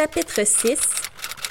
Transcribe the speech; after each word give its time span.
Chapitre 0.00 0.46
6 0.46 0.78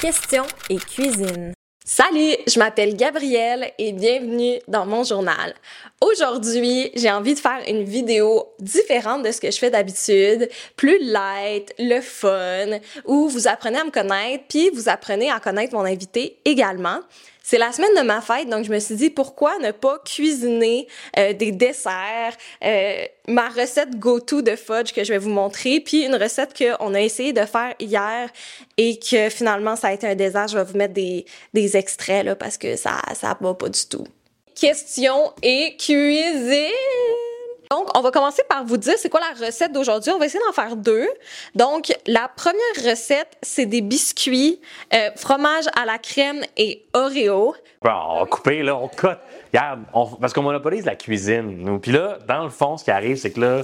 Questions 0.02 0.48
et 0.72 0.78
cuisine. 0.78 1.54
Salut, 1.86 2.34
je 2.48 2.58
m'appelle 2.58 2.96
Gabrielle 2.96 3.72
et 3.78 3.92
bienvenue 3.92 4.58
dans 4.68 4.88
mon 4.88 5.04
journal. 5.04 5.54
Aujourd'hui, 6.02 6.90
j'ai 6.96 7.12
envie 7.12 7.36
de 7.36 7.40
faire 7.40 7.62
une 7.68 7.84
vidéo 7.84 8.48
différente 8.58 9.22
de 9.22 9.32
ce 9.32 9.40
que 9.40 9.52
je 9.52 9.60
fais 9.60 9.70
d'habitude, 9.70 10.50
plus 10.76 10.98
light, 11.00 11.76
le 11.78 12.02
fun, 12.02 12.80
où 13.06 13.30
vous 13.30 13.48
apprenez 13.48 13.78
à 13.78 13.84
me 13.84 13.92
connaître, 13.92 14.46
puis 14.50 14.72
vous 14.72 14.90
apprenez 14.90 15.30
à 15.30 15.40
connaître 15.40 15.76
mon 15.76 15.86
invité 15.86 16.40
également. 16.44 17.02
C'est 17.50 17.58
la 17.58 17.72
semaine 17.72 17.96
de 17.96 18.02
ma 18.04 18.22
fête, 18.22 18.48
donc 18.48 18.64
je 18.64 18.72
me 18.72 18.78
suis 18.78 18.94
dit 18.94 19.10
pourquoi 19.10 19.58
ne 19.58 19.72
pas 19.72 19.98
cuisiner 20.06 20.88
euh, 21.18 21.34
des 21.34 21.52
desserts, 21.52 22.38
euh, 22.64 23.04
ma 23.28 23.50
recette 23.50 23.98
go-to 23.98 24.44
de 24.44 24.56
fudge 24.56 24.94
que 24.94 25.04
je 25.04 25.12
vais 25.12 25.18
vous 25.18 25.32
montrer, 25.32 25.80
puis 25.80 26.06
une 26.06 26.14
recette 26.14 26.56
qu'on 26.56 26.94
a 26.94 27.02
essayé 27.02 27.34
de 27.34 27.44
faire 27.46 27.74
hier 27.80 28.30
et 28.78 29.00
que 29.00 29.32
finalement 29.32 29.76
ça 29.76 29.88
a 29.88 29.94
été 29.94 30.06
un 30.06 30.14
désastre. 30.14 30.52
Je 30.52 30.62
vais 30.64 30.72
vous 30.72 30.78
mettre 30.78 30.94
des, 30.94 31.26
des 31.56 31.76
extraits 31.76 32.24
là 32.24 32.36
parce 32.36 32.56
que 32.56 32.76
ça 32.76 33.02
ça 33.20 33.36
va 33.42 33.54
pas 33.56 33.70
du 33.70 33.84
tout. 33.90 34.06
Question 34.54 35.34
et 35.42 35.76
cuisine. 35.76 37.29
Donc, 37.72 37.96
on 37.96 38.02
va 38.02 38.10
commencer 38.10 38.42
par 38.50 38.66
vous 38.66 38.78
dire 38.78 38.96
c'est 38.98 39.10
quoi 39.10 39.20
la 39.20 39.46
recette 39.46 39.72
d'aujourd'hui. 39.72 40.12
On 40.12 40.18
va 40.18 40.26
essayer 40.26 40.44
d'en 40.44 40.52
faire 40.54 40.76
deux. 40.76 41.08
Donc, 41.54 41.94
la 42.08 42.28
première 42.28 42.60
recette, 42.84 43.38
c'est 43.44 43.68
des 43.68 43.82
biscuits, 43.82 44.60
euh, 44.92 45.12
fromage 45.16 45.66
à 45.80 45.86
la 45.86 46.00
crème 46.00 46.42
et 46.58 46.84
Oreo. 46.94 47.54
Bon, 47.84 47.92
on 48.10 48.20
va 48.22 48.26
couper, 48.26 48.64
là, 48.64 48.76
on 48.76 48.88
cote. 48.88 49.20
Regarde, 49.54 49.82
on- 49.94 50.08
parce 50.08 50.34
qu'on 50.34 50.42
monopolise 50.42 50.84
la 50.84 50.96
cuisine, 50.96 51.58
nous. 51.64 51.78
Puis 51.78 51.92
là, 51.92 52.18
dans 52.28 52.44
le 52.44 52.50
fond, 52.50 52.76
ce 52.76 52.84
qui 52.86 52.90
arrive, 52.90 53.18
c'est 53.18 53.30
que 53.30 53.40
là, 53.40 53.62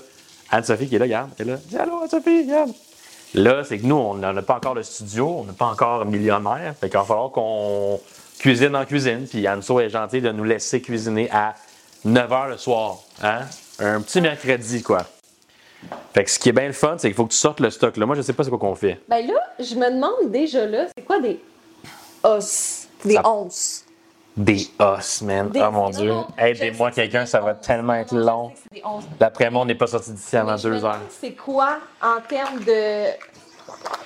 Anne-Sophie 0.51 0.87
qui 0.87 0.97
est 0.97 0.99
là, 0.99 1.05
regarde, 1.05 1.31
elle 1.39 1.49
est 1.49 1.51
là. 1.53 1.57
Dis 1.65 1.75
allô, 1.75 2.01
Anne-Sophie, 2.03 2.43
regarde. 2.43 2.73
Là, 3.33 3.63
c'est 3.63 3.79
que 3.79 3.87
nous, 3.87 3.95
on 3.95 4.13
n'a 4.13 4.39
pas 4.43 4.57
encore 4.57 4.75
le 4.75 4.83
studio, 4.83 5.37
on 5.39 5.43
n'est 5.45 5.53
pas 5.53 5.65
encore 5.65 6.05
millionnaire. 6.05 6.75
Fait 6.79 6.89
qu'il 6.91 6.99
va 6.99 7.05
falloir 7.05 7.31
qu'on 7.31 7.99
cuisine 8.37 8.75
en 8.75 8.85
cuisine. 8.85 9.25
Puis 9.27 9.47
Anne-So 9.47 9.79
est 9.79 9.89
gentille 9.89 10.21
de 10.21 10.31
nous 10.31 10.43
laisser 10.43 10.79
cuisiner 10.79 11.27
à 11.31 11.55
9 12.05 12.29
h 12.29 12.49
le 12.49 12.57
soir. 12.57 12.99
Hein? 13.23 13.39
Un 13.79 14.01
petit 14.01 14.21
mercredi, 14.21 14.81
quoi. 14.83 15.05
Fait 16.13 16.23
que 16.23 16.31
ce 16.31 16.39
qui 16.39 16.49
est 16.49 16.53
bien 16.53 16.67
le 16.67 16.73
fun, 16.73 16.95
c'est 16.97 17.07
qu'il 17.09 17.15
faut 17.15 17.25
que 17.25 17.31
tu 17.31 17.37
sortes 17.37 17.59
le 17.59 17.69
stock. 17.69 17.97
Là. 17.97 18.05
Moi, 18.05 18.15
je 18.15 18.21
sais 18.21 18.33
pas 18.33 18.43
c'est 18.43 18.49
quoi 18.49 18.57
qu'on 18.59 18.75
fait. 18.75 18.99
Ben 19.09 19.25
là, 19.27 19.33
je 19.59 19.75
me 19.75 19.89
demande 19.91 20.31
déjà 20.31 20.65
là, 20.65 20.85
c'est 20.97 21.03
quoi 21.05 21.19
des 21.19 21.39
os, 22.23 22.87
des 23.03 23.13
Ça- 23.15 23.27
onces? 23.27 23.83
Des 24.37 24.67
os, 24.79 25.21
man. 25.21 25.49
Des- 25.49 25.61
oh 25.61 25.71
mon 25.71 25.83
non, 25.83 25.89
Dieu. 25.91 26.09
non, 26.09 26.27
Aidez-moi 26.37 26.89
je 26.89 26.95
sais 26.95 27.01
que 27.01 27.05
quelqu'un, 27.11 27.25
c'est 27.25 27.31
ça 27.33 27.39
des 27.39 27.45
va 27.45 27.51
onces. 27.53 27.65
tellement 27.65 27.93
être 27.93 28.13
Non, 28.15 28.25
long. 28.25 28.49
sais 28.49 28.53
que 28.55 28.59
c'est 28.73 28.79
des 28.81 28.85
onces. 28.85 29.03
D'après 29.19 29.49
moi, 29.49 29.61
on 29.61 29.65
n'est 29.65 29.75
pas 29.75 29.87
sorti 29.87 30.11
d'ici 30.11 30.35
avant 30.35 30.51
Mais 30.53 30.57
je 30.57 30.67
me 30.67 30.73
deux 30.73 30.79
demande 30.81 30.95
heures. 30.95 31.01
C'est 31.21 31.31
quoi 31.33 31.77
en 32.01 32.21
termes 32.27 32.59
de 32.63 33.03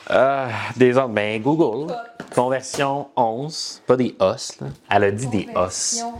Ah, 0.10 0.48
des 0.76 0.98
autres. 0.98 1.08
Ben, 1.10 1.42
Google. 1.42 1.94
Conversion 2.36 3.08
11. 3.16 3.82
Pas 3.88 3.96
des 3.96 4.16
os, 4.20 4.58
là. 4.62 4.68
Elle 4.92 5.04
a 5.06 5.12
dit 5.12 5.28
des 5.28 5.48
os. 5.56 6.02
conversion? 6.02 6.14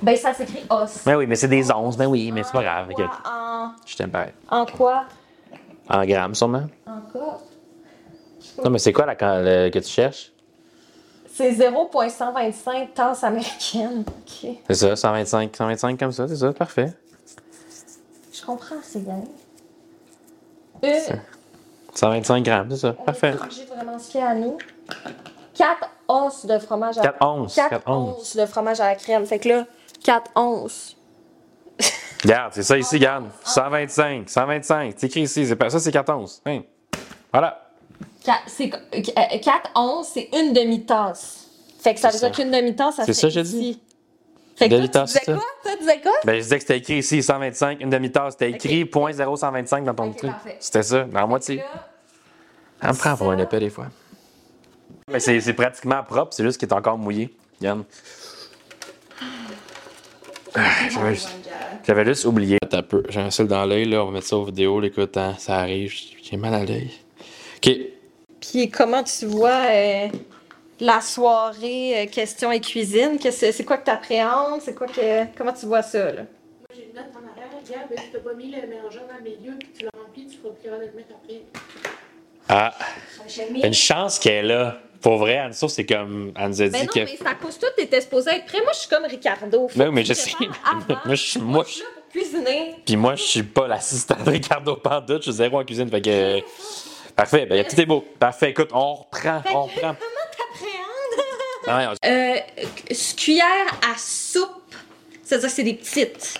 Ben 0.00 0.16
ça 0.16 0.32
s'écrit 0.32 0.64
os. 0.70 1.02
Ben 1.04 1.16
oui, 1.16 1.26
mais 1.26 1.34
c'est 1.36 1.48
des 1.48 1.70
11. 1.72 1.96
Ben 1.96 2.06
oui, 2.06 2.30
mais 2.32 2.42
c'est 2.44 2.52
pas 2.52 2.62
grave. 2.62 2.88
En 2.90 2.94
quoi? 2.94 3.04
regarde. 3.04 3.20
En, 3.26 3.70
Je 3.86 3.96
t'aime 3.96 4.10
pareil. 4.10 4.32
en 4.50 4.64
quoi? 4.66 5.04
En 5.88 6.04
grammes, 6.04 6.34
sûrement. 6.34 6.66
En 6.86 7.00
quoi? 7.12 7.40
Non, 8.64 8.70
mais 8.70 8.78
c'est 8.78 8.92
quoi 8.92 9.06
la, 9.06 9.14
le- 9.42 9.70
que 9.70 9.78
tu 9.78 9.88
cherches? 9.88 10.32
C'est 11.32 11.52
0.125 11.52 12.92
tasses 12.94 13.22
américaines. 13.24 14.04
OK. 14.06 14.50
C'est 14.68 14.74
ça, 14.74 14.96
125, 14.96 15.54
125 15.56 15.98
comme 15.98 16.12
ça, 16.12 16.26
c'est 16.28 16.36
ça, 16.36 16.52
parfait. 16.52 16.92
Je 18.32 18.44
comprends, 18.44 18.76
c'est 18.82 19.04
bien. 19.04 19.22
Euh, 20.84 20.98
125 21.94 22.44
grammes, 22.44 22.70
c'est 22.70 22.76
ça, 22.78 22.94
on 22.98 23.04
parfait. 23.04 23.32
de 23.32 23.74
vraiment 23.74 23.98
fier 23.98 24.24
à 24.26 24.34
nous. 24.34 24.58
4 25.54 25.88
os 26.08 26.46
de 26.46 26.58
fromage 26.58 26.98
à 26.98 27.02
4 27.02 27.24
onces. 27.24 27.54
4 27.54 27.70
4 27.70 27.88
onces. 27.90 28.18
onces 28.20 28.36
de 28.36 28.46
fromage 28.46 28.80
à 28.80 28.86
la 28.86 28.94
crème. 28.94 29.26
Fait 29.26 29.38
que 29.38 29.48
là, 29.48 29.66
4 30.08 30.30
onces. 30.36 30.96
Regarde, 32.24 32.52
c'est 32.54 32.62
ça 32.62 32.78
ici, 32.78 32.96
regarde. 32.96 33.26
125, 33.44 34.30
125. 34.30 34.94
C'est 34.96 35.06
écrit 35.06 35.20
ici, 35.20 35.46
c'est 35.46 35.54
pas 35.54 35.68
ça, 35.68 35.78
c'est 35.78 35.92
4 35.92 36.10
onces. 36.14 36.40
Hein. 36.46 36.62
Voilà. 37.30 37.70
4 38.24 39.70
onces, 39.74 40.08
c'est 40.14 40.30
une 40.32 40.54
demi-tasse. 40.54 41.48
Fait 41.78 41.92
que 41.92 42.00
ça 42.00 42.08
veut 42.08 42.16
C'est 42.16 42.30
dire 42.30 42.36
qu'une 42.36 42.50
demi-tasse, 42.50 42.96
ça 42.96 43.02
C'est 43.04 43.12
fait 43.12 43.20
ça, 43.20 43.28
j'ai 43.28 43.42
dit. 43.42 43.82
Fait 44.56 44.70
que 44.70 44.86
toi, 44.86 45.02
tu 45.02 45.04
disais 45.04 45.20
c'est 45.24 45.24
quoi? 45.26 45.42
Toi, 45.62 45.72
tu 45.72 45.78
disais 45.80 46.00
quoi? 46.00 46.12
Ben, 46.24 46.36
je 46.36 46.40
disais 46.40 46.56
que 46.56 46.62
c'était 46.62 46.78
écrit 46.78 46.98
ici 47.00 47.22
125, 47.22 47.78
une 47.82 47.90
demi-tasse. 47.90 48.32
C'était 48.32 48.50
écrit 48.50 48.86
point 48.86 49.10
.0125 49.12 49.84
dans 49.84 49.94
ton 49.94 50.10
truc. 50.12 50.32
C'était 50.58 50.84
ça, 50.84 51.04
dans 51.04 51.20
la 51.20 51.26
moitié. 51.26 51.56
Là, 51.56 51.64
Elle 52.80 52.88
me 52.88 52.94
prend 52.94 53.14
pour 53.14 53.30
un 53.30 53.36
épée 53.36 53.60
des 53.60 53.68
fois. 53.70 53.88
Mais 55.10 55.20
c'est 55.20 55.38
c'est 55.42 55.52
pratiquement 55.52 56.02
propre, 56.02 56.32
c'est 56.32 56.44
juste 56.44 56.58
qu'il 56.58 56.66
est 56.66 56.72
encore 56.72 56.96
mouillé. 56.96 57.36
Regarde. 57.60 57.84
Ah, 60.60 60.88
J'avais 60.90 61.14
juste, 61.14 61.28
j'avais 61.86 62.04
juste 62.04 62.24
oublié. 62.24 62.58
Attends 62.62 62.78
un 62.78 62.82
peu, 62.82 63.02
j'ai 63.08 63.20
un 63.20 63.30
seul 63.30 63.46
dans 63.46 63.64
l'œil, 63.64 63.84
là. 63.86 64.02
On 64.02 64.06
va 64.06 64.12
mettre 64.12 64.26
ça 64.26 64.36
aux 64.36 64.44
vidéos, 64.44 64.82
écoute, 64.82 65.16
hein, 65.16 65.34
ça 65.38 65.56
arrive. 65.58 65.92
J'ai 66.22 66.36
mal 66.36 66.54
à 66.54 66.64
l'œil. 66.64 66.90
OK. 67.56 67.70
Puis 68.40 68.70
comment 68.70 69.02
tu 69.04 69.26
vois 69.26 69.66
euh, 69.70 70.08
la 70.80 71.00
soirée 71.00 72.02
euh, 72.02 72.06
questions 72.06 72.50
et 72.52 72.60
cuisine? 72.60 73.18
Qu'est-ce 73.20 73.46
que- 73.46 73.52
C'est 73.52 73.64
quoi 73.64 73.78
que 73.78 73.84
tu 73.84 73.90
appréhendes? 73.90 74.60
C'est 74.60 74.74
quoi 74.74 74.86
que. 74.86 75.24
Comment 75.36 75.52
tu 75.52 75.66
vois 75.66 75.82
ça, 75.82 76.12
là? 76.12 76.22
Moi, 76.22 76.26
j'ai 76.76 76.84
une 76.88 76.94
note 76.94 77.06
en 77.14 77.30
arrière. 77.30 77.48
Regarde, 77.64 77.88
tu 77.96 78.10
t'as 78.12 78.18
pas 78.20 78.34
mis 78.34 78.50
le 78.50 78.66
mélangeur 78.66 79.02
dans 79.08 79.16
le 79.16 79.30
milieu, 79.30 79.56
puis 79.58 79.68
tu 79.76 79.84
le 79.84 79.90
remplis, 79.98 80.26
tu 80.26 80.38
feras 80.38 80.50
plus 80.54 80.64
capable 80.64 80.84
de 80.84 80.90
le 80.90 80.96
mettre 80.96 81.14
après. 81.22 81.42
Ah, 82.48 82.74
une 83.62 83.74
chance 83.74 84.18
qu'elle 84.18 84.44
est 84.46 84.48
là. 84.48 84.80
Pour 85.00 85.18
vrai, 85.18 85.38
Anne 85.38 85.52
c'est 85.52 85.86
comme. 85.86 86.32
Elle 86.36 86.48
nous 86.48 86.62
a 86.62 86.64
dit 86.66 86.70
Ben 86.72 86.80
non, 86.86 86.92
que. 86.92 86.98
mais 87.00 87.18
à 87.30 87.34
cause 87.34 87.58
tout, 87.58 87.66
t'étais 87.76 88.00
supposé 88.00 88.30
être 88.30 88.46
prêt. 88.46 88.60
Moi, 88.62 88.72
je 88.72 88.78
suis 88.80 88.88
comme 88.88 89.04
Ricardo. 89.04 89.68
Faut 89.68 89.78
Ben 89.78 89.88
oui, 89.88 89.94
mais 89.94 90.04
je 90.04 90.12
sais. 90.12 90.32
Moi, 91.04 91.14
je 91.14 91.14
suis- 91.14 91.40
moi, 91.40 91.64
je 91.66 91.72
suis 91.72 91.82
là 91.82 91.88
pour 91.94 92.08
cuisiner. 92.10 92.74
Puis 92.84 92.96
moi, 92.96 93.14
je 93.14 93.22
suis 93.22 93.42
pas 93.44 93.68
l'assistant 93.68 94.16
de 94.24 94.30
Ricardo 94.30 94.76
Pandoute, 94.76 95.18
je 95.22 95.30
suis 95.30 95.38
zéro 95.38 95.60
en 95.60 95.64
cuisine. 95.64 95.88
Fait 95.90 96.00
que. 96.02 96.40
Parfait, 97.14 97.46
ben 97.46 97.64
tout 97.64 97.80
est 97.80 97.86
beau. 97.86 98.04
Parfait, 98.18 98.50
écoute, 98.50 98.70
on 98.72 98.94
reprend, 98.94 99.42
on 99.52 99.62
reprend. 99.64 99.94
Ah, 101.66 101.78
ouais, 101.78 101.86
on- 101.86 101.94
Euh, 102.08 102.36
cuillère 103.16 103.66
à 103.82 103.96
soupe, 103.98 104.74
c'est-à-dire 105.22 105.48
que 105.48 105.54
c'est 105.54 105.62
des 105.64 105.74
petites. 105.74 106.34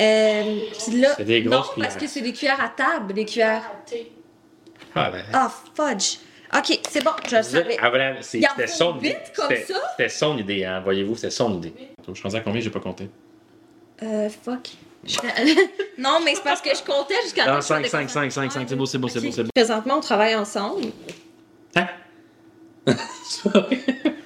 Euh, 0.00 0.60
puis 0.88 1.00
là, 1.00 1.14
C'est 1.16 1.24
des 1.24 1.42
grosses 1.42 1.54
non, 1.68 1.72
cuillères. 1.74 1.88
parce 1.90 2.00
que 2.00 2.08
c'est 2.08 2.22
des 2.22 2.32
cuillères 2.32 2.60
à 2.60 2.68
table, 2.70 3.12
des 3.12 3.24
cuillères. 3.26 3.70
Ah. 4.94 5.04
Ah, 5.06 5.10
ben. 5.10 5.24
Ah, 5.32 5.52
fudge. 5.76 6.16
Ok, 6.54 6.78
c'est 6.88 7.02
bon, 7.02 7.12
je 7.28 7.36
le 7.36 7.42
savais. 7.42 7.76
Ah, 7.80 7.88
voilà, 7.88 8.20
c'était 8.22 8.66
son 8.66 8.92
vite 8.92 9.12
idée. 9.12 9.18
comme 9.34 9.48
C'était- 9.48 9.72
ça? 9.72 9.80
C'était 9.96 10.08
son 10.10 10.36
idée, 10.38 10.64
hein, 10.64 10.80
voyez-vous, 10.80 11.14
c'était 11.16 11.30
son 11.30 11.56
idée. 11.56 11.72
Je 12.06 12.12
suis 12.12 12.22
rendu 12.22 12.36
à 12.36 12.40
combien, 12.40 12.60
j'ai 12.60 12.70
pas 12.70 12.80
compté. 12.80 13.08
Euh, 14.02 14.28
fuck. 14.28 14.68
Je 15.04 15.16
non, 15.98 16.18
mais 16.24 16.34
c'est 16.34 16.44
parce 16.44 16.60
que 16.60 16.70
je 16.76 16.82
comptais 16.82 17.14
jusqu'à 17.22 17.44
Ah, 17.46 17.56
je 17.60 17.66
5, 17.66 17.80
sois 17.86 17.88
5, 18.00 18.10
5, 18.10 18.32
5, 18.32 18.52
5, 18.52 18.68
c'est 18.68 18.76
beau, 18.76 18.86
c'est 18.86 18.98
beau, 18.98 19.08
c'est 19.08 19.20
beau, 19.20 19.32
c'est 19.32 19.42
beau. 19.44 19.48
Présentement, 19.54 19.96
on 19.96 20.00
travaille 20.00 20.34
ensemble. 20.34 20.86
Hein? 21.74 21.88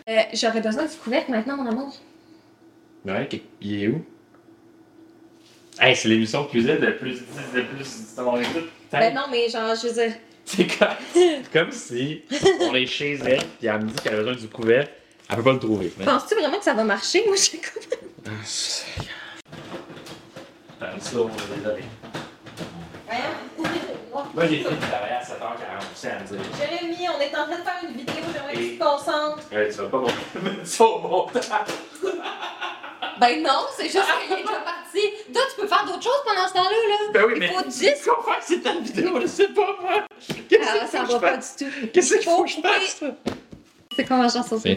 Euh, 0.08 0.22
J'aurais 0.34 0.60
besoin 0.60 0.84
du 0.84 0.96
couvercle 0.96 1.30
maintenant, 1.30 1.56
mon 1.56 1.70
amour. 1.70 1.94
Ouais, 3.04 3.22
ok. 3.32 3.40
il 3.60 3.82
est 3.84 3.88
où? 3.88 4.04
Hey, 5.80 5.94
c'est 5.96 6.08
l'émission 6.08 6.42
de 6.44 6.48
cuisine 6.48 6.78
de 6.78 6.90
plus. 6.92 7.20
de 7.54 7.60
plus. 7.62 8.14
on 8.18 8.40
écoute. 8.40 8.68
Ben 8.92 9.14
non, 9.14 9.22
mais 9.30 9.48
genre, 9.48 9.74
je 9.74 9.88
veux 9.88 9.92
dire. 9.94 10.12
C'est 10.46 10.66
comme, 10.78 10.88
comme 11.52 11.72
si 11.72 12.22
on 12.60 12.74
est 12.74 12.86
chez 12.86 13.14
elle, 13.24 13.42
puis 13.58 13.66
elle 13.66 13.78
me 13.82 13.88
dit 13.90 13.94
qu'elle 14.02 14.14
a 14.14 14.18
besoin 14.18 14.34
du 14.34 14.48
couvert, 14.48 14.86
elle 15.28 15.36
peut 15.36 15.42
pas 15.42 15.52
le 15.52 15.58
trouver. 15.58 15.92
Mais- 15.98 16.04
Penses-tu 16.04 16.36
vraiment 16.36 16.58
que 16.58 16.64
ça 16.64 16.72
va 16.74 16.84
marcher? 16.84 17.24
Moi, 17.26 17.34
je 17.36 17.40
suis 17.42 17.58
comme. 17.60 17.82
Ah, 20.80 20.86
ça, 21.00 21.16
on 21.18 21.28
est 21.28 21.56
désolé. 21.58 21.82
Moi, 24.34 24.44
j'ai 24.48 24.56
fini 24.58 24.70
de 24.76 24.80
travailler 24.80 25.14
à 25.14 25.22
7h40, 25.22 26.10
à 26.10 26.20
me 26.20 26.26
dire. 26.26 26.40
Jérémy, 26.58 27.08
on 27.16 27.20
est 27.20 27.34
en 27.36 27.44
train 27.44 27.58
de 27.58 27.62
faire 27.62 27.80
une 27.88 27.96
vidéo, 27.96 28.14
j'aimerais 28.32 28.52
que 28.54 28.58
tu 28.58 28.78
te 28.78 28.82
concentres. 28.84 29.42
Ouais, 29.52 29.68
tu 29.68 29.76
vas 29.76 29.88
pas 29.88 29.98
monter 29.98 30.14
ça 30.64 30.84
au 30.84 30.98
montage. 31.00 31.42
Ben 33.20 33.42
non, 33.42 33.66
c'est 33.76 33.84
juste 33.84 33.98
qu'il 34.26 34.32
est 34.36 34.42
déjà 34.42 34.60
parti. 34.60 35.00
Toi, 35.32 35.42
tu 35.54 35.60
peux 35.60 35.66
faire 35.68 35.84
d'autres 35.86 36.02
choses 36.02 36.22
pendant 36.26 36.46
ce 36.48 36.52
temps-là, 36.54 36.70
là. 36.70 36.96
Ben 37.12 37.24
oui, 37.26 37.32
Il 37.36 37.40
mais. 37.40 37.48
faut 37.48 37.62
10. 37.68 37.80
Qu'est-ce 37.80 38.04
qu'on 38.08 38.22
fait 38.22 38.38
que 38.38 38.44
c'est 38.44 38.60
ta 38.62 38.74
vidéo? 38.78 39.20
Je 39.20 39.26
sais 39.26 39.48
pas, 39.48 39.76
moi. 39.80 40.02
Qu'est-ce 40.48 40.62
Ah, 40.68 40.78
qu'il 40.78 40.88
ça 40.88 41.04
faut 41.04 41.06
que 41.06 41.12
va 41.12 41.14
je 41.14 41.18
pas 41.20 41.34
fasse? 41.36 41.56
du 41.56 41.64
tout. 41.64 41.70
Qu'est-ce 41.92 42.14
qu'il 42.14 42.22
faut 42.24 42.44
que 42.44 42.50
je 42.50 42.60
fasse? 42.60 43.04
C'est 43.96 44.04
quoi 44.06 44.16
ma 44.18 44.28
chanson? 44.28 44.58
C'est 44.62 44.76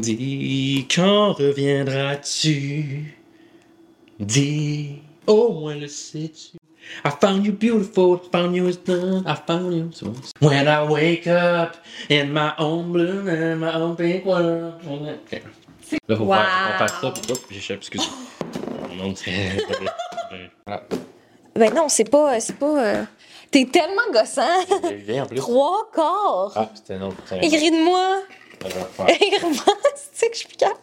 Dis, 0.00 0.86
quand 0.94 1.32
reviendras-tu? 1.34 3.14
Dis, 4.18 4.98
au 5.26 5.52
moins 5.52 5.74
le 5.76 5.86
sais-tu? 5.88 6.56
I 7.04 7.10
found 7.20 7.44
you 7.44 7.52
beautiful, 7.52 8.14
I 8.24 8.28
found 8.32 8.54
you 8.54 8.68
as 8.68 8.76
done, 8.76 9.24
I 9.26 9.34
found 9.46 9.72
you 9.74 9.90
so. 9.92 10.12
When 10.40 10.68
I 10.68 10.84
wake 10.88 11.26
up 11.26 11.76
in 12.08 12.26
my 12.32 12.52
own 12.58 12.92
blue 12.92 13.28
and 13.28 13.56
my 13.58 13.74
own 13.74 13.96
pink 13.96 14.24
world. 14.24 14.74
Okay. 14.86 15.42
Là, 16.08 16.16
faut 16.16 16.24
Wow. 16.24 16.34
faire, 16.34 16.48
on 16.74 16.78
fait 16.86 16.92
ça, 17.00 17.10
puis 17.12 17.32
hop, 17.32 17.38
j'échappe, 17.50 17.76
excusez. 17.78 18.08
Non, 18.96 19.14
c'est. 19.14 19.30
Voilà. 20.66 20.82
Ben 21.54 21.72
non, 21.74 21.88
c'est 21.88 22.10
pas. 22.10 22.40
C'est 22.40 22.56
pas. 22.58 22.84
euh, 22.84 23.04
T'es 23.50 23.66
tellement 23.66 24.10
gossant. 24.12 24.64
Bien 25.06 25.22
en 25.22 25.26
plus. 25.26 25.36
Trois 25.36 25.90
quarts. 25.94 26.52
Ah, 26.56 26.70
c'était 26.74 26.94
un 26.94 27.02
autre. 27.02 27.16
un 27.30 27.40
Écris 27.40 27.70
de 27.70 27.84
moi. 27.84 28.22
autre. 28.64 29.08
Écris 29.08 29.30
de 29.50 29.54
moi. 29.54 29.74
C'est 30.12 30.28
que 30.30 30.34
je 30.34 30.38
suis 30.40 30.48
capable. 30.56 30.80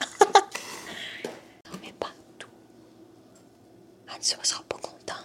Non, 1.65 1.79
mais 1.83 1.91
partout. 1.99 2.47
Ah, 4.09 4.13
tu 4.21 4.37
ne 4.39 4.43
seras 4.45 4.63
pas 4.69 4.77
content. 4.77 5.19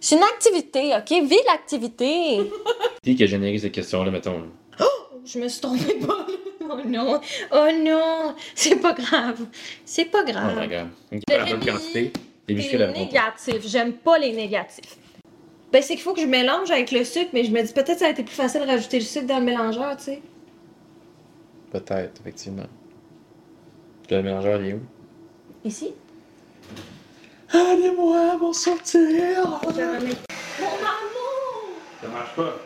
C'est 0.00 0.16
une 0.16 0.22
activité, 0.22 0.94
OK? 0.96 1.10
Vis 1.28 1.38
l'activité. 1.46 2.50
Qui 3.02 3.14
qui 3.16 3.22
a 3.24 3.26
généré 3.26 3.58
ces 3.58 3.70
questions-là, 3.70 4.10
mettons? 4.10 4.38
là? 4.78 4.86
Je 5.24 5.38
me 5.38 5.48
suis 5.48 5.60
trompée 5.60 5.94
pas. 5.94 6.26
Oh 6.76 6.80
non. 6.86 7.20
Oh 7.52 7.68
non. 7.78 8.34
C'est 8.54 8.76
pas 8.76 8.92
grave. 8.92 9.40
C'est 9.84 10.06
pas 10.06 10.22
Oh 10.26 10.30
grave. 10.30 10.60
my 10.60 10.68
god. 10.68 11.64
Quantité. 11.66 12.12
J'aime 13.66 13.92
pas 13.94 14.18
les 14.18 14.32
négatifs. 14.32 14.96
Ben, 15.72 15.82
c'est 15.82 15.94
qu'il 15.94 16.02
faut 16.02 16.14
que 16.14 16.20
je 16.20 16.26
mélange 16.26 16.70
avec 16.70 16.92
le 16.92 17.04
sucre, 17.04 17.30
mais 17.32 17.44
je 17.44 17.50
me 17.50 17.62
dis 17.62 17.72
peut-être 17.72 17.98
ça 17.98 18.06
a 18.06 18.10
été 18.10 18.22
plus 18.22 18.34
facile 18.34 18.60
de 18.60 18.66
rajouter 18.66 18.98
le 18.98 19.04
sucre 19.04 19.26
dans 19.26 19.38
le 19.38 19.44
mélangeur, 19.44 19.96
tu 19.96 20.04
sais. 20.04 20.22
Peut-être, 21.72 22.20
effectivement. 22.20 22.66
Le 24.10 24.22
mélangeur, 24.22 24.60
il 24.60 24.68
est 24.68 24.72
où? 24.74 24.80
Ici? 25.64 25.92
Allez-moi 27.52 28.36
m'en 28.36 28.52
sortir! 28.52 29.00
Mon 29.64 29.70
amour! 29.70 30.10
Ça 32.02 32.08
marche 32.08 32.36
pas. 32.36 32.56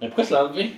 Mais 0.00 0.08
pourquoi 0.08 0.24
se 0.24 0.34
l'enlever? 0.34 0.72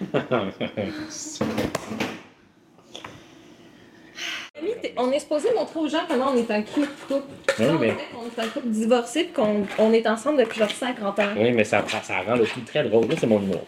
On 4.96 5.12
est 5.12 5.20
supposé 5.20 5.48
montrer 5.54 5.78
aux 5.78 5.88
gens 5.88 6.00
comment 6.08 6.30
on 6.32 6.36
est 6.36 6.50
un 6.50 6.62
couple. 6.62 6.88
couple. 7.06 7.22
Oui, 7.60 7.66
on 7.68 7.78
mais- 7.78 7.88
est 7.88 8.40
un 8.40 8.48
couple 8.48 8.68
divorcé 8.68 9.20
et 9.20 9.26
qu'on 9.28 9.64
on 9.78 9.92
est 9.92 10.06
ensemble 10.06 10.38
depuis 10.38 10.58
genre 10.58 10.70
50 10.70 11.18
ans. 11.20 11.28
oui, 11.36 11.52
mais 11.52 11.62
ça, 11.64 11.84
ça 12.02 12.20
rend 12.22 12.34
le 12.36 12.46
tout 12.46 12.60
très 12.66 12.82
drôle. 12.84 13.06
Là, 13.08 13.14
c'est 13.18 13.26
mon 13.26 13.40
humour. 13.40 13.62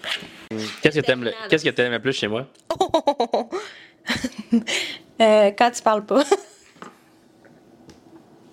Qu'est-ce 0.82 0.98
que 1.00 1.06
t'aimes 1.06 1.24
le, 1.24 1.32
qu'est-ce 1.48 1.64
que 1.64 1.70
t'aimes 1.70 1.92
le 1.92 2.00
plus 2.00 2.12
chez 2.12 2.26
moi? 2.28 2.46
euh, 5.20 5.50
quand 5.56 5.70
tu 5.70 5.82
parles 5.82 6.04
pas. 6.04 6.24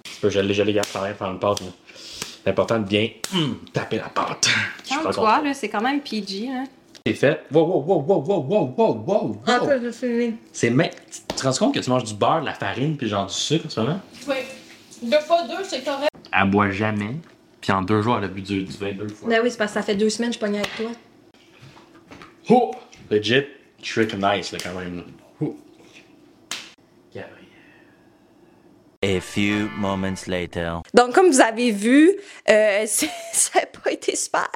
Tu 0.03 0.21
peux 0.21 0.29
geler, 0.29 0.53
geler, 0.53 0.73
garde, 0.73 0.87
travailler, 0.87 1.15
faire 1.15 1.31
une 1.31 1.39
pâte. 1.39 1.61
là. 1.61 1.67
C'est 1.95 2.49
important 2.51 2.79
de 2.79 2.85
bien 2.87 3.09
hum, 3.33 3.57
taper 3.73 3.97
la 3.97 4.09
pâte. 4.09 4.47
Pas 4.89 5.03
content. 5.03 5.41
là, 5.41 5.53
c'est 5.53 5.69
quand 5.69 5.81
même 5.81 6.01
PG, 6.01 6.47
hein. 6.49 6.63
C'est 7.07 7.13
fait. 7.13 7.45
Wow, 7.53 7.65
wow, 7.65 7.83
wow, 7.83 8.01
wow, 8.01 8.21
wow, 8.21 8.73
wow, 8.75 9.03
wow, 9.07 9.37
wow, 9.47 9.91
suis 9.93 10.35
C'est 10.51 10.69
mais 10.69 10.91
tu 11.09 11.35
te 11.35 11.43
rends 11.43 11.53
compte 11.53 11.73
que 11.73 11.79
tu 11.79 11.89
manges 11.89 12.03
du 12.03 12.13
beurre, 12.13 12.41
de 12.41 12.47
la 12.47 12.53
farine, 12.53 12.97
puis 12.97 13.07
genre 13.07 13.27
du 13.27 13.33
sucre 13.33 13.67
en 13.67 13.69
ce 13.69 13.79
moment? 13.79 14.01
Oui. 14.27 14.35
Deux 15.03 15.19
fois 15.19 15.47
deux, 15.47 15.63
c'est 15.63 15.85
correct. 15.85 16.09
Elle 16.33 16.49
boit 16.49 16.71
jamais. 16.71 17.15
Puis 17.61 17.71
en 17.71 17.81
deux 17.81 18.01
jours, 18.01 18.17
elle 18.17 18.25
a 18.25 18.27
bu 18.27 18.41
du, 18.41 18.63
du 18.63 18.77
vin 18.77 18.91
deux 18.91 19.07
fois. 19.07 19.29
Ben 19.29 19.39
oui, 19.41 19.51
c'est 19.51 19.57
parce 19.57 19.71
que 19.71 19.79
ça 19.79 19.83
fait 19.83 19.95
deux 19.95 20.09
semaines 20.09 20.31
que 20.31 20.35
je 20.35 20.39
pognais 20.39 20.59
avec 20.59 20.75
toi. 20.75 20.91
Oh! 22.49 22.71
Legit, 23.09 23.45
trick 23.81 24.13
nice 24.15 24.51
là, 24.51 24.57
quand 24.61 24.77
même. 24.77 24.97
là. 24.97 25.03
Oh. 25.39 25.55
Gabriel. 27.15 27.37
A 29.03 29.19
few 29.19 29.69
moments 29.77 30.25
later. 30.27 30.81
Donc, 30.95 31.13
comme 31.13 31.27
vous 31.29 31.39
avez 31.39 31.69
vu, 31.69 32.19
euh, 32.49 32.83
ça 32.87 33.05
n'a 33.59 33.65
pas 33.67 33.91
été 33.91 34.15
super. 34.15 34.49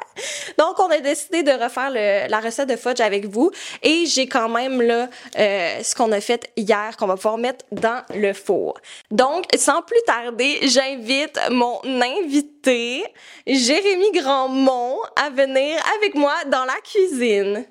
Donc, 0.58 0.80
on 0.80 0.90
a 0.90 0.98
décidé 0.98 1.44
de 1.44 1.52
refaire 1.52 1.90
le- 1.90 2.28
la 2.28 2.40
recette 2.40 2.68
de 2.68 2.74
fudge 2.74 3.00
avec 3.00 3.26
vous. 3.26 3.52
Et 3.84 4.04
j'ai 4.06 4.26
quand 4.26 4.48
même 4.48 4.82
là 4.82 5.08
euh, 5.38 5.80
ce 5.84 5.94
qu'on 5.94 6.10
a 6.10 6.20
fait 6.20 6.50
hier 6.56 6.96
qu'on 6.96 7.06
va 7.06 7.14
pouvoir 7.14 7.38
mettre 7.38 7.64
dans 7.70 8.02
le 8.14 8.32
four. 8.32 8.74
Donc, 9.12 9.44
sans 9.56 9.80
plus 9.82 10.02
tarder, 10.06 10.58
j'invite 10.64 11.38
mon 11.50 11.80
invité, 11.84 13.04
Jérémy 13.46 14.10
Grandmont, 14.10 14.98
à 15.14 15.30
venir 15.30 15.80
avec 15.98 16.16
moi 16.16 16.34
dans 16.46 16.64
la 16.64 16.80
cuisine. 16.82 17.64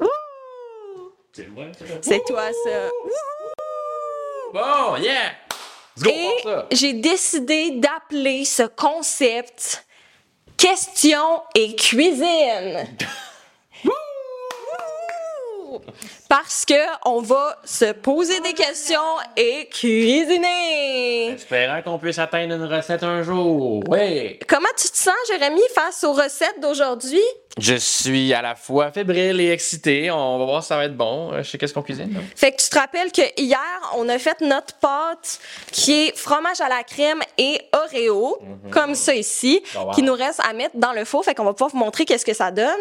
Ouh! 0.00 0.06
C'est 1.34 1.48
moi, 1.48 1.64
ça? 1.78 1.84
C'est 2.00 2.24
toi, 2.26 2.44
ça. 2.64 2.88
Bon, 4.52 4.96
yeah! 4.96 5.32
Let's 5.96 6.04
go, 6.04 6.10
Et 6.10 6.42
ça! 6.42 6.66
j'ai 6.70 6.92
décidé 6.94 7.72
d'appeler 7.72 8.44
ce 8.44 8.62
concept 8.64 9.84
Question 10.58 11.42
et 11.54 11.76
cuisine. 11.76 12.84
Parce 16.28 16.64
que 16.64 16.74
on 17.04 17.20
va 17.20 17.58
se 17.64 17.92
poser 17.92 18.40
des 18.40 18.54
questions 18.54 18.98
et 19.36 19.68
cuisiner. 19.68 21.28
Espérant 21.28 21.80
qu'on 21.82 21.98
puisse 21.98 22.18
atteindre 22.18 22.56
une 22.56 22.64
recette 22.64 23.04
un 23.04 23.22
jour. 23.22 23.82
Ouais! 23.88 24.40
Comment 24.48 24.68
tu 24.76 24.88
te 24.88 24.96
sens, 24.96 25.14
Jérémy, 25.28 25.62
face 25.74 26.02
aux 26.02 26.12
recettes 26.12 26.60
d'aujourd'hui? 26.60 27.22
Je 27.58 27.74
suis 27.74 28.32
à 28.34 28.42
la 28.42 28.54
fois 28.54 28.90
fébrile 28.92 29.40
et 29.40 29.50
excité. 29.50 30.10
On 30.10 30.38
va 30.38 30.44
voir 30.44 30.62
si 30.62 30.68
ça 30.68 30.76
va 30.76 30.84
être 30.84 30.96
bon. 30.96 31.32
Euh, 31.32 31.42
Je 31.42 31.50
sais 31.50 31.58
qu'est-ce 31.58 31.74
qu'on 31.74 31.82
cuisine. 31.82 32.12
là. 32.14 32.20
Fait 32.36 32.52
que 32.52 32.62
tu 32.62 32.68
te 32.68 32.78
rappelles 32.78 33.10
que 33.12 33.22
hier, 33.40 33.58
on 33.96 34.08
a 34.08 34.18
fait 34.18 34.40
notre 34.40 34.74
pâte 34.74 35.40
qui 35.72 36.06
est 36.08 36.16
fromage 36.16 36.60
à 36.60 36.68
la 36.68 36.82
crème 36.84 37.20
et 37.36 37.60
Oreo, 37.72 38.38
comme 38.70 38.94
ça 38.94 39.14
ici, 39.14 39.62
Oh, 39.76 39.86
wow. 39.86 39.90
qui 39.92 40.02
nous 40.02 40.14
reste 40.14 40.40
à 40.48 40.52
mettre 40.52 40.76
dans 40.76 40.92
le 40.92 41.04
four. 41.04 41.24
Fait 41.24 41.34
qu'on 41.34 41.44
va 41.44 41.52
pouvoir 41.52 41.70
vous 41.70 41.78
montrer 41.78 42.04
qu'est-ce 42.04 42.24
que 42.24 42.34
ça 42.34 42.50
donne. 42.50 42.80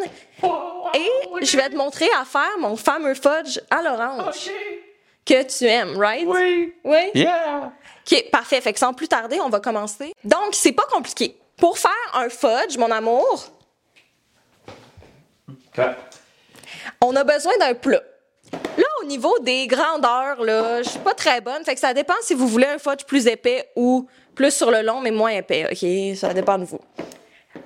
Et 0.94 1.10
je 1.46 1.58
vais 1.58 1.70
te 1.70 1.76
montrer 1.76 2.08
à 2.20 2.24
faire 2.26 2.58
mon 2.60 2.76
fameux 2.76 3.14
fudge 3.16 3.60
à 3.70 3.82
l'orange 3.82 4.50
que 5.26 5.44
tu 5.44 5.66
aimes, 5.66 5.98
right? 5.98 6.26
Oui! 6.28 6.74
Oui? 6.84 6.98
Yeah! 7.14 7.72
OK, 8.10 8.30
parfait. 8.32 8.62
Fait 8.62 8.72
que 8.74 8.80
sans 8.80 8.94
plus 8.94 9.08
tarder, 9.08 9.40
on 9.42 9.50
va 9.50 9.60
commencer. 9.60 10.14
Donc, 10.24 10.50
c'est 10.54 10.72
pas 10.72 10.86
compliqué. 10.92 11.36
Pour 11.58 11.78
faire 11.78 11.92
un 12.14 12.30
fudge, 12.30 12.78
mon 12.78 12.92
amour, 12.92 13.48
on 17.02 17.16
a 17.16 17.24
besoin 17.24 17.54
d'un 17.60 17.74
plat. 17.74 18.02
Là, 18.78 18.86
au 19.02 19.06
niveau 19.06 19.38
des 19.40 19.68
grandeurs, 19.68 20.44
là, 20.44 20.82
je 20.82 20.90
suis 20.90 21.00
pas 21.00 21.14
très 21.14 21.42
bonne. 21.42 21.64
Fait 21.64 21.74
que 21.74 21.80
ça 21.80 21.94
dépend 21.94 22.14
si 22.22 22.34
vous 22.34 22.48
voulez 22.48 22.68
un 22.68 22.78
fudge 22.78 23.04
plus 23.06 23.28
épais 23.28 23.70
ou 23.76 24.08
plus 24.36 24.52
sur 24.52 24.72
le 24.72 24.82
long, 24.82 25.02
mais 25.02 25.12
moins 25.12 25.32
épais, 25.32 25.68
OK? 25.72 26.18
Ça 26.18 26.34
dépend 26.34 26.58
de 26.58 26.66
vous. 26.66 26.80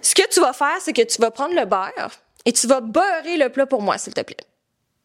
Ce 0.01 0.15
que 0.15 0.27
tu 0.29 0.39
vas 0.39 0.53
faire, 0.53 0.77
c'est 0.79 0.93
que 0.93 1.01
tu 1.01 1.21
vas 1.21 1.31
prendre 1.31 1.53
le 1.53 1.65
beurre 1.65 2.11
et 2.45 2.53
tu 2.53 2.65
vas 2.67 2.81
beurrer 2.81 3.37
le 3.37 3.49
plat 3.49 3.65
pour 3.65 3.81
moi, 3.81 3.97
s'il 3.97 4.13
te 4.13 4.21
plaît. 4.21 4.37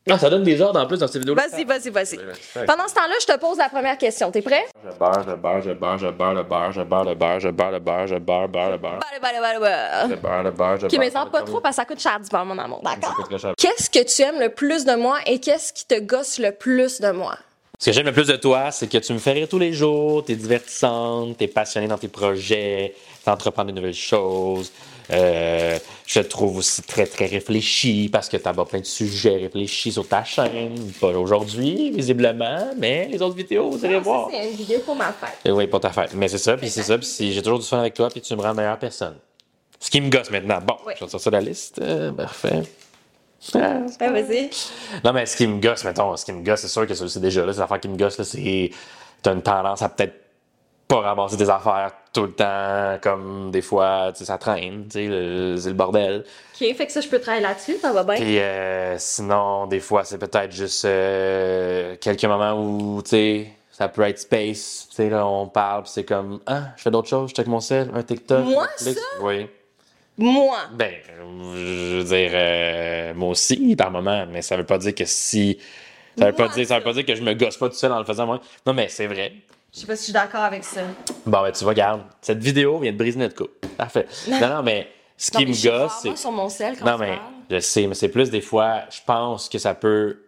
Ah, 0.09 0.19
ça 0.19 0.31
donne 0.31 0.45
des 0.45 0.61
ordres 0.61 0.79
en 0.81 0.87
plus 0.87 0.99
dans 0.99 1.09
ces 1.09 1.19
vidéos. 1.19 1.35
Vas-y, 1.35 1.65
vas-y, 1.65 1.91
vas-y. 1.91 2.17
Pendant 2.65 2.87
ce 2.87 2.95
temps-là, 2.95 3.15
je 3.21 3.27
te 3.27 3.37
pose 3.41 3.59
la 3.59 3.69
première 3.69 3.99
question. 3.99 4.31
T'es 4.31 4.41
prêt? 4.41 4.65
Je 4.85 4.97
beurre, 4.97 5.25
je 5.29 5.35
beurre, 5.35 5.63
je 5.63 5.71
beurre, 5.73 5.99
je 5.99 6.07
beurre 6.09 6.35
le 6.35 6.43
beurre, 6.45 6.73
je 6.73 6.81
beurre 6.83 7.05
le 7.05 7.15
beurre, 7.17 7.41
je 7.41 7.49
beurre 7.49 7.71
le 7.73 7.79
beurre, 7.81 8.07
je 8.07 8.15
beurre, 8.17 8.49
beurre 8.49 8.71
le 8.71 8.79
beurre. 8.79 8.99
Bah, 9.01 9.07
bah, 9.21 9.29
bah, 9.41 9.59
bah, 9.61 10.09
Je 10.09 10.15
bah. 10.15 10.17
beurre 10.23 10.43
le 10.45 10.51
beurre, 10.53 10.77
je 10.77 10.87
beurre. 10.87 11.01
mais 11.01 11.11
pas 11.11 11.43
trop 11.43 11.61
parce 11.61 11.75
que 11.77 11.83
ça 11.83 11.85
coûte 11.85 12.01
cher 12.01 12.21
du 12.21 12.29
beurre, 12.29 12.45
mon 12.45 12.57
amour. 12.57 12.83
D'accord? 12.85 13.29
Qu'est-ce 13.59 13.91
que 13.91 14.05
tu 14.05 14.23
aimes 14.23 14.39
le 14.41 14.51
plus 14.51 14.85
de 14.85 14.95
moi 14.95 15.19
et 15.27 15.41
qu'est-ce 15.41 15.73
qui 15.73 15.85
te 15.87 15.99
gosse 15.99 16.39
le 16.39 16.53
plus 16.53 17.01
de 17.01 17.11
moi? 17.11 17.37
Ce 17.79 17.87
que 17.87 17.93
j'aime 17.93 18.07
le 18.07 18.13
plus 18.13 18.29
de 18.29 18.37
toi, 18.37 18.71
c'est 18.71 18.87
que 18.87 18.99
tu 18.99 19.13
me 19.13 19.19
fais 19.19 19.33
rire 19.33 19.49
tous 19.51 19.59
les 19.59 19.73
jours, 19.73 20.25
t'es 20.25 20.35
divertissante, 20.37 21.37
t'es 21.37 21.49
passionnée 21.49 21.89
dans 21.89 21.99
tes 21.99 22.09
projets, 22.09 22.95
t'entreprends 23.25 23.65
de 23.65 23.73
nouvelles 23.73 23.93
choses. 23.93 24.73
Euh, 25.13 25.79
je 26.07 26.21
te 26.21 26.27
trouve 26.27 26.59
aussi 26.59 26.83
très, 26.83 27.07
très 27.07 27.27
réfléchi 27.27 28.09
parce 28.13 28.29
que 28.29 28.37
t'abordes 28.37 28.69
plein 28.71 28.81
de 28.81 28.85
sujets 28.85 29.37
réfléchis 29.37 29.93
sur 29.93 30.07
ta 30.09 30.25
chaîne. 30.25 30.75
Pas 31.01 31.09
aujourd'hui, 31.09 31.91
visiblement, 31.93 32.73
mais 32.77 33.07
les 33.09 33.23
autres 33.23 33.37
vidéos, 33.37 33.71
vous 33.71 33.85
allez 33.85 33.99
voir. 34.01 34.29
C'est 34.33 34.51
une 34.51 34.57
vidéo 34.57 34.81
pour 34.81 34.97
ma 34.97 35.13
fête. 35.13 35.39
Eh 35.45 35.51
oui, 35.53 35.67
pour 35.69 35.81
ta 35.81 35.91
fête. 35.91 36.13
Mais 36.15 36.29
c'est 36.29 36.39
ça, 36.39 36.57
puis 36.57 36.69
c'est 36.71 36.83
ça, 36.83 36.99
puis 36.99 37.33
j'ai 37.33 37.43
toujours 37.43 37.59
du 37.61 37.67
fun 37.67 37.79
avec 37.79 37.95
toi, 37.95 38.09
puis 38.11 38.21
tu 38.21 38.35
me 38.35 38.43
rends 38.43 38.55
meilleure 38.55 38.79
personne. 38.79 39.17
Ce 39.79 39.91
qui 39.91 40.01
me 40.01 40.09
gosse 40.11 40.31
maintenant. 40.31 40.59
Bon, 40.67 40.75
Oui. 40.87 40.95
je 40.99 41.05
vais 41.05 41.11
sortir 41.11 41.33
la 41.33 41.41
liste. 41.41 41.79
Euh, 41.81 42.11
parfait. 42.13 42.63
Ah, 43.55 43.81
Ouais, 44.01 44.23
vas-y. 44.23 44.51
non, 45.05 45.13
mais 45.13 45.27
ce 45.27 45.37
qui 45.37 45.47
me 45.47 45.61
gosse, 45.61 45.85
mettons, 45.85 46.17
ce 46.17 46.25
qui 46.25 46.33
me 46.33 46.43
gosse, 46.43 46.61
c'est 46.63 46.69
sûr 46.69 46.87
que 46.87 46.95
c'est 46.95 47.21
déjà 47.21 47.45
là, 47.47 47.53
c'est 47.53 47.61
l'affaire 47.61 47.79
qui 47.81 47.89
me 47.89 47.97
gosse, 47.97 48.19
là, 48.19 48.25
c'est. 48.25 48.71
T'as 49.23 49.33
une 49.35 49.43
tendance 49.43 49.83
à 49.83 49.89
peut-être 49.89 50.15
pas 50.89 51.01
ramasser 51.01 51.37
tes 51.37 51.49
affaires 51.49 51.93
tout 52.13 52.25
le 52.25 52.33
temps, 52.33 52.99
comme 53.03 53.51
des 53.51 53.63
fois, 53.63 54.13
tu 54.13 54.21
sais, 54.21 54.25
ça 54.25 54.39
traîne, 54.39 54.85
tu 54.85 55.07
sais, 55.07 55.61
c'est 55.61 55.69
le 55.69 55.75
bordel. 55.75 56.25
OK, 56.55 56.75
fait 56.77 56.87
que 56.87 56.93
ça, 56.93 57.01
je 57.01 57.09
peux 57.09 57.21
travailler 57.21 57.43
là-dessus, 57.43 57.77
ça 57.79 57.93
va 57.93 58.05
bien. 58.05 58.15
Puis 58.15 58.39
euh, 58.39 58.97
sinon, 58.99 59.67
des 59.67 59.81
fois, 59.81 60.05
c'est 60.05 60.19
peut-être 60.19 60.53
juste 60.53 60.85
euh, 60.85 61.97
quelques 62.01 62.25
moments 62.25 62.53
où, 62.53 63.03
tu 63.03 63.11
sais, 63.11 63.47
ça 63.73 63.89
peut 63.89 64.03
être 64.03 64.19
space, 64.19 64.87
tu 64.89 64.97
sais, 64.97 65.11
là, 65.11 65.27
on 65.27 65.49
parle, 65.49 65.83
c'est 65.87 66.05
comme, 66.05 66.41
ah, 66.47 66.69
je 66.77 66.83
fais 66.83 66.91
d'autres 66.91 67.09
choses, 67.09 67.31
je 67.31 67.35
check 67.35 67.47
mon 67.47 67.61
sel, 67.61 67.91
un 67.95 68.03
TikTok. 68.03 68.45
Moi, 68.45 68.67
ça? 68.77 68.91
Oui. 69.21 69.47
Moi? 70.19 70.57
Ben, 70.73 70.95
je 71.19 71.97
veux 71.99 72.05
dire, 72.05 72.31
euh, 72.33 73.15
moi 73.15 73.31
aussi, 73.31 73.77
par 73.77 73.91
moment, 73.91 74.25
mais 74.31 74.41
ça 74.41 74.57
veut 74.57 74.65
pas 74.65 74.79
dire 74.79 74.95
que 74.95 75.05
si. 75.05 75.59
Ça 76.19 76.27
veut, 76.27 76.33
pas 76.33 76.49
dire, 76.49 76.67
ça 76.67 76.79
veut 76.79 76.85
pas 76.85 76.95
dire 76.95 77.05
que 77.05 77.15
je 77.15 77.23
me 77.23 77.35
gosse 77.35 77.59
pas 77.59 77.69
tout 77.69 77.75
seul 77.75 77.93
en 77.93 77.99
le 77.99 78.07
faisant 78.07 78.25
moi. 78.25 78.41
Non, 78.65 78.73
mais 78.73 78.89
c'est 78.89 79.07
vrai. 79.07 79.35
Je 79.77 79.81
sais 79.83 79.87
pas 79.87 79.95
si 79.95 80.01
je 80.01 80.05
suis 80.05 80.13
d'accord 80.15 80.41
avec 80.41 80.65
ça. 80.65 80.81
Bon, 81.27 81.43
ben, 81.43 81.53
tu 81.53 81.63
vois, 81.63 81.73
regarde, 81.73 82.01
cette 82.23 82.39
vidéo 82.43 82.79
vient 82.79 82.93
de 82.93 82.97
briser 82.97 83.19
notre 83.19 83.35
couple. 83.35 83.69
Parfait. 83.77 84.07
Non, 84.29 84.41
non, 84.49 84.63
mais 84.63 84.89
ce 85.19 85.31
Non, 85.35 85.41
qui 85.41 85.45
mais 85.47 85.53
me 85.53 85.63
gosse, 85.83 85.93
c'est. 86.03 86.17
sur 86.17 86.33
mon 86.33 86.49
sel 86.49 86.79
quand 86.79 86.87
Non, 86.87 86.97
mais 86.97 87.19
je 87.51 87.59
sais, 87.61 87.87
mais 87.87 87.95
c'est 87.95 88.09
plus 88.09 88.31
des 88.31 88.41
fois, 88.41 88.85
je 88.91 89.01
pense 89.07 89.51
que 89.51 89.59
ça 89.59 89.75
peut 89.75 90.23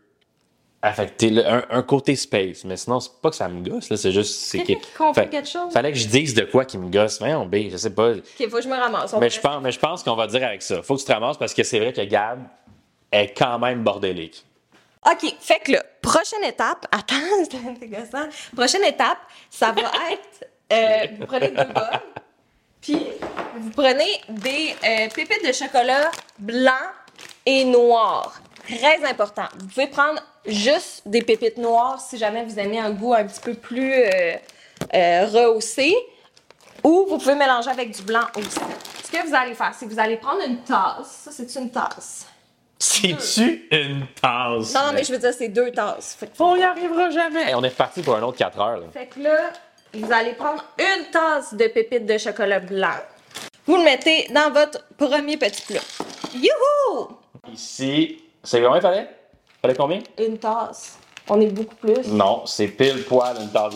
affecter 0.82 1.30
le- 1.30 1.46
un, 1.50 1.64
un 1.70 1.82
côté 1.82 2.14
space. 2.14 2.64
Mais 2.66 2.76
sinon, 2.76 3.00
c'est 3.00 3.10
pas 3.22 3.30
que 3.30 3.36
ça 3.36 3.48
me 3.48 3.66
gosse, 3.66 3.88
là. 3.88 3.96
C'est 3.96 4.12
juste. 4.12 4.34
c'est 4.34 4.62
qui 4.64 4.76
comprend 4.96 5.14
Fait- 5.14 5.28
quelque 5.30 5.48
chose? 5.48 5.72
Fallait 5.72 5.92
que 5.92 5.98
je 5.98 6.08
dise 6.08 6.34
de 6.34 6.42
quoi 6.44 6.66
qui 6.66 6.76
me 6.76 6.90
gosse. 6.90 7.20
Mais 7.22 7.34
on 7.34 7.46
B, 7.46 7.70
je 7.70 7.78
sais 7.78 7.90
pas. 7.94 8.10
Ok, 8.10 8.48
faut 8.50 8.56
que 8.56 8.62
je 8.62 8.68
me 8.68 8.76
ramasse. 8.76 9.14
Mais 9.18 9.30
je 9.30 9.40
pense, 9.40 9.62
mais 9.62 9.72
je 9.72 9.78
pense 9.78 10.02
qu'on 10.02 10.14
va 10.14 10.26
dire 10.26 10.44
avec 10.44 10.60
ça. 10.60 10.82
Faut 10.82 10.94
que 10.94 11.00
tu 11.00 11.06
te 11.06 11.12
ramasses 11.12 11.38
parce 11.38 11.54
que 11.54 11.62
c'est 11.62 11.78
vrai 11.80 11.94
que 11.94 12.02
Gab 12.02 12.40
est 13.10 13.28
quand 13.36 13.58
même 13.58 13.82
bordélique. 13.82 14.44
OK, 15.06 15.34
fait 15.40 15.60
que 15.60 15.72
là, 15.72 15.82
prochaine 16.02 16.44
étape, 16.44 16.86
attends, 16.92 17.76
c'est 17.80 17.86
gossant. 17.86 18.28
Prochaine 18.54 18.84
étape, 18.84 19.18
ça 19.50 19.72
va 19.72 19.82
être, 20.10 20.48
euh, 20.72 21.06
vous 21.18 21.26
prenez 21.26 21.48
deux 21.48 21.64
bols, 21.64 22.00
puis 22.80 23.06
vous 23.56 23.70
prenez 23.70 24.20
des 24.28 24.74
euh, 24.84 25.08
pépites 25.14 25.46
de 25.46 25.52
chocolat 25.52 26.10
blanc 26.38 26.72
et 27.46 27.64
noir. 27.64 28.40
Très 28.66 29.02
important. 29.04 29.46
Vous 29.58 29.66
pouvez 29.68 29.86
prendre 29.86 30.20
juste 30.46 31.02
des 31.06 31.22
pépites 31.22 31.56
noires 31.56 32.00
si 32.00 32.18
jamais 32.18 32.44
vous 32.44 32.58
aimez 32.58 32.78
un 32.78 32.90
goût 32.90 33.14
un 33.14 33.24
petit 33.24 33.40
peu 33.40 33.54
plus 33.54 33.92
euh, 33.94 35.26
rehaussé, 35.26 35.96
ou 36.84 37.06
vous 37.08 37.18
pouvez 37.18 37.34
mélanger 37.34 37.70
avec 37.70 37.90
du 37.96 38.02
blanc 38.02 38.26
aussi. 38.36 38.58
Ce 39.04 39.10
que 39.10 39.26
vous 39.26 39.34
allez 39.34 39.54
faire, 39.54 39.74
c'est 39.78 39.86
que 39.86 39.92
vous 39.92 39.98
allez 40.00 40.16
prendre 40.16 40.42
une 40.46 40.62
tasse. 40.62 41.22
Ça, 41.24 41.30
c'est 41.32 41.54
une 41.58 41.70
tasse. 41.70 42.26
C'est-tu 42.78 43.68
une 43.72 44.06
tasse? 44.20 44.72
Non, 44.74 44.92
mais 44.94 45.02
je 45.02 45.12
veux 45.12 45.18
dire, 45.18 45.34
c'est 45.34 45.48
deux 45.48 45.72
tasses. 45.72 46.16
Fait 46.18 46.26
que 46.26 46.32
On 46.38 46.54
y 46.54 46.62
arrivera 46.62 47.10
jamais. 47.10 47.42
Hey, 47.42 47.54
on 47.54 47.62
est 47.64 47.68
reparti 47.68 48.02
pour 48.02 48.14
un 48.14 48.22
autre 48.22 48.38
4 48.38 48.60
heures. 48.60 48.76
Là. 48.78 48.86
Fait 48.92 49.06
que 49.06 49.20
là, 49.20 49.50
vous 49.94 50.12
allez 50.12 50.32
prendre 50.34 50.64
une 50.78 51.10
tasse 51.10 51.54
de 51.54 51.66
pépites 51.66 52.06
de 52.06 52.18
chocolat 52.18 52.60
blanc. 52.60 52.94
Vous 53.66 53.76
le 53.76 53.82
mettez 53.82 54.28
dans 54.32 54.50
votre 54.52 54.84
premier 54.96 55.36
petit 55.36 55.62
plat. 55.62 55.80
Youhou! 56.34 57.08
Ici, 57.52 58.22
c'est 58.42 58.62
combien 58.62 58.80
fallait? 58.80 59.08
Fallait 59.60 59.74
combien? 59.74 59.98
Une 60.18 60.38
tasse. 60.38 60.98
On 61.28 61.40
est 61.40 61.46
beaucoup 61.46 61.74
plus. 61.74 62.06
Non, 62.06 62.46
c'est 62.46 62.68
pile 62.68 63.04
poil 63.04 63.36
une 63.40 63.50
tasse. 63.50 63.74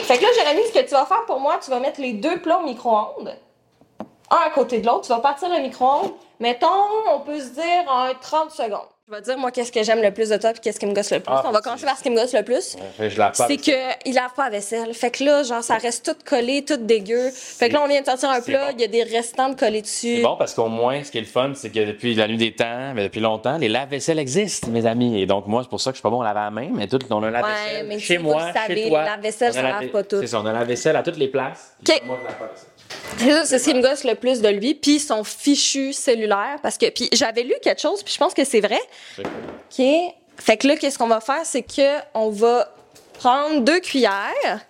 Fait 0.00 0.18
que 0.18 0.22
là, 0.22 0.28
Jérémy, 0.36 0.62
ce 0.68 0.72
que 0.72 0.84
tu 0.84 0.92
vas 0.92 1.04
faire 1.04 1.24
pour 1.26 1.38
moi, 1.38 1.58
tu 1.62 1.70
vas 1.70 1.80
mettre 1.80 2.00
les 2.00 2.14
deux 2.14 2.40
plats 2.40 2.58
au 2.58 2.64
micro-ondes. 2.64 3.36
Un 4.30 4.46
à 4.46 4.50
côté 4.50 4.80
de 4.80 4.86
l'autre. 4.86 5.02
Tu 5.02 5.08
vas 5.08 5.20
partir 5.20 5.48
le 5.48 5.62
micro-ondes. 5.62 6.12
Mettons, 6.40 6.66
on 7.14 7.20
peut 7.20 7.38
se 7.40 7.54
dire 7.54 7.84
en 7.88 8.08
30 8.20 8.50
secondes. 8.50 8.80
Je 9.08 9.14
vais 9.14 9.20
dire, 9.22 9.38
moi, 9.38 9.52
qu'est-ce 9.52 9.70
que 9.70 9.84
j'aime 9.84 10.02
le 10.02 10.10
plus 10.12 10.30
de 10.30 10.36
toi 10.36 10.50
et 10.50 10.54
qu'est-ce 10.54 10.80
qui 10.80 10.84
me 10.86 10.92
gosse 10.92 11.12
le 11.12 11.20
plus. 11.20 11.32
Ah, 11.32 11.44
on 11.46 11.52
va 11.52 11.60
commencer 11.60 11.86
par 11.86 11.96
ce 11.96 12.02
qui 12.02 12.10
me 12.10 12.16
gosse 12.16 12.34
le 12.34 12.42
plus. 12.42 12.76
Je. 12.98 13.08
C'est 13.46 13.56
qu'il 13.56 14.14
lave 14.14 14.34
pas 14.34 14.44
la 14.46 14.50
vaisselle. 14.50 14.92
Fait 14.94 15.12
que 15.12 15.22
là, 15.22 15.44
genre, 15.44 15.62
ça 15.62 15.76
reste 15.76 16.04
tout 16.04 16.16
collé, 16.28 16.64
tout 16.64 16.76
dégueu. 16.76 17.30
Fait 17.32 17.68
que 17.68 17.74
là, 17.74 17.82
on 17.84 17.86
vient 17.86 18.00
de 18.00 18.06
sortir 18.06 18.30
un 18.30 18.40
plat, 18.40 18.66
bon. 18.66 18.74
il 18.76 18.80
y 18.80 18.84
a 18.84 18.88
des 18.88 19.04
restants 19.04 19.48
de 19.48 19.54
collés 19.54 19.80
dessus. 19.82 20.16
C'est 20.16 20.22
bon 20.22 20.34
parce 20.36 20.54
qu'au 20.54 20.66
moins, 20.66 21.04
ce 21.04 21.12
qui 21.12 21.18
est 21.18 21.20
le 21.20 21.26
fun, 21.28 21.52
c'est 21.54 21.70
que 21.70 21.84
depuis 21.86 22.16
la 22.16 22.26
nuit 22.26 22.36
des 22.36 22.52
temps, 22.52 22.94
mais 22.96 23.04
depuis 23.04 23.20
longtemps, 23.20 23.58
les 23.58 23.68
lave-vaisselles 23.68 24.18
existent, 24.18 24.68
mes 24.72 24.84
amis. 24.86 25.22
Et 25.22 25.26
donc, 25.26 25.46
moi, 25.46 25.62
c'est 25.62 25.68
pour 25.70 25.80
ça 25.80 25.92
que 25.92 25.94
je 25.94 25.98
suis 26.00 26.02
pas 26.02 26.10
bon 26.10 26.22
à 26.22 26.24
laver 26.24 26.40
à 26.40 26.44
la 26.46 26.50
main, 26.50 26.68
mais 26.72 26.88
tout, 26.88 26.98
on 27.10 27.22
a 27.22 27.30
la 27.30 27.42
Ouais, 27.42 27.48
vaisselle 27.48 27.86
mais 27.86 27.98
chez 28.00 28.14
si 28.14 28.16
vous 28.16 28.24
moi, 28.24 28.52
savez, 28.52 28.74
chez 28.82 28.88
toi. 28.88 28.98
le 29.02 29.06
lave-vaisselle, 29.06 29.54
ça 29.54 29.62
la- 29.62 29.80
lave 29.80 29.88
pas 29.90 30.02
tout. 30.02 30.18
C'est 30.20 30.26
ça, 30.26 30.40
on 30.40 30.46
a 30.46 30.52
la 30.52 30.64
vaisselle 30.64 30.96
à 30.96 31.04
toutes 31.04 31.16
les 31.16 31.28
places. 31.28 31.76
OK. 31.88 32.02
Moi, 32.06 32.18
je 32.20 32.26
lave 32.26 32.38
pas 32.38 32.44
la 32.46 32.50
vaisselle. 32.50 32.70
C'est 33.18 33.30
ça, 33.30 33.44
c'est 33.44 33.58
ce 33.58 33.64
qui 33.64 33.74
me 33.74 33.82
gosse 33.82 34.04
le 34.04 34.14
plus 34.14 34.40
de 34.40 34.48
lui. 34.48 34.74
Puis 34.74 34.98
son 35.00 35.24
fichu 35.24 35.92
cellulaire. 35.92 36.58
Parce 36.62 36.76
que, 36.78 36.90
puis 36.90 37.08
j'avais 37.12 37.42
lu 37.42 37.54
quelque 37.62 37.80
chose, 37.80 38.02
puis 38.02 38.12
je 38.12 38.18
pense 38.18 38.34
que 38.34 38.44
c'est 38.44 38.60
vrai. 38.60 38.80
Cool. 39.16 39.26
OK. 39.26 39.86
Fait 40.38 40.56
que 40.58 40.68
là, 40.68 40.76
qu'est-ce 40.76 40.98
qu'on 40.98 41.06
va 41.06 41.20
faire? 41.20 41.44
C'est 41.44 41.62
que 41.62 41.98
on 42.14 42.30
va 42.30 42.72
prendre 43.14 43.60
deux 43.60 43.80
cuillères, 43.80 44.60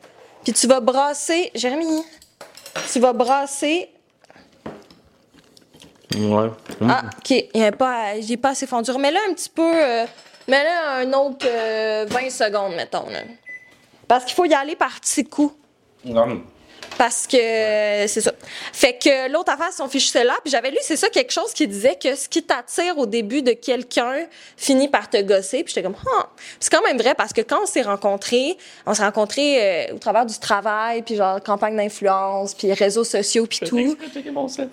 puis 0.45 0.53
tu 0.53 0.67
vas 0.69 0.81
brasser. 0.81 1.51
Jérémy, 1.55 2.03
tu 2.93 3.01
vas 3.01 3.13
brasser. 3.13 3.91
Ouais. 6.17 6.51
Ah, 6.89 7.03
OK. 7.19 7.31
Il 7.31 7.63
est 7.63 7.73
pas, 7.73 8.21
j'ai 8.21 8.37
pas 8.37 8.51
assez 8.51 8.67
fondu. 8.67 8.93
Mets-le 8.93 9.19
un 9.29 9.35
petit 9.35 9.51
peu. 9.51 9.73
Euh, 9.75 10.07
Mets-le 10.49 11.09
un 11.09 11.13
autre 11.13 11.47
euh, 11.49 12.07
20 12.09 12.31
secondes, 12.31 12.75
mettons. 12.77 13.09
Là. 13.11 13.21
Parce 14.07 14.25
qu'il 14.25 14.35
faut 14.35 14.45
y 14.45 14.55
aller 14.55 14.77
par 14.77 15.01
petits 15.01 15.25
coups. 15.25 15.55
Non. 16.05 16.43
Parce 16.99 17.27
que 17.27 17.37
euh, 17.37 18.07
c'est 18.07 18.21
ça. 18.21 18.33
Fait 18.73 18.99
que 18.99 19.31
l'autre 19.31 19.53
affaire, 19.53 19.73
son 19.73 19.89
fichu 19.89 20.09
cellulaire. 20.09 20.41
Puis 20.43 20.51
j'avais 20.51 20.71
lu, 20.71 20.79
c'est 20.83 20.97
ça, 20.97 21.09
quelque 21.09 21.33
chose 21.33 21.53
qui 21.53 21.69
disait 21.69 21.97
que 22.01 22.15
ce 22.15 22.29
qui 22.29 22.43
t'attire 22.43 22.99
au 22.99 23.07
début 23.07 23.43
de 23.43 23.53
quelqu'un 23.53 24.27
finit 24.57 24.89
par 24.89 25.11
te 25.11 25.21
gosser. 25.23 25.63
Puis 25.63 25.75
j'étais 25.75 25.83
comme, 25.83 25.97
ah. 26.19 26.29
C'est 26.61 26.71
quand 26.71 26.83
même 26.83 26.99
vrai 26.99 27.15
parce 27.15 27.33
que 27.33 27.41
quand 27.43 27.63
on 27.63 27.67
s'est 27.67 27.83
rencontrés, 27.83 28.57
on 28.87 28.95
s'est 28.95 29.05
rencontrés 29.05 29.89
euh, 29.91 29.95
au 29.95 29.99
travers 29.99 30.27
du 30.27 30.39
travail, 30.39 31.03
puis 31.03 31.17
genre 31.17 31.43
campagne 31.43 31.77
d'influence, 31.77 32.55
puis 32.55 32.73
réseaux 32.73 33.05
sociaux, 33.05 33.47
puis 33.47 33.61
tout. 33.61 33.97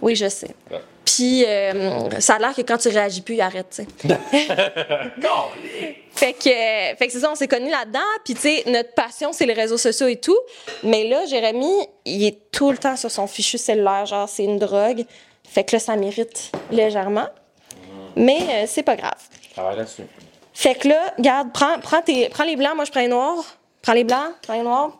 Oui, 0.02 0.16
je 0.16 0.30
sais. 0.30 0.56
Ouais. 0.72 0.80
Puis 1.06 1.44
euh, 1.46 2.20
ça 2.20 2.36
a 2.36 2.40
l'air 2.40 2.56
que 2.56 2.62
quand 2.62 2.78
tu 2.78 2.88
réagis 2.90 3.22
plus, 3.22 3.36
il 3.36 3.42
arrête, 3.42 3.68
tu 3.70 3.84
sais. 4.08 4.18
Fait 6.16 6.34
que, 6.34 6.48
euh, 6.48 6.96
fait 6.96 7.08
que 7.08 7.12
c'est 7.14 7.20
ça, 7.20 7.32
on 7.32 7.36
s'est 7.36 7.48
connus 7.48 7.72
là-dedans. 7.72 8.00
Puis, 8.24 8.36
tu 8.36 8.42
sais, 8.42 8.64
notre 8.68 8.94
passion, 8.94 9.34
c'est 9.34 9.48
les 9.48 9.54
réseaux 9.54 9.80
sociaux 9.80 10.08
et 10.08 10.18
tout. 10.18 10.38
Mais 10.84 11.08
là, 11.08 11.26
Jérémy, 11.26 11.74
il 12.06 12.24
est 12.26 12.52
tout 12.52 12.72
le 12.72 12.78
temps 12.78 12.96
sur 12.96 13.10
son 13.10 13.26
fichu 13.26 13.58
cellulaire. 13.58 14.06
Genre, 14.06 14.30
c'est 14.30 14.44
une 14.44 14.60
drogue. 14.60 15.06
Fait 15.44 15.64
que 15.64 15.76
là, 15.76 15.80
ça 15.80 15.96
mérite 15.96 16.52
légèrement. 16.72 17.28
Mais 18.16 18.38
euh, 18.42 18.64
c'est 18.68 18.84
pas 18.84 18.96
grave. 18.96 19.18
Travaille 19.54 19.78
là-dessus. 19.78 20.04
Fait 20.54 20.76
que 20.76 20.88
là, 20.88 21.14
regarde, 21.18 21.52
prends, 21.52 21.80
prends, 21.80 22.02
tes, 22.04 22.30
prends 22.30 22.44
les 22.44 22.56
blancs, 22.56 22.76
moi 22.76 22.86
je 22.86 22.92
prends 22.92 23.02
les 23.02 23.08
noirs. 23.08 23.44
Prends 23.82 23.94
les 23.94 24.04
blancs, 24.04 24.34
prends 24.44 24.54
les 24.54 24.62
noirs. 24.62 24.92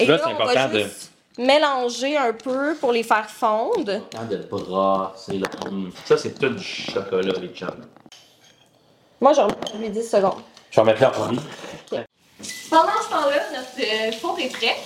Et 0.00 0.06
Là, 0.06 0.16
là, 0.16 0.22
c'est 0.24 0.32
important 0.32 0.68
de- 0.68 0.78
juste 0.80 1.12
mélanger 1.38 2.16
un 2.16 2.32
peu 2.32 2.74
pour 2.80 2.92
les 2.92 3.02
faire 3.02 3.28
fondre. 3.28 4.08
Tant 4.10 4.24
de 4.24 4.36
brasser, 4.36 5.38
là. 5.38 5.48
Ça, 6.04 6.16
c'est 6.16 6.38
tout 6.38 6.48
du 6.48 6.62
chocolat, 6.62 7.32
les 7.40 7.48
chums. 7.48 7.86
Moi, 9.20 9.32
j'en 9.32 9.48
mets 9.78 9.90
10 9.90 10.10
secondes. 10.10 10.42
Je 10.70 10.76
vais 10.76 10.82
en 10.82 10.84
mettre 10.84 11.00
là 11.00 11.08
en 11.08 11.12
premier. 11.12 11.38
Pendant 12.70 13.00
ce 13.02 13.10
temps-là, 13.10 13.42
notre 13.52 13.80
euh, 13.80 14.12
fond 14.12 14.36
est 14.36 14.52
prêt. 14.52 14.76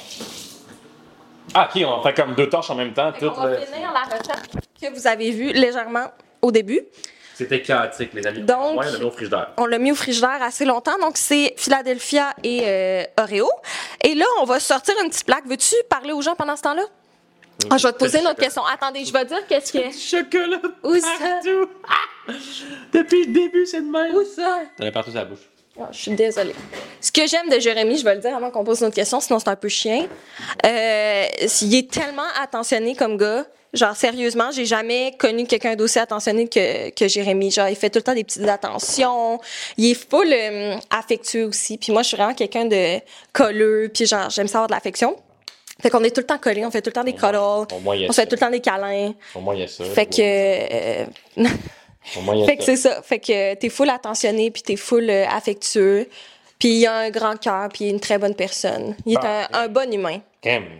Ah, 1.54 1.68
ok, 1.74 1.82
on 1.86 2.02
fait 2.02 2.14
comme 2.14 2.34
deux 2.34 2.48
tâches 2.48 2.70
en 2.70 2.74
même 2.74 2.92
temps. 2.92 3.10
Tout, 3.12 3.30
qu'on 3.30 3.42
va 3.42 3.56
finir 3.56 3.90
la 3.92 4.04
recette 4.04 4.50
que 4.80 4.92
vous 4.94 5.06
avez 5.06 5.30
vue 5.30 5.52
légèrement 5.52 6.06
au 6.42 6.52
début. 6.52 6.82
C'était 7.38 7.62
chaotique, 7.62 8.10
les 8.14 8.26
amis. 8.26 8.40
Donc- 8.40 8.80
Ouais, 8.80 8.90
le 8.98 9.06
au 9.06 9.12
frigidaire. 9.12 9.52
On 9.58 9.66
l'a 9.66 9.78
mis 9.78 9.92
au 9.92 9.94
frigidaire 9.94 10.42
assez 10.42 10.64
longtemps, 10.64 10.98
donc 11.00 11.16
c'est 11.16 11.54
Philadelphia 11.56 12.34
et 12.42 12.62
euh, 12.64 13.04
Oreo. 13.16 13.48
Et 14.02 14.16
là, 14.16 14.24
on 14.40 14.44
va 14.44 14.58
sortir 14.58 14.94
une 15.04 15.08
petite 15.08 15.24
plaque. 15.24 15.46
Veux-tu 15.46 15.76
parler 15.88 16.10
aux 16.12 16.20
gens 16.20 16.34
pendant 16.34 16.56
ce 16.56 16.62
temps-là? 16.62 16.82
Ah, 17.70 17.76
je 17.78 17.86
vais 17.86 17.92
te 17.92 17.98
poser 17.98 18.18
une 18.20 18.26
autre 18.26 18.40
question. 18.40 18.62
Attendez, 18.64 19.04
je 19.04 19.12
vais 19.12 19.24
dire 19.24 19.46
qu'est-ce 19.48 19.72
que... 19.72 19.78
Chocolat 19.96 20.60
Où 20.82 20.96
ça? 20.96 21.06
Ah! 21.88 22.32
Depuis 22.92 23.26
le 23.26 23.32
début, 23.32 23.66
c'est 23.66 23.82
de 23.82 23.90
même. 23.90 24.12
Où 24.16 24.24
ça? 24.24 24.62
T'en 24.76 24.86
as 24.86 24.90
partout 24.90 25.12
sa 25.12 25.24
bouche. 25.24 25.38
Ah, 25.80 25.88
je 25.92 25.96
suis 25.98 26.10
désolée. 26.10 26.56
Ce 27.00 27.12
que 27.12 27.24
j'aime 27.28 27.48
de 27.48 27.60
Jérémy, 27.60 27.98
je 27.98 28.04
vais 28.04 28.16
le 28.16 28.20
dire 28.20 28.34
avant 28.34 28.50
qu'on 28.50 28.64
pose 28.64 28.80
une 28.80 28.86
autre 28.88 28.96
question, 28.96 29.20
sinon 29.20 29.38
c'est 29.38 29.48
un 29.48 29.54
peu 29.54 29.68
chien. 29.68 30.08
Euh, 30.66 31.24
il 31.62 31.74
est 31.76 31.88
tellement 31.88 32.26
attentionné 32.42 32.96
comme 32.96 33.16
gars. 33.16 33.44
Genre, 33.74 33.94
sérieusement, 33.94 34.50
j'ai 34.50 34.64
jamais 34.64 35.12
connu 35.18 35.46
quelqu'un 35.46 35.76
d'aussi 35.76 35.98
attentionné 35.98 36.48
que, 36.48 36.90
que 36.90 37.06
Jérémy. 37.06 37.50
Genre, 37.50 37.68
il 37.68 37.76
fait 37.76 37.90
tout 37.90 37.98
le 37.98 38.02
temps 38.02 38.14
des 38.14 38.24
petites 38.24 38.48
attentions. 38.48 39.40
Il 39.76 39.90
est 39.90 40.08
full 40.10 40.32
euh, 40.32 40.76
affectueux 40.90 41.44
aussi. 41.44 41.76
Puis 41.76 41.92
moi, 41.92 42.02
je 42.02 42.08
suis 42.08 42.16
vraiment 42.16 42.34
quelqu'un 42.34 42.64
de 42.64 42.98
colleux. 43.32 43.90
Puis 43.92 44.06
genre, 44.06 44.30
j'aime 44.30 44.48
ça 44.48 44.58
avoir 44.58 44.68
de 44.68 44.72
l'affection. 44.72 45.16
Fait 45.80 45.90
qu'on 45.90 46.02
est 46.02 46.10
tout 46.10 46.22
le 46.22 46.26
temps 46.26 46.38
collés, 46.38 46.66
on 46.66 46.70
fait 46.72 46.82
tout 46.82 46.88
le 46.88 46.94
temps 46.94 47.04
des 47.04 47.12
cuddles. 47.12 47.36
On 47.38 48.12
se 48.12 48.20
fait 48.20 48.26
tout 48.26 48.34
le 48.34 48.40
temps 48.40 48.50
des 48.50 48.60
câlins. 48.60 49.14
Au 49.34 49.40
moins, 49.40 49.54
il 49.54 49.60
y 49.60 49.64
a 49.64 49.68
ça. 49.68 49.84
Fait 49.84 50.06
que... 50.06 50.16
euh, 50.20 51.04
Au 52.16 52.22
moins, 52.22 52.34
il 52.34 52.40
y 52.40 52.42
a 52.42 52.46
fait 52.46 52.56
que 52.56 52.64
c'est 52.64 52.76
ça. 52.76 53.02
Fait 53.02 53.18
que 53.18 53.54
t'es 53.54 53.68
full 53.68 53.90
attentionné, 53.90 54.50
puis 54.50 54.62
t'es 54.62 54.76
full 54.76 55.08
euh, 55.10 55.26
affectueux. 55.28 56.08
Puis 56.58 56.78
il 56.80 56.86
a 56.86 56.94
un 56.96 57.10
grand 57.10 57.36
cœur, 57.36 57.68
puis 57.68 57.84
il 57.84 57.88
est 57.88 57.90
une 57.90 58.00
très 58.00 58.18
bonne 58.18 58.34
personne. 58.34 58.96
Il 59.06 59.14
est 59.14 59.18
Ah, 59.22 59.48
un, 59.52 59.64
un 59.64 59.68
bon 59.68 59.92
humain. 59.92 60.20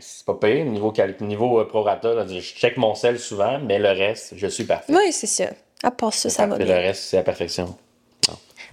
C'est 0.01 0.25
pas 0.25 0.35
payé. 0.35 0.65
Niveau, 0.65 0.93
niveau 1.21 1.61
euh, 1.61 1.65
prorata, 1.67 2.15
là, 2.15 2.27
je 2.27 2.41
check 2.41 2.77
mon 2.77 2.95
sel 2.95 3.19
souvent, 3.19 3.59
mais 3.61 3.79
le 3.79 3.89
reste, 3.91 4.35
je 4.37 4.47
suis 4.47 4.65
parfait. 4.65 4.93
Oui, 4.93 5.13
c'est 5.13 5.27
ça. 5.27 5.45
À 5.83 5.91
part 5.91 6.13
ça, 6.13 6.29
ça 6.31 6.43
va 6.47 6.57
Parfait, 6.57 6.65
Le 6.65 6.73
bien. 6.73 6.81
reste, 6.81 7.03
c'est 7.05 7.17
la 7.19 7.23
perfection. 7.23 7.77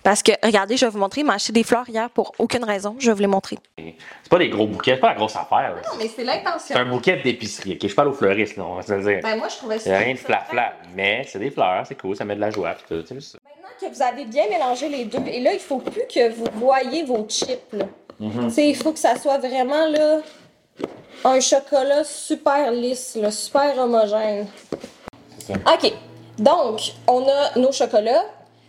Parce 0.05 0.21
que, 0.21 0.31
regardez, 0.43 0.77
je 0.77 0.85
vais 0.85 0.91
vous 0.91 0.99
montrer. 0.99 1.21
Il 1.21 1.23
m'a 1.25 1.33
acheté 1.33 1.51
des 1.51 1.63
fleurs 1.63 1.89
hier 1.89 2.11
pour 2.11 2.33
aucune 2.37 2.63
raison. 2.63 2.95
Je 2.99 3.07
vais 3.07 3.15
vous 3.15 3.21
les 3.21 3.27
montrer. 3.27 3.57
C'est 3.75 4.29
pas 4.29 4.37
des 4.37 4.49
gros 4.49 4.67
bouquets, 4.67 4.91
c'est 4.93 4.99
pas 4.99 5.09
la 5.09 5.15
grosse 5.15 5.35
affaire. 5.35 5.73
là. 5.75 5.81
mais 5.97 6.03
c'est 6.07 6.17
C'est 6.17 6.23
l'intention. 6.23 6.75
un 6.75 6.85
bouquet 6.85 7.19
d'épicerie. 7.23 7.73
Ok, 7.81 7.89
je 7.89 7.95
parle 7.95 8.09
aux 8.09 8.13
fleuristes, 8.13 8.55
là, 8.55 8.65
on 8.65 8.75
va 8.75 8.83
se 8.83 8.93
le 8.93 9.03
dire. 9.03 9.19
Ben, 9.23 9.35
moi, 9.35 9.47
je 9.49 9.55
trouvais 9.55 9.79
ça. 9.79 9.89
Il 9.89 9.93
n'y 9.93 9.95
a 9.97 9.99
rien 9.99 10.13
de 10.13 10.19
fla-fla, 10.19 10.73
mais 10.93 11.25
c'est 11.27 11.39
des 11.39 11.49
fleurs, 11.49 11.85
c'est 11.87 11.99
cool, 11.99 12.15
ça 12.15 12.23
met 12.23 12.35
de 12.35 12.39
la 12.41 12.51
joie. 12.51 12.75
tout, 12.87 13.03
c'est 13.07 13.19
ça. 13.19 13.39
Maintenant 13.43 13.69
que 13.81 13.95
vous 13.95 14.01
avez 14.03 14.25
bien 14.25 14.43
mélangé 14.47 14.89
les 14.89 15.05
deux, 15.05 15.25
et 15.27 15.39
là, 15.39 15.53
il 15.53 15.59
faut 15.59 15.79
plus 15.79 16.03
que 16.07 16.29
vous 16.33 16.45
voyez 16.53 17.03
vos 17.03 17.25
chips. 17.27 17.73
là. 17.73 17.85
Tu 18.19 18.49
sais, 18.51 18.69
il 18.69 18.75
faut 18.75 18.91
que 18.93 18.99
ça 18.99 19.17
soit 19.17 19.39
vraiment 19.39 19.87
là, 19.87 20.19
un 21.23 21.39
chocolat 21.39 22.03
super 22.03 22.71
lisse, 22.71 23.15
là, 23.19 23.31
super 23.31 23.75
homogène. 23.79 24.45
C'est 25.39 25.53
ça. 25.53 25.59
OK. 25.73 25.91
Donc, 26.37 26.79
on 27.07 27.27
a 27.27 27.57
nos 27.57 27.71
chocolats. 27.71 28.23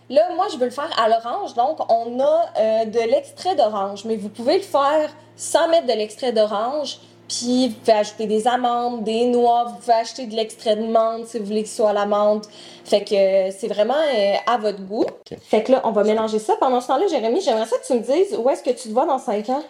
Là, 0.09 0.23
moi, 0.35 0.47
je 0.53 0.57
veux 0.57 0.67
le 0.67 0.71
faire 0.71 0.91
à 0.99 1.09
l'orange. 1.09 1.55
Donc, 1.55 1.79
on 1.91 2.21
a 2.21 2.45
euh, 2.59 2.85
de 2.85 2.99
l'extrait 3.11 3.57
d'orange. 3.57 4.05
Mais 4.05 4.17
vous 4.17 4.29
pouvez 4.29 4.57
le 4.57 4.63
faire 4.63 5.11
sans 5.37 5.69
mettre 5.69 5.87
de 5.87 5.93
l'extrait 5.93 6.33
d'orange. 6.33 6.99
Puis 7.29 7.69
vous 7.69 7.75
pouvez 7.75 7.93
ajouter 7.93 8.27
des 8.27 8.47
amandes, 8.47 9.03
des 9.03 9.27
noix, 9.27 9.65
vous 9.65 9.75
pouvez 9.77 9.95
acheter 9.95 10.27
de 10.27 10.37
l'extrait 10.37 10.77
de 10.77 10.87
menthe 10.87 11.27
si 11.27 11.41
vous 11.41 11.47
voulez 11.47 11.65
qu'il 11.65 11.73
soit 11.73 11.91
à 11.91 11.93
la 11.93 12.07
menthe. 12.07 12.49
Fait 12.85 13.03
que 13.03 13.15
euh, 13.15 13.51
c'est 13.51 13.67
vraiment 13.67 13.95
euh, 13.95 14.35
à 14.47 14.59
votre 14.59 14.81
goût. 14.83 15.07
Fait 15.43 15.65
que 15.65 15.73
là, 15.73 15.81
on 15.83 15.91
va 15.91 16.05
mélanger 16.05 16.39
ça. 16.39 16.55
Pendant 16.61 16.81
ce 16.81 16.87
temps-là, 16.87 17.09
Jérémy, 17.09 17.41
j'aimerais 17.41 17.67
ça 17.67 17.79
que 17.79 17.87
tu 17.87 17.95
me 17.95 18.01
dises 18.01 18.37
où 18.39 18.49
est-ce 18.49 18.63
que 18.63 18.71
tu 18.71 18.89
te 18.89 18.93
vois 18.93 19.07
dans 19.07 19.19
5 19.19 19.49
ans? 19.49 19.65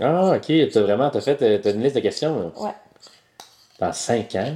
Ah, 0.00 0.36
ok. 0.36 0.70
T'as 0.72 0.80
vraiment 0.80 1.10
t'as 1.10 1.20
fait 1.20 1.60
t'as 1.60 1.70
une 1.72 1.82
liste 1.82 1.96
de 1.96 2.00
questions. 2.00 2.52
Ouais. 2.56 2.70
Dans 3.80 3.92
5 3.92 4.34
ans? 4.36 4.54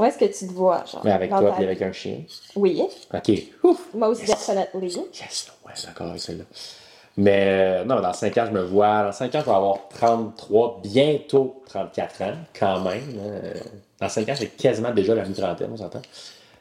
Où 0.00 0.04
est-ce 0.04 0.18
que 0.18 0.24
tu 0.24 0.46
te 0.48 0.52
vois, 0.52 0.84
genre? 0.90 1.02
Mais 1.04 1.12
avec 1.12 1.30
toi 1.30 1.52
puis 1.52 1.64
avec 1.64 1.82
un 1.82 1.92
chien? 1.92 2.20
Oui. 2.56 2.82
Ok. 3.12 3.30
Ouf. 3.62 3.78
Most 3.94 4.26
definitely. 4.26 4.96
Yes, 5.20 5.50
ouais, 5.66 5.72
d'accord 5.84 6.08
avec 6.08 6.20
celle-là. 6.22 6.44
Mais 7.16 7.44
euh, 7.80 7.84
non, 7.84 8.00
dans 8.00 8.12
5 8.12 8.38
ans, 8.38 8.44
je 8.46 8.52
me 8.52 8.62
vois. 8.62 9.02
Dans 9.02 9.12
5 9.12 9.34
ans, 9.34 9.40
je 9.40 9.44
vais 9.44 9.50
avoir 9.56 9.88
33, 9.90 10.80
bientôt 10.82 11.62
34 11.66 12.22
ans, 12.22 12.34
quand 12.58 12.80
même. 12.80 13.02
hein. 13.20 13.60
Dans 14.00 14.08
5 14.08 14.28
ans, 14.30 14.34
c'est 14.36 14.56
quasiment 14.56 14.90
déjà 14.92 15.14
la 15.14 15.24
mi-trentaine, 15.24 15.70
on 15.72 15.76
s'entend. 15.76 16.00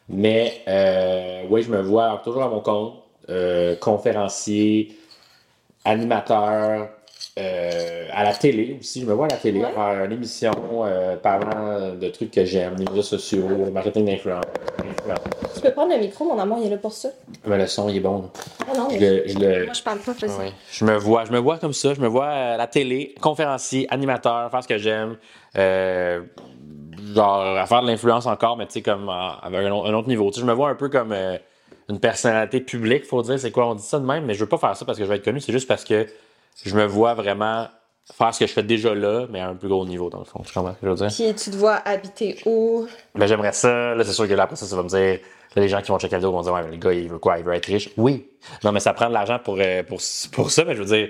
Mais 0.10 0.62
euh, 0.68 1.44
oui, 1.50 1.62
je 1.62 1.70
me 1.70 1.82
vois 1.82 2.20
toujours 2.24 2.44
à 2.44 2.50
mon 2.50 2.60
compte, 2.62 2.96
euh, 3.30 3.76
conférencier, 3.78 4.98
animateur, 5.86 6.90
euh, 7.40 8.08
à 8.12 8.24
la 8.24 8.34
télé 8.34 8.78
aussi. 8.80 9.02
Je 9.02 9.06
me 9.06 9.14
vois 9.14 9.26
à 9.26 9.30
la 9.30 9.38
télé, 9.38 9.60
Ouais. 9.62 9.72
faire 9.72 10.06
une 10.06 10.12
émission 10.12 10.52
euh, 10.84 11.16
parlant 11.16 11.96
de 11.96 12.10
trucs 12.10 12.32
que 12.32 12.44
j'aime, 12.46 12.76
les 12.78 12.86
médias 12.86 13.02
sociaux, 13.04 13.48
le 13.48 13.72
marketing 13.72 14.06
d'influence. 14.06 14.44
influence. 14.80 15.20
Tu 15.56 15.62
peux 15.62 15.72
prendre 15.72 15.94
le 15.94 16.00
micro, 16.00 16.26
mon 16.26 16.38
amour, 16.38 16.58
il 16.62 16.68
est 16.68 16.72
là 16.72 16.78
pour 16.78 16.94
ça. 16.94 17.10
Mais 17.46 17.58
le 17.58 17.68
son, 17.68 17.88
il 17.90 17.98
est 17.98 18.02
bon. 18.02 18.30
Ah 18.70 18.78
non, 18.78 18.90
Je 18.92 18.98
mais 19.00 19.28
je 19.28 19.40
le, 19.40 19.66
moi 19.66 19.74
je 19.74 19.84
parle 19.84 20.00
pas. 20.00 20.12
Je 20.72 20.86
me 20.86 20.98
vois, 20.98 21.26
je 21.26 21.32
me 21.32 21.40
vois 21.40 21.58
comme 21.58 21.74
ça. 21.74 21.94
Je 21.94 22.02
me 22.02 22.08
vois 22.08 22.28
à 22.28 22.58
la 22.58 22.68
télé, 22.68 23.16
conférencier, 23.22 23.88
animateur, 23.90 24.52
faire 24.52 24.64
ce 24.64 24.68
que 24.68 24.78
j'aime. 24.78 25.18
Euh, 25.58 26.22
genre, 27.16 27.42
à 27.58 27.66
faire 27.66 27.82
de 27.82 27.88
l'influence 27.88 28.26
encore, 28.26 28.58
mais 28.58 28.66
tu 28.68 28.74
sais, 28.74 28.82
comme 28.82 29.10
avec 29.10 29.60
un, 29.66 29.72
autre- 29.72 29.90
un 29.90 29.94
autre 29.94 30.08
niveau. 30.08 30.30
Tu 30.30 30.36
sais, 30.36 30.42
je 30.42 30.46
me 30.46 30.54
vois 30.54 30.70
un 30.70 30.76
peu 30.76 30.90
comme 30.90 31.12
euh, 31.12 31.38
une 31.90 32.00
personnalité 32.00 32.60
publique, 32.62 33.06
faut 33.06 33.22
dire. 33.22 33.40
C'est 33.40 33.52
quoi, 33.52 33.68
on 33.70 33.76
dit 33.76 33.84
ça 33.84 34.00
de 34.00 34.06
même, 34.06 34.26
mais 34.26 34.34
je 34.34 34.40
veux 34.42 34.50
pas 34.50 34.58
faire 34.58 34.76
ça 34.76 34.86
parce 34.86 34.98
que 34.98 35.04
je 35.06 35.10
vais 35.10 35.16
être 35.16 35.26
connu. 35.26 35.40
C'est 35.40 35.52
juste 35.52 35.68
parce 35.68 35.84
que 35.84 36.06
je 36.66 36.76
me 36.76 36.86
vois 36.86 37.14
vraiment 37.14 37.68
faire 38.18 38.34
ce 38.34 38.40
que 38.40 38.48
je 38.48 38.54
fais 38.54 38.64
déjà 38.64 38.94
là, 38.94 39.28
mais 39.30 39.40
à 39.40 39.50
un 39.50 39.56
plus 39.56 39.70
gros 39.70 39.86
niveau, 39.86 40.10
dans 40.10 40.20
le 40.20 40.26
fond. 40.26 40.42
Tu 40.46 40.54
comprends 40.54 40.74
ce 40.74 40.80
que 40.80 40.86
je 40.86 40.90
veux 40.90 40.96
dire? 40.96 41.08
Puis 41.08 41.36
tu 41.36 41.52
te 41.52 41.56
vois 41.56 41.76
habiter 41.86 42.38
où? 42.46 42.88
Mais 43.16 43.28
j'aimerais 43.28 43.54
ça. 43.54 43.96
Là, 43.96 44.04
c'est 44.04 44.14
sûr 44.14 44.28
que 44.28 44.34
là, 44.34 44.44
après 44.44 44.56
ça, 44.56 44.66
ça 44.66 44.76
va 44.76 44.84
me 44.84 44.90
dire. 44.90 45.20
Là, 45.56 45.62
les 45.62 45.70
gens 45.70 45.82
qui 45.82 45.92
vont 45.92 46.00
checker 46.00 46.14
la 46.14 46.20
vidéo 46.20 46.32
vont 46.32 46.42
dire 46.42 46.54
Ouais, 46.54 46.64
mais 46.64 46.72
le 46.72 46.78
gars, 46.78 46.94
il 46.94 47.10
veut 47.10 47.20
quoi? 47.20 47.38
Il 47.40 47.44
veut 47.46 47.54
être 47.54 47.66
riche? 47.66 47.90
Oui. 47.98 48.28
Non, 48.64 48.72
mais 48.72 48.80
ça 48.80 48.94
prend 48.94 49.08
de 49.08 49.14
l'argent 49.14 49.40
pour, 49.44 49.58
euh, 49.60 49.84
pour, 49.84 50.00
pour 50.32 50.52
ça, 50.52 50.64
mais 50.66 50.76
je 50.76 50.84
veux 50.84 50.98
dire, 50.98 51.10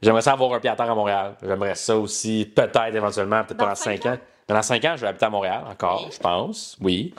j'aimerais 0.00 0.22
ça 0.22 0.32
avoir 0.32 0.52
un 0.54 0.60
pied 0.60 0.70
à 0.70 0.76
terre 0.76 0.90
à 0.90 0.94
Montréal. 0.94 1.36
J'aimerais 1.42 1.74
ça 1.74 1.96
aussi, 1.96 2.50
peut-être 2.54 2.94
éventuellement, 2.94 3.44
peut-être 3.44 3.60
dans 3.60 3.74
cinq 3.74 4.02
5 4.02 4.12
ans. 4.12 4.18
Dans 4.46 4.60
5 4.62 4.84
ans, 4.84 4.92
je 4.96 5.00
vais 5.00 5.06
habiter 5.08 5.24
à 5.24 5.30
Montréal 5.30 5.62
encore, 5.70 6.08
je 6.12 6.18
pense. 6.18 6.76
Oui. 6.80 7.14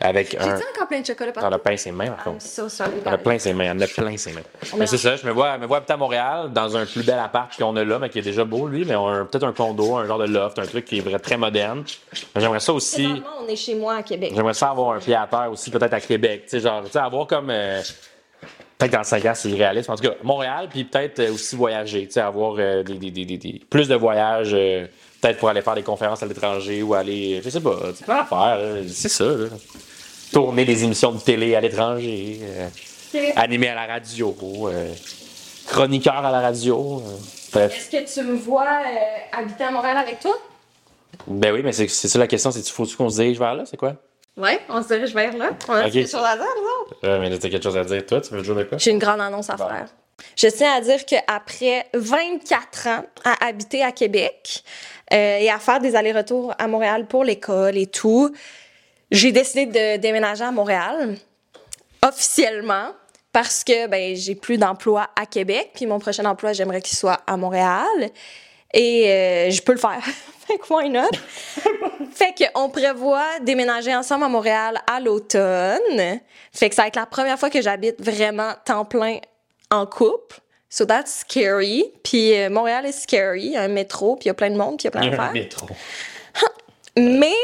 Avec 0.00 0.34
un. 0.40 0.56
J'ai-tu 0.56 0.68
encore 0.74 0.88
plein 0.88 1.00
de 1.00 1.06
chocolat 1.06 1.32
partout? 1.32 1.50
le 1.50 1.58
pain, 1.58 1.76
ses 1.76 1.92
mains, 1.92 2.06
par 2.10 2.24
contre. 2.24 2.42
so 2.42 2.68
sorry, 2.68 2.92
On 3.04 3.08
a 3.10 3.16
guys. 3.16 3.22
plein 3.22 3.38
ses 3.38 3.52
mains, 3.52 3.72
on 3.76 3.80
a 3.80 3.86
plein 3.86 4.16
ses 4.16 4.32
mains. 4.32 4.40
Mais 4.78 4.86
c'est 4.86 4.96
ça, 4.96 5.16
je 5.16 5.26
me 5.26 5.32
vois, 5.32 5.58
me 5.58 5.66
vois 5.66 5.76
habiter 5.78 5.92
à 5.92 5.96
Montréal, 5.98 6.50
dans 6.52 6.74
un 6.76 6.86
plus 6.86 7.04
bel 7.04 7.18
appart 7.18 7.54
qu'on 7.56 7.76
a 7.76 7.84
là, 7.84 7.98
mais 7.98 8.08
qui 8.08 8.20
est 8.20 8.22
déjà 8.22 8.44
beau, 8.44 8.66
lui, 8.66 8.84
mais 8.86 8.96
on 8.96 9.06
a 9.08 9.24
peut-être 9.26 9.44
un 9.44 9.52
condo, 9.52 9.96
un 9.96 10.06
genre 10.06 10.18
de 10.18 10.24
loft, 10.26 10.58
un 10.58 10.66
truc 10.66 10.86
qui 10.86 10.98
est 10.98 11.00
vrai- 11.02 11.18
très 11.18 11.36
moderne. 11.36 11.84
J'aimerais 12.36 12.60
ça 12.60 12.72
aussi. 12.72 13.02
Présentement, 13.04 13.30
on 13.44 13.48
est 13.48 13.56
chez 13.56 13.74
moi 13.74 13.96
à 13.96 14.02
Québec. 14.02 14.32
J'aimerais 14.34 14.54
ça 14.54 14.70
avoir 14.70 14.96
un 14.96 14.98
pied 14.98 15.14
à 15.14 15.26
terre 15.26 15.50
aussi, 15.52 15.70
peut-être 15.70 15.92
à 15.94 16.00
Québec. 16.00 16.44
Tu 16.44 16.50
sais, 16.52 16.60
genre, 16.60 16.82
tu 16.84 16.90
sais, 16.92 16.98
avoir 16.98 17.26
comme. 17.26 17.50
euh, 17.50 17.82
peut-être 18.78 18.92
dans 18.92 19.04
5 19.04 19.24
ans, 19.26 19.32
c'est 19.34 19.50
irréaliste. 19.50 19.90
En 19.90 19.96
tout 19.96 20.02
cas, 20.04 20.14
Montréal, 20.22 20.68
puis 20.70 20.84
peut-être 20.84 21.20
euh, 21.20 21.32
aussi 21.34 21.54
voyager. 21.54 22.06
Tu 22.06 22.12
sais, 22.14 22.20
avoir 22.20 22.54
euh, 22.58 22.82
des, 22.82 22.94
des, 22.94 23.10
des, 23.10 23.24
des- 23.26 23.36
des- 23.38 23.60
plus 23.70 23.88
de 23.88 23.94
voyages, 23.94 24.52
euh, 24.54 24.86
peut-être 25.22 25.38
pour 25.38 25.48
aller 25.48 25.62
faire 25.62 25.74
des 25.74 25.82
conférences 25.82 26.22
à 26.22 26.26
l'étranger 26.26 26.82
ou 26.82 26.92
aller. 26.94 27.40
Je 27.42 27.48
sais 27.48 27.60
pas, 27.60 27.76
tu 27.92 27.96
sais, 27.98 28.04
plein 28.04 28.18
d'affaires. 28.18 28.58
C'est 28.88 29.08
ça, 29.08 29.24
là. 29.24 29.46
Tourner 30.32 30.64
des 30.64 30.84
émissions 30.84 31.12
de 31.12 31.20
télé 31.20 31.54
à 31.54 31.60
l'étranger, 31.60 32.40
euh, 32.42 32.68
animer 33.36 33.68
à 33.68 33.74
la 33.74 33.86
radio, 33.94 34.34
euh, 34.68 34.92
chroniqueur 35.66 36.16
à 36.16 36.30
la 36.32 36.40
radio. 36.40 37.02
euh, 37.06 37.10
bref. 37.52 37.76
Est-ce 37.76 37.90
que 38.14 38.20
tu 38.20 38.26
me 38.26 38.34
vois 38.34 38.62
euh, 38.64 39.38
habiter 39.38 39.64
à 39.64 39.70
Montréal 39.70 39.96
avec 39.98 40.20
toi? 40.20 40.34
Ben 41.26 41.52
oui, 41.52 41.60
mais 41.62 41.72
c'est 41.72 41.86
ça 41.88 42.18
la 42.18 42.26
question, 42.26 42.50
c'est 42.50 42.66
faut-tu 42.68 42.96
qu'on 42.96 43.08
se 43.10 43.16
dirige 43.20 43.38
vers 43.38 43.54
là, 43.54 43.64
c'est 43.66 43.76
quoi? 43.76 43.94
Ouais, 44.38 44.58
on 44.70 44.82
se 44.82 44.88
dirige 44.88 45.14
vers 45.14 45.36
là. 45.36 45.50
On 45.68 45.72
a 45.74 45.86
Ok. 45.86 45.92
quelque 45.92 46.10
chose 46.10 46.24
à 46.24 46.34
dire, 46.36 46.46
nous 46.56 46.84
autres? 46.86 46.96
Euh, 47.04 47.20
mais 47.20 47.28
là, 47.28 47.36
t'as 47.38 47.50
quelque 47.50 47.62
chose 47.62 47.76
à 47.76 47.84
dire, 47.84 48.04
toi? 48.06 48.20
Tu 48.22 48.32
veux 48.34 48.40
dire 48.42 48.54
de 48.54 48.62
quoi? 48.64 48.78
J'ai 48.78 48.90
une 48.92 48.98
grande 48.98 49.20
annonce 49.20 49.50
à 49.50 49.56
Bon. 49.56 49.68
faire. 49.68 49.86
Je 50.36 50.48
tiens 50.48 50.74
à 50.74 50.80
dire 50.80 51.04
qu'après 51.04 51.86
24 51.94 52.88
ans 52.88 53.04
à 53.24 53.46
habiter 53.46 53.82
à 53.82 53.92
Québec 53.92 54.62
euh, 55.12 55.38
et 55.38 55.50
à 55.50 55.58
faire 55.58 55.80
des 55.80 55.94
allers-retours 55.96 56.54
à 56.58 56.66
Montréal 56.66 57.06
pour 57.06 57.24
l'école 57.24 57.76
et 57.76 57.86
tout, 57.86 58.32
j'ai 59.10 59.32
décidé 59.32 59.66
de 59.66 60.00
déménager 60.00 60.44
à 60.44 60.50
Montréal 60.50 61.16
officiellement 62.06 62.88
parce 63.32 63.64
que 63.64 63.86
ben 63.86 64.16
j'ai 64.16 64.34
plus 64.34 64.58
d'emploi 64.58 65.08
à 65.16 65.26
Québec 65.26 65.70
puis 65.74 65.86
mon 65.86 65.98
prochain 65.98 66.24
emploi 66.24 66.52
j'aimerais 66.52 66.82
qu'il 66.82 66.96
soit 66.96 67.20
à 67.26 67.36
Montréal 67.36 68.10
et 68.72 69.10
euh, 69.10 69.50
je 69.50 69.60
peux 69.62 69.72
le 69.72 69.78
faire. 69.78 70.02
fait 70.46 70.58
que 70.58 70.72
why 70.72 70.88
not? 70.88 71.10
fait 72.14 72.34
qu'on 72.34 72.70
prévoit 72.70 73.38
déménager 73.42 73.94
ensemble 73.94 74.24
à 74.24 74.28
Montréal 74.28 74.80
à 74.90 75.00
l'automne. 75.00 76.20
Fait 76.52 76.68
que 76.68 76.74
ça 76.74 76.82
va 76.82 76.88
être 76.88 76.96
la 76.96 77.06
première 77.06 77.38
fois 77.38 77.50
que 77.50 77.60
j'habite 77.60 78.02
vraiment 78.02 78.52
temps 78.64 78.84
plein 78.84 79.18
en 79.72 79.86
couple. 79.86 80.38
So 80.68 80.84
that's 80.86 81.20
scary. 81.20 81.92
Puis 82.04 82.34
euh, 82.38 82.48
Montréal 82.48 82.86
est 82.86 82.92
scary. 82.92 83.44
Il 83.46 83.52
y 83.52 83.56
a 83.56 83.62
un 83.62 83.68
métro, 83.68 84.16
puis 84.16 84.24
il 84.24 84.28
y 84.28 84.30
a 84.30 84.34
plein 84.34 84.50
de 84.50 84.56
monde, 84.56 84.78
puis 84.78 84.84
il 84.84 84.86
y 84.86 84.88
a 84.88 84.90
plein 84.92 85.10
d'affaires. 85.10 85.32
métro. 85.32 85.66
Mais 86.96 87.34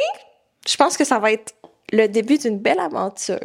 je 0.66 0.76
pense 0.76 0.96
que 0.96 1.04
ça 1.04 1.18
va 1.18 1.32
être 1.32 1.54
le 1.92 2.06
début 2.06 2.38
d'une 2.38 2.58
belle 2.58 2.80
aventure. 2.80 3.38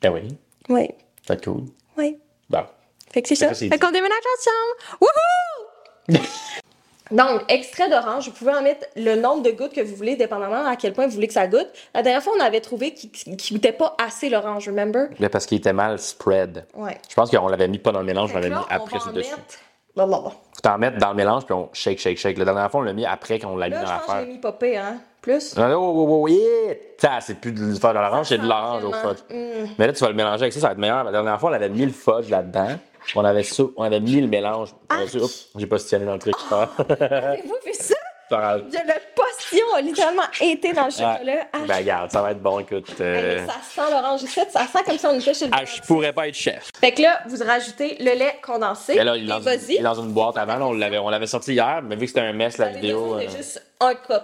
Ben 0.00 0.12
oui, 0.12 0.28
Oui, 0.68 0.88
ça 1.26 1.34
va 1.34 1.34
être 1.34 1.44
cool. 1.44 1.64
oui. 1.96 2.18
Bon. 2.50 2.64
Fait 3.12 3.22
que 3.22 3.28
c'est 3.28 3.34
ça. 3.36 3.52
c'est 3.54 3.68
Fait 3.68 3.78
qu'on 3.78 3.90
déménage 3.90 4.18
ensemble. 4.38 5.00
Wouhou! 5.00 6.18
Donc, 7.12 7.42
extrait 7.48 7.88
d'orange, 7.88 8.26
vous 8.26 8.32
pouvez 8.34 8.52
en 8.52 8.62
mettre 8.62 8.86
le 8.96 9.14
nombre 9.16 9.42
de 9.42 9.50
gouttes 9.50 9.72
que 9.74 9.80
vous 9.80 9.94
voulez, 9.94 10.16
dépendamment 10.16 10.66
à 10.66 10.76
quel 10.76 10.92
point 10.92 11.06
vous 11.06 11.12
voulez 11.12 11.28
que 11.28 11.34
ça 11.34 11.46
goûte. 11.46 11.68
La 11.94 12.02
dernière 12.02 12.22
fois, 12.22 12.32
on 12.36 12.42
avait 12.42 12.60
trouvé 12.60 12.94
qu'il 12.94 13.10
qu'il 13.10 13.56
goûtait 13.56 13.72
pas 13.72 13.94
assez 14.02 14.28
l'orange, 14.28 14.66
remember? 14.68 15.08
Mais 15.20 15.28
parce 15.28 15.46
qu'il 15.46 15.58
était 15.58 15.72
mal 15.72 15.98
spread. 15.98 16.66
Ouais. 16.74 16.98
Je 17.08 17.14
pense 17.14 17.30
qu'on 17.30 17.48
l'avait 17.48 17.68
mis 17.68 17.78
pas 17.78 17.92
dans 17.92 18.00
le 18.00 18.06
mélange, 18.06 18.30
on 18.32 18.34
l'avait 18.36 18.48
mis 18.48 18.54
là, 18.54 18.64
on 18.70 18.74
après 18.74 18.98
va 18.98 19.12
dessus. 19.12 19.30
mettre... 19.30 19.58
Blablabla. 19.94 20.30
Faut 20.30 20.60
t'en 20.62 20.78
mettre 20.78 20.96
dans 20.98 21.10
le 21.10 21.16
mélange, 21.16 21.44
puis 21.44 21.54
on 21.54 21.68
shake, 21.74 21.98
shake, 21.98 22.16
shake. 22.18 22.38
La 22.38 22.46
dernière 22.46 22.70
fois, 22.70 22.80
on 22.80 22.84
l'a 22.84 22.94
mis 22.94 23.04
après 23.04 23.38
qu'on 23.38 23.56
l'a 23.56 23.66
mis 23.68 23.74
Là, 23.74 23.80
dans 23.82 23.86
je 23.86 23.92
pense 23.92 24.02
que 24.02 24.08
l'affaire. 24.10 24.24
j'ai 24.26 24.32
mis 24.32 24.38
popé, 24.38 24.76
hein? 24.78 24.96
Plus? 25.20 25.54
Ah, 25.56 25.70
Oh, 25.76 25.92
oh, 25.94 26.22
oh, 26.22 26.28
yeah! 26.28 26.74
Ça, 26.98 27.18
c'est 27.20 27.34
plus 27.34 27.52
du 27.52 27.74
fudge 27.74 27.84
à 27.84 27.92
l'orange, 27.92 28.26
c'est 28.26 28.38
de 28.38 28.46
l'orange 28.46 28.84
au 28.84 28.92
fudge. 28.92 29.18
Mm. 29.30 29.66
Mais 29.78 29.86
là, 29.86 29.92
tu 29.92 30.02
vas 30.02 30.08
le 30.08 30.14
mélanger 30.16 30.42
avec 30.42 30.52
ça, 30.52 30.60
ça 30.60 30.66
va 30.68 30.72
être 30.72 30.78
meilleur. 30.78 31.04
La 31.04 31.12
dernière 31.12 31.38
fois, 31.38 31.50
on 31.50 31.52
avait 31.52 31.68
mis 31.68 31.84
le 31.84 31.92
fudge 31.92 32.28
là-dedans. 32.30 32.70
On 33.14 33.24
avait, 33.24 33.42
ça- 33.42 33.62
on 33.76 33.82
avait 33.82 34.00
mis 34.00 34.20
le 34.20 34.26
mélange. 34.28 34.70
Oups, 35.14 35.48
j'ai 35.56 35.66
positionné 35.66 36.04
dans 36.06 36.14
le 36.14 36.18
truc. 36.18 36.34
Ah! 36.50 36.68
Avez-vous 36.88 37.56
vu 37.64 37.72
ça? 37.74 37.94
De 38.30 38.36
Le 38.38 38.94
postillon 39.14 39.74
a 39.74 39.82
littéralement 39.82 40.22
été 40.40 40.72
dans 40.72 40.86
le 40.86 40.90
chocolat. 40.90 41.46
Ah, 41.52 41.58
Ben, 41.68 41.76
regarde, 41.76 42.10
ça 42.10 42.22
va 42.22 42.30
être 42.30 42.40
bon, 42.40 42.60
écoute. 42.60 42.88
euh, 43.00 43.46
ça 43.46 43.56
sent 43.62 43.90
l'orange 43.90 44.22
ici, 44.22 44.40
ça 44.48 44.66
sent 44.66 44.78
comme 44.86 44.96
si 44.96 45.04
on 45.06 45.20
était 45.20 45.34
chez 45.34 45.44
le 45.48 45.50
Ah, 45.54 45.66
je 45.66 45.82
pourrais 45.82 46.14
pas 46.14 46.28
être 46.28 46.34
chef. 46.34 46.70
Fait 46.80 46.92
que 46.92 47.02
là, 47.02 47.20
vous 47.26 47.44
rajoutez 47.44 47.98
le 48.00 48.14
lait 48.18 48.38
condensé. 48.42 48.94
Et 48.94 49.04
là, 49.04 49.18
il 49.18 49.24
est 49.24 49.26
dans, 49.26 49.40
une, 49.42 49.82
dans 49.82 50.02
boîte 50.14 50.38
avant, 50.38 50.56
là, 50.56 50.66
on 50.66 50.72
l'avait, 50.72 50.96
on 50.96 51.10
l'avait 51.10 51.26
sorti 51.26 51.52
hier, 51.52 51.82
mais 51.82 51.94
vu 51.94 52.02
que 52.02 52.06
c'était 52.06 52.20
un 52.20 52.32
mess, 52.32 52.56
la 52.56 52.68
vidéo. 52.70 53.16
de 53.16 53.24
euh, 53.24 53.28
juste 53.36 53.62
un 53.80 53.94
cup. 53.96 54.22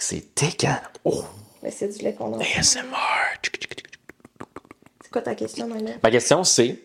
C'est 0.00 0.24
décant. 0.36 0.74
Oh, 1.04 1.22
Mais 1.62 1.70
c'est 1.70 1.96
du 1.96 2.02
lait 2.02 2.14
condensé. 2.14 2.44
ASMR. 2.58 2.82
C'est 5.02 5.12
quoi 5.12 5.22
ta 5.22 5.36
question, 5.36 5.68
Maïla? 5.68 5.92
Ma 6.02 6.10
question, 6.10 6.42
c'est 6.42 6.76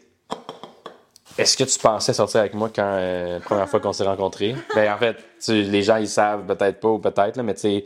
est-ce 1.38 1.58
que 1.58 1.64
tu 1.64 1.80
pensais 1.80 2.14
sortir 2.14 2.42
avec 2.42 2.54
moi 2.54 2.70
quand 2.74 2.84
euh, 2.86 3.40
première 3.40 3.70
fois 3.70 3.80
qu'on 3.80 3.94
s'est 3.94 4.04
rencontrés? 4.04 4.56
Ben, 4.76 4.94
en 4.94 4.98
fait, 4.98 5.18
les 5.48 5.82
gens, 5.82 5.98
ils 5.98 6.08
savent 6.08 6.46
peut-être 6.46 6.80
pas 6.80 6.90
ou 6.90 7.00
peut-être, 7.00 7.42
mais 7.42 7.54
tu 7.54 7.62
sais, 7.62 7.86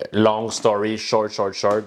euh, 0.00 0.04
long 0.12 0.48
story, 0.50 0.96
short, 0.98 1.30
short, 1.30 1.52
short. 1.52 1.84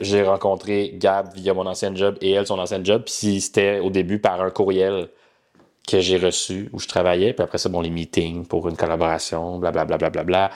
J'ai 0.00 0.22
rencontré 0.22 0.92
Gab 0.94 1.34
via 1.34 1.54
mon 1.54 1.66
ancien 1.66 1.94
job 1.94 2.16
et 2.20 2.32
elle, 2.32 2.46
son 2.46 2.58
ancien 2.58 2.82
job. 2.84 3.02
Puis 3.04 3.40
c'était 3.40 3.80
au 3.80 3.90
début 3.90 4.20
par 4.20 4.40
un 4.40 4.50
courriel 4.50 5.08
que 5.88 6.00
j'ai 6.00 6.18
reçu 6.18 6.68
où 6.72 6.78
je 6.78 6.86
travaillais. 6.86 7.32
Puis 7.32 7.42
après 7.42 7.58
ça, 7.58 7.68
bon, 7.68 7.80
les 7.80 7.90
meetings 7.90 8.46
pour 8.46 8.68
une 8.68 8.76
collaboration, 8.76 9.58
blablabla. 9.58 9.96
Bla, 9.96 10.10
bla, 10.10 10.22
bla, 10.22 10.24
bla. 10.24 10.50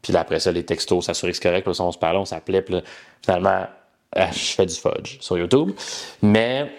Puis 0.00 0.14
après 0.16 0.38
ça, 0.38 0.52
les 0.52 0.64
textos, 0.64 1.06
s'assurer 1.06 1.32
que 1.32 1.38
c'est 1.38 1.42
correct. 1.42 1.66
On 1.66 1.90
se 1.90 1.98
parlait, 1.98 2.18
on 2.18 2.24
s'appelait. 2.24 2.62
Puis 2.62 2.76
finalement, 3.24 3.66
euh, 4.16 4.26
je 4.30 4.54
fais 4.54 4.66
du 4.66 4.74
fudge 4.74 5.18
sur 5.20 5.38
YouTube. 5.38 5.72
Mais, 6.22 6.70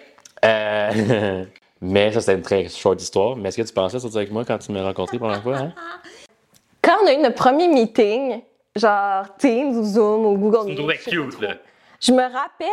euh, 0.46 1.44
mais 1.82 2.12
ça, 2.12 2.22
c'était 2.22 2.36
une 2.36 2.42
très 2.42 2.68
short 2.70 3.02
histoire. 3.02 3.36
Mais 3.36 3.50
est-ce 3.50 3.58
que 3.58 3.68
tu 3.68 3.74
pensais 3.74 4.00
sortir 4.00 4.18
avec 4.18 4.32
moi 4.32 4.46
quand 4.46 4.58
tu 4.58 4.72
m'as 4.72 4.84
rencontré 4.84 5.18
pour 5.18 5.28
la 5.28 5.40
première 5.40 5.60
fois? 5.60 5.68
Hein? 5.68 5.74
Quand 6.82 6.98
on 7.04 7.08
a 7.08 7.14
eu 7.14 7.18
notre 7.18 7.36
premier 7.36 7.68
meeting, 7.68 8.42
genre 8.76 9.36
Teams 9.40 9.76
ou 9.76 9.84
Zoom 9.84 10.24
ou 10.24 10.38
Google 10.38 10.68
Meet, 10.68 10.78
je 10.78 11.10
sais 11.10 11.10
pas 11.10 11.48
trop. 11.48 11.60
Je 12.00 12.12
me 12.12 12.22
rappelle, 12.22 12.68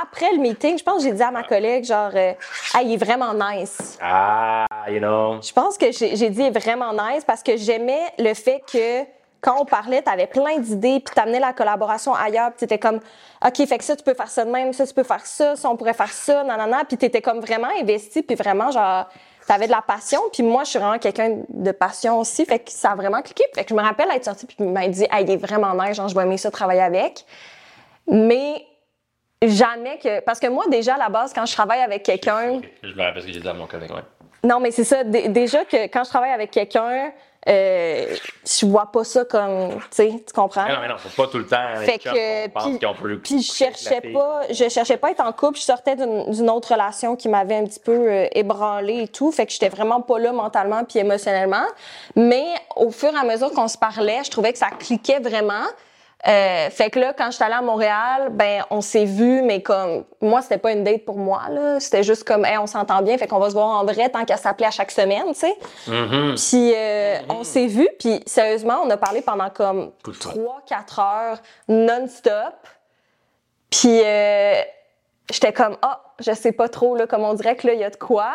après 0.00 0.30
le 0.32 0.38
meeting, 0.38 0.78
je 0.78 0.84
pense 0.84 1.02
que 1.02 1.08
j'ai 1.08 1.14
dit 1.14 1.22
à 1.22 1.32
ma 1.32 1.42
collègue, 1.42 1.84
genre, 1.84 2.12
euh, 2.14 2.32
ah, 2.74 2.82
il 2.82 2.92
est 2.92 3.04
vraiment 3.04 3.34
nice. 3.34 3.98
Ah, 4.00 4.66
you 4.88 5.00
know. 5.00 5.40
Je 5.42 5.52
pense 5.52 5.76
que 5.76 5.86
j'ai 5.90 6.30
dit 6.30 6.40
il 6.40 6.46
est 6.46 6.58
vraiment 6.58 6.92
nice 6.92 7.24
parce 7.26 7.42
que 7.42 7.56
j'aimais 7.56 8.12
le 8.18 8.34
fait 8.34 8.62
que 8.72 9.02
quand 9.40 9.60
on 9.60 9.64
parlait, 9.64 10.02
t'avais 10.02 10.26
plein 10.26 10.58
d'idées, 10.58 11.00
puis 11.00 11.14
t'amenais 11.14 11.40
la 11.40 11.52
collaboration 11.52 12.14
ailleurs, 12.14 12.50
puis 12.50 12.60
t'étais 12.60 12.78
comme, 12.78 13.00
OK, 13.44 13.66
fait 13.66 13.78
que 13.78 13.84
ça, 13.84 13.94
tu 13.96 14.02
peux 14.02 14.14
faire 14.14 14.28
ça 14.28 14.44
de 14.44 14.50
même, 14.50 14.72
ça, 14.72 14.86
tu 14.86 14.94
peux 14.94 15.02
faire 15.04 15.24
ça, 15.24 15.56
ça, 15.56 15.70
on 15.70 15.76
pourrait 15.76 15.94
faire 15.94 16.12
ça, 16.12 16.42
nanana, 16.42 16.84
puis 16.84 16.96
t'étais 16.96 17.20
comme 17.22 17.40
vraiment 17.40 17.68
investi, 17.80 18.22
puis 18.22 18.34
vraiment, 18.34 18.70
genre, 18.70 19.06
t'avais 19.46 19.66
de 19.66 19.72
la 19.72 19.82
passion, 19.82 20.20
puis 20.32 20.42
moi, 20.42 20.64
je 20.64 20.70
suis 20.70 20.78
vraiment 20.78 20.98
quelqu'un 20.98 21.38
de 21.48 21.70
passion 21.72 22.18
aussi, 22.18 22.44
fait 22.44 22.58
que 22.58 22.70
ça 22.72 22.90
a 22.90 22.94
vraiment 22.96 23.22
cliqué. 23.22 23.44
Fait 23.54 23.62
que 23.62 23.70
je 23.70 23.74
me 23.74 23.82
rappelle 23.82 24.08
être 24.10 24.24
sortie, 24.24 24.46
puis 24.46 24.56
il 24.58 24.66
m'a 24.66 24.88
dit, 24.88 25.04
hey, 25.04 25.22
il 25.24 25.30
est 25.30 25.36
vraiment 25.36 25.72
nice, 25.74 25.96
genre, 25.96 26.08
je 26.08 26.14
vais 26.16 26.22
aimer 26.22 26.38
ça 26.38 26.50
travailler 26.50 26.82
avec. 26.82 27.24
Mais 28.08 28.64
jamais 29.42 29.98
que. 29.98 30.20
Parce 30.20 30.40
que 30.40 30.46
moi, 30.48 30.64
déjà, 30.68 30.94
à 30.94 30.98
la 30.98 31.08
base, 31.08 31.32
quand 31.32 31.46
je 31.46 31.52
travaille 31.52 31.80
avec 31.80 32.02
quelqu'un. 32.02 32.60
Je 32.82 32.92
me 32.94 33.02
rappelle 33.02 33.22
ce 33.22 33.26
que 33.28 33.32
j'ai 33.32 33.40
dit 33.40 33.48
à 33.48 33.54
mon 33.54 33.66
collègue, 33.66 33.90
ouais. 33.90 34.02
Non, 34.44 34.60
mais 34.60 34.70
c'est 34.70 34.84
ça. 34.84 35.02
Dé- 35.02 35.28
déjà 35.28 35.64
que 35.64 35.86
quand 35.88 36.04
je 36.04 36.08
travaille 36.10 36.32
avec 36.32 36.50
quelqu'un, 36.50 37.10
euh, 37.48 38.16
je 38.44 38.66
vois 38.66 38.90
pas 38.90 39.04
ça 39.04 39.24
comme. 39.24 39.74
Tu 39.74 39.86
sais, 39.90 40.24
tu 40.26 40.32
comprends? 40.34 40.64
Mais 40.64 40.74
non, 40.74 40.80
mais 40.80 40.88
non, 40.88 40.96
faut 40.98 41.22
pas 41.22 41.28
tout 41.30 41.38
le 41.38 41.46
temps. 41.46 41.76
Fait 41.84 41.98
que, 41.98 43.16
puis, 43.18 43.42
je 43.42 43.52
cherchais 43.52 44.00
pas, 44.12 44.42
je 44.50 44.68
cherchais 44.68 44.96
pas 44.96 45.08
à 45.08 45.10
être 45.12 45.24
en 45.24 45.32
couple. 45.32 45.58
Je 45.58 45.64
sortais 45.64 45.94
d'une 45.94 46.30
d'une 46.30 46.50
autre 46.50 46.72
relation 46.72 47.14
qui 47.14 47.28
m'avait 47.28 47.56
un 47.56 47.64
petit 47.64 47.80
peu 47.80 47.92
euh, 47.92 48.26
ébranlée 48.32 49.02
et 49.02 49.08
tout. 49.08 49.30
Fait 49.30 49.46
que 49.46 49.52
j'étais 49.52 49.68
vraiment 49.68 50.00
pas 50.00 50.18
là 50.18 50.32
mentalement 50.32 50.84
puis 50.84 50.98
émotionnellement. 50.98 51.66
Mais 52.16 52.46
au 52.74 52.90
fur 52.90 53.12
et 53.12 53.18
à 53.18 53.24
mesure 53.24 53.52
qu'on 53.52 53.68
se 53.68 53.78
parlait, 53.78 54.22
je 54.24 54.30
trouvais 54.30 54.52
que 54.52 54.58
ça 54.58 54.70
cliquait 54.70 55.20
vraiment. 55.20 55.66
Euh, 56.26 56.70
fait 56.70 56.90
que 56.90 56.98
là, 56.98 57.12
quand 57.16 57.30
j'étais 57.30 57.44
allée 57.44 57.54
à 57.54 57.62
Montréal, 57.62 58.30
ben 58.32 58.64
on 58.70 58.80
s'est 58.80 59.04
vu, 59.04 59.42
mais 59.42 59.62
comme 59.62 60.04
moi, 60.20 60.42
c'était 60.42 60.58
pas 60.58 60.72
une 60.72 60.82
date 60.82 61.04
pour 61.04 61.18
moi 61.18 61.42
là. 61.50 61.78
C'était 61.78 62.02
juste 62.02 62.24
comme, 62.24 62.44
hey, 62.44 62.58
on 62.58 62.66
s'entend 62.66 63.00
bien, 63.02 63.16
fait 63.16 63.28
qu'on 63.28 63.38
va 63.38 63.48
se 63.48 63.54
voir 63.54 63.68
en 63.68 63.84
vrai 63.84 64.08
tant 64.08 64.24
qu'à 64.24 64.36
s'appeler 64.36 64.66
à 64.66 64.72
chaque 64.72 64.90
semaine, 64.90 65.26
tu 65.28 65.34
sais. 65.34 65.56
Mm-hmm. 65.88 66.48
Puis 66.48 66.72
euh, 66.74 67.18
on 67.28 67.44
s'est 67.44 67.66
vu, 67.66 67.88
puis 67.98 68.20
sérieusement, 68.26 68.80
on 68.84 68.90
a 68.90 68.96
parlé 68.96 69.22
pendant 69.22 69.50
comme 69.50 69.92
Tout 70.02 70.10
le 70.10 70.16
temps. 70.16 70.30
3-4 70.68 71.00
heures 71.00 71.38
non-stop. 71.68 72.54
Puis 73.70 74.00
euh, 74.04 74.54
j'étais 75.30 75.52
comme, 75.52 75.76
ah, 75.82 76.02
je 76.18 76.32
sais 76.32 76.52
pas 76.52 76.68
trop, 76.68 76.96
là, 76.96 77.06
comme 77.06 77.22
on 77.22 77.34
dirait 77.34 77.54
que 77.54 77.68
là, 77.68 77.74
il 77.74 77.80
y 77.80 77.84
a 77.84 77.90
de 77.90 77.96
quoi. 77.96 78.32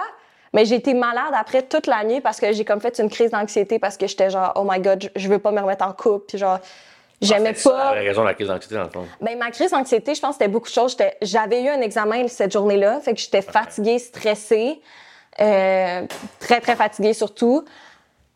Mais 0.54 0.66
j'ai 0.66 0.76
été 0.76 0.94
malade 0.94 1.34
après 1.34 1.62
toute 1.62 1.88
la 1.88 2.04
nuit 2.04 2.20
parce 2.20 2.40
que 2.40 2.52
j'ai 2.52 2.66
comme 2.66 2.82
fait 2.82 3.00
une 3.00 3.10
crise 3.10 3.32
d'anxiété 3.32 3.80
parce 3.80 3.98
que 3.98 4.08
j'étais 4.08 4.30
genre, 4.30 4.52
oh 4.56 4.66
my 4.70 4.80
god, 4.80 5.02
je, 5.02 5.22
je 5.22 5.30
veux 5.30 5.40
pas 5.40 5.52
me 5.52 5.62
remettre 5.62 5.86
en 5.86 5.94
couple. 5.94 6.26
Puis 6.28 6.38
genre, 6.38 6.60
j'aimais 7.22 7.50
Ah, 7.50 7.54
C'est 7.56 7.64
ça, 7.64 7.70
pas. 7.72 7.96
la 7.96 8.02
raison 8.02 8.22
de 8.22 8.28
la 8.28 8.34
crise 8.34 8.48
d'anxiété, 8.48 8.76
dans 8.76 8.84
le 8.84 8.90
fond. 8.90 9.06
Ben, 9.22 9.38
ma 9.38 9.52
crise 9.52 9.72
d'anxiété, 9.72 10.16
je 10.16 10.22
pense 10.22 10.32
que 10.32 10.44
c'était 10.44 10.52
beaucoup 10.52 10.68
de 10.70 10.74
choses. 10.74 10.98
J'avais 11.22 11.62
eu 11.64 11.70
un 11.70 11.82
examen 11.82 12.28
cette 12.28 12.52
journée-là, 12.52 13.00
fait 13.02 13.14
que 13.14 13.20
j'étais 13.20 13.42
fatiguée, 13.42 14.00
stressée, 14.00 14.82
euh, 15.40 16.06
très, 16.40 16.60
très 16.62 16.76
fatiguée 16.76 17.14
surtout. 17.14 17.64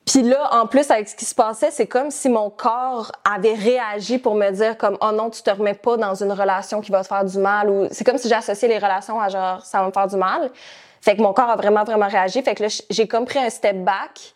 Puis 0.06 0.22
là, 0.22 0.50
en 0.54 0.68
plus, 0.68 0.92
avec 0.92 1.10
ce 1.10 1.16
qui 1.16 1.26
se 1.26 1.34
passait, 1.34 1.72
c'est 1.72 1.88
comme 1.88 2.12
si 2.12 2.30
mon 2.30 2.52
corps 2.52 3.12
avait 3.28 3.56
réagi 3.56 4.20
pour 4.20 4.36
me 4.36 4.52
dire 4.52 4.78
comme 4.78 4.98
«Oh 5.02 5.12
non, 5.12 5.32
tu 5.32 5.42
te 5.42 5.50
remets 5.50 5.74
pas 5.74 5.98
dans 5.98 6.14
une 6.14 6.32
relation 6.32 6.80
qui 6.80 6.92
va 6.92 7.02
te 7.02 7.08
faire 7.08 7.26
du 7.26 7.40
mal.» 7.40 7.70
ou 7.72 7.88
C'est 7.90 8.04
comme 8.04 8.20
si 8.20 8.30
j'associais 8.30 8.68
les 8.68 8.78
relations 8.78 9.20
à 9.20 9.30
genre 9.30 9.66
«ça 9.66 9.80
va 9.80 9.88
me 9.88 9.92
faire 9.92 10.08
du 10.08 10.16
mal». 10.16 10.52
Fait 11.02 11.16
que 11.16 11.22
mon 11.24 11.34
corps 11.34 11.50
a 11.50 11.56
vraiment, 11.56 11.84
vraiment 11.84 12.08
réagi. 12.08 12.44
Fait 12.44 12.54
que 12.54 12.64
là, 12.64 12.70
j'ai 12.90 13.08
comme 13.08 13.26
pris 13.26 13.40
un 13.40 13.50
step 13.50 13.78
back. 13.84 14.36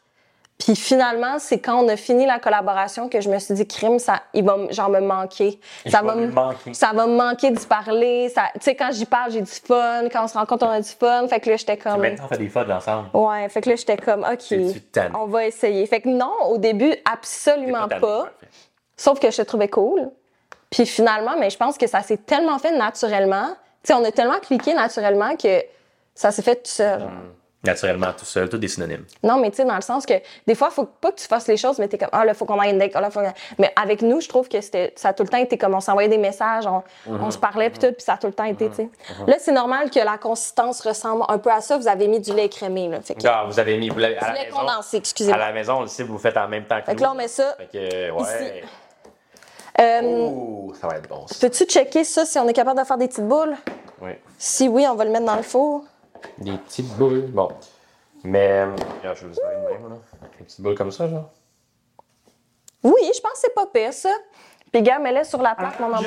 Puis 0.60 0.76
finalement, 0.76 1.39
c'est 1.39 1.60
quand 1.60 1.82
on 1.84 1.88
a 1.88 1.95
fini 1.95 2.26
la 2.26 2.38
collaboration 2.38 3.08
que 3.08 3.22
je 3.22 3.30
me 3.30 3.39
suis 3.39 3.54
dit, 3.54 3.65
crime, 3.65 3.98
ça, 3.98 4.22
il 4.34 4.43
va 4.43 4.58
genre 4.72 4.89
me 4.89 5.00
manquer. 5.00 5.58
Ça 5.88 6.02
va 6.02 6.15
me 6.15 6.28
manquer. 6.28 6.74
ça 6.74 6.91
va 6.93 7.08
me 7.08 7.15
manquer 7.15 7.52
d'y 7.52 7.65
parler. 7.65 8.28
Ça, 8.28 8.43
tu 8.56 8.60
sais, 8.62 8.76
quand 8.76 8.91
j'y 8.91 9.06
parle, 9.06 9.32
j'ai 9.32 9.41
du 9.41 9.52
fun. 9.52 10.10
Quand 10.12 10.26
on 10.26 10.28
se 10.28 10.38
rencontre, 10.38 10.65
on 10.65 10.69
a 10.69 10.82
du 10.82 10.89
fun. 10.89 11.28
Fait 11.30 11.39
que 11.39 11.50
là, 11.50 11.56
j'étais 11.56 11.78
comme. 11.78 12.02
Maintenant, 12.02 12.26
on 12.26 12.28
fait 12.28 12.38
des 12.38 12.50
photos 12.50 12.76
ensemble. 12.76 13.10
Ouais, 13.13 13.48
fait 13.48 13.62
que 13.62 13.69
là, 13.69 13.76
j'étais 13.78 13.95
comme, 13.95 14.26
OK, 14.26 14.58
on 15.15 15.26
va 15.28 15.45
essayer. 15.48 15.86
Fait 15.86 16.02
que 16.02 16.10
non, 16.10 16.34
au 16.50 16.58
début, 16.58 16.93
absolument 17.10 17.88
pas. 17.88 18.30
Sauf 18.98 19.17
que 19.17 19.32
je 19.32 19.38
te 19.38 19.41
trouvais 19.43 19.69
cool. 19.69 20.12
Puis 20.69 20.86
finalement, 20.86 21.36
mais 21.39 21.50
je 21.50 21.58
pense 21.58 21.78
que 21.78 21.88
ça 21.88 22.02
s'est 22.02 22.17
tellement 22.17 22.60
fait 22.60 22.78
naturellement. 22.78 23.48
Tu 23.82 23.88
sais, 23.88 23.93
on 23.93 24.04
a 24.04 24.12
tellement 24.12 24.39
cliqué 24.39 24.74
naturellement 24.74 25.38
que 25.38 25.63
ça 26.13 26.32
s'est 26.32 26.41
fait 26.41 26.58
tout 26.58 26.69
seul. 26.69 27.08
Naturellement, 27.62 28.13
tout 28.17 28.24
seul, 28.24 28.48
tous 28.48 28.58
des 28.58 28.69
synonymes. 28.69 29.04
Non, 29.22 29.38
mais 29.38 29.50
tu 29.50 29.58
sais, 29.58 29.65
dans 29.65 29.76
le 29.76 29.82
sens 29.82 30.06
que 30.06 30.13
des 30.48 30.56
fois, 30.56 30.69
il 30.72 30.74
faut 30.76 30.86
pas 30.86 31.12
que 31.12 31.17
tu 31.19 31.28
fasses 31.28 31.45
les 31.50 31.58
choses, 31.58 31.78
mais 31.78 31.89
t'es 31.89 31.98
comme, 31.98 32.08
ah, 32.13 32.24
là, 32.24 32.34
faut 32.34 32.45
qu'on 32.45 32.58
aille 32.58 32.72
une 32.72 32.78
date. 32.80 32.91
Ah, 32.95 33.02
là, 33.02 33.10
faut... 33.12 33.19
Mais 33.58 33.74
avec 33.76 34.02
nous, 34.02 34.22
je 34.22 34.30
trouve 34.30 34.48
que 34.48 34.62
c'était, 34.62 34.93
ça 34.95 35.10
a 35.10 35.13
tout 35.13 35.24
le 35.24 35.30
temps 35.30 35.38
été 35.39 35.58
comme 35.58 35.74
on 35.76 35.82
s'envoyait 35.82 36.08
des 36.08 36.17
messages, 36.17 36.65
on, 36.67 36.82
on 37.06 37.30
se 37.32 37.38
parlait, 37.38 37.69
puis 37.69 37.80
tout, 37.80 37.91
puis 37.91 38.02
ça 38.02 38.13
a 38.13 38.17
tout 38.17 38.28
le 38.28 38.34
temps 38.34 38.45
été, 38.45 38.69
tu 38.69 38.76
sais. 38.76 38.89
Là, 39.28 39.36
c'est 39.39 39.52
normal 39.52 39.89
que 39.91 40.00
la 40.00 40.17
consistance 40.17 40.80
ressemble 40.80 41.26
un 41.28 41.38
peu 41.38 41.52
à 41.52 41.60
ça. 41.60 41.78
Vous 41.78 41.89
avez 41.89 42.08
mis 42.08 42.22
du 42.22 42.32
lait 42.34 42.45
écrémé, 42.45 42.88
là. 42.88 43.02
Fait 43.02 43.15
que, 43.15 43.28
Ah, 43.28 43.43
vous 43.45 43.60
avez 43.60 43.78
mis 43.78 43.89
vous 43.89 44.00
l'avez- 44.00 44.17
à 44.17 44.34
la 44.34 44.45
maison. 44.45 44.58
condensé, 44.58 44.95
À 44.95 45.00
excusez-moi. 45.00 45.38
la 45.38 45.52
maison, 45.52 45.74
on 45.80 45.82
le 45.82 45.88
sait, 45.88 46.04
vous 46.04 46.13
le 46.13 46.19
faites 46.19 46.38
en 46.38 46.48
même 46.48 46.63
temps 46.63 46.80
que 46.80 46.86
Fait 46.86 46.95
que 46.95 47.00
nous. 47.00 47.04
là, 47.04 47.12
on 47.12 47.15
met 47.15 47.28
ça. 47.28 47.56
Fait 47.58 47.67
que, 47.67 48.12
ouais. 48.12 48.63
Euh, 49.82 50.02
Ouh, 50.02 50.74
ça 50.80 50.88
va 50.88 50.95
être 50.98 51.08
bon, 51.10 51.26
ça. 51.28 51.36
Peux-tu 51.41 51.65
checker 51.65 52.04
ça 52.06 52.26
si 52.26 52.38
on 52.39 52.48
est 52.48 52.54
capable 52.54 52.80
de 52.80 52.86
faire 52.86 52.98
des 52.98 53.08
petites 53.08 53.28
boules? 53.28 53.56
Oui. 54.02 54.12
Si 54.38 54.67
oui, 54.69 54.86
on 54.89 54.95
va 54.95 55.04
le 55.06 55.12
mettre 55.12 55.26
dans 55.26 55.36
le 55.36 55.41
four. 55.41 55.84
Des 56.38 56.58
petites 56.58 56.88
boules. 56.98 57.28
Bon. 57.28 57.50
Mais, 58.24 58.50
euh, 58.50 58.76
regarde, 59.00 59.18
je 59.18 59.24
vais 59.26 59.30
vous 59.30 59.36
faire 59.36 59.52
une 59.58 59.64
même, 59.82 59.90
là. 59.90 59.98
Des 60.38 60.44
petites 60.46 60.62
boules 60.62 60.76
comme 60.76 60.92
ça, 60.92 61.08
genre. 61.08 61.30
Oui, 62.84 63.02
je 63.16 63.20
pense 63.22 63.34
que 63.34 63.40
c'est 63.40 63.54
pas 63.54 63.66
pire, 63.68 63.94
ça. 63.94 64.10
Puis, 64.72 64.82
gars, 64.82 65.00
mets-les 65.00 65.24
sur 65.24 65.42
la 65.42 65.56
plaque, 65.56 65.80
mon 65.80 65.94
amour. 65.94 66.06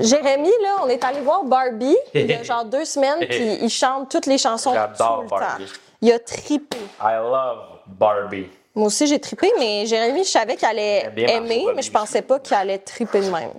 Jérémy, 0.00 0.50
là, 0.62 0.76
on 0.82 0.88
est 0.88 1.02
allé 1.04 1.20
voir 1.20 1.44
Barbie 1.44 1.96
il 2.14 2.26
y 2.26 2.34
a 2.34 2.42
genre 2.42 2.64
deux 2.64 2.84
semaines, 2.84 3.18
puis 3.28 3.58
il 3.60 3.68
chante 3.68 4.10
toutes 4.10 4.26
les 4.26 4.38
chansons 4.38 4.70
tout 4.72 4.78
le 4.78 5.28
Barbie. 5.28 5.64
temps. 5.66 5.72
Il 6.00 6.12
a 6.12 6.18
trippé. 6.18 6.78
I 7.00 7.16
love 7.16 7.80
Barbie. 7.86 8.48
Moi 8.76 8.88
aussi, 8.88 9.06
j'ai 9.06 9.20
trippé, 9.20 9.52
mais 9.58 9.86
Jérémy, 9.86 10.24
je 10.24 10.28
savais 10.30 10.56
qu'il 10.56 10.66
allait 10.66 11.08
aimer, 11.16 11.66
mais 11.76 11.82
je 11.82 11.90
pensais 11.92 12.22
pas 12.22 12.40
qu'il 12.40 12.56
allait 12.56 12.78
tripper 12.78 13.20
de 13.20 13.30
même. 13.30 13.50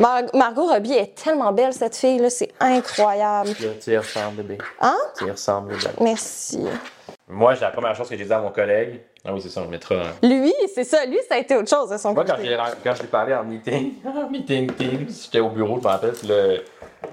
Mar- 0.00 0.22
Margot 0.34 0.66
Robbie 0.66 0.94
est 0.94 1.14
tellement 1.14 1.52
belle, 1.52 1.72
cette 1.72 1.94
fille-là, 1.96 2.28
c'est 2.28 2.50
incroyable. 2.58 3.50
Là, 3.50 3.68
tu 3.80 3.92
y 3.92 3.96
ressembles, 3.96 4.42
bébé. 4.42 4.58
Hein? 4.80 4.96
Tu 5.16 5.26
y 5.26 5.30
ressembles, 5.30 5.68
bébé. 5.68 5.86
Merci. 6.00 6.58
Moi, 7.28 7.54
la 7.60 7.70
première 7.70 7.94
chose 7.94 8.08
que 8.08 8.16
j'ai 8.16 8.24
dit 8.24 8.32
à 8.32 8.40
mon 8.40 8.50
collègue. 8.50 9.00
Ah 9.24 9.32
oui, 9.34 9.40
c'est 9.42 9.48
ça, 9.50 9.60
on 9.60 9.64
le 9.64 9.70
mettra. 9.70 9.94
hein. 9.96 10.12
Lui, 10.22 10.52
c'est 10.74 10.84
ça, 10.84 11.04
lui, 11.04 11.18
ça 11.28 11.34
a 11.34 11.38
été 11.38 11.54
autre 11.54 11.68
chose 11.68 11.90
de 11.90 11.96
son 11.98 12.14
Moi, 12.14 12.24
quand 12.24 12.36
côté. 12.36 12.48
j'ai 12.48 12.56
quand 12.82 12.94
je 12.94 13.02
l'ai 13.02 13.08
parlé 13.08 13.34
en 13.34 13.44
meeting, 13.44 13.94
en 14.06 14.28
meeting 14.30 14.72
Teams, 14.72 15.06
j'étais 15.22 15.40
au 15.40 15.50
bureau, 15.50 15.78
je 15.80 15.84
me 15.86 15.88
rappelle, 15.92 16.14
là, 16.24 16.56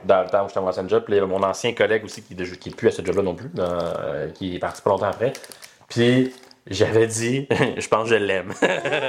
dans 0.04 0.22
le 0.24 0.30
temps 0.30 0.46
où 0.46 0.48
j'étais 0.48 0.62
mon 0.62 0.68
ancien 0.70 0.88
job, 0.88 1.04
puis 1.06 1.20
mon 1.22 1.44
ancien 1.44 1.74
collègue 1.74 2.06
aussi 2.06 2.24
qui 2.24 2.34
n'est 2.36 2.46
qui 2.58 2.70
est 2.70 2.76
plus 2.76 2.88
à 2.88 2.92
ce 2.92 3.04
job-là 3.06 3.22
non 3.24 3.36
plus, 3.36 3.50
dans- 3.54 3.64
euh, 3.64 4.30
qui 4.32 4.56
est 4.56 4.60
parti 4.60 4.82
pas 4.82 4.90
longtemps 4.92 5.08
après. 5.10 5.34
Puis 5.90 6.34
j'avais 6.68 7.08
dit, 7.08 7.48
je 7.78 7.88
pense 7.88 8.10
que 8.10 8.10
je 8.10 8.16
l'aime. 8.16 8.54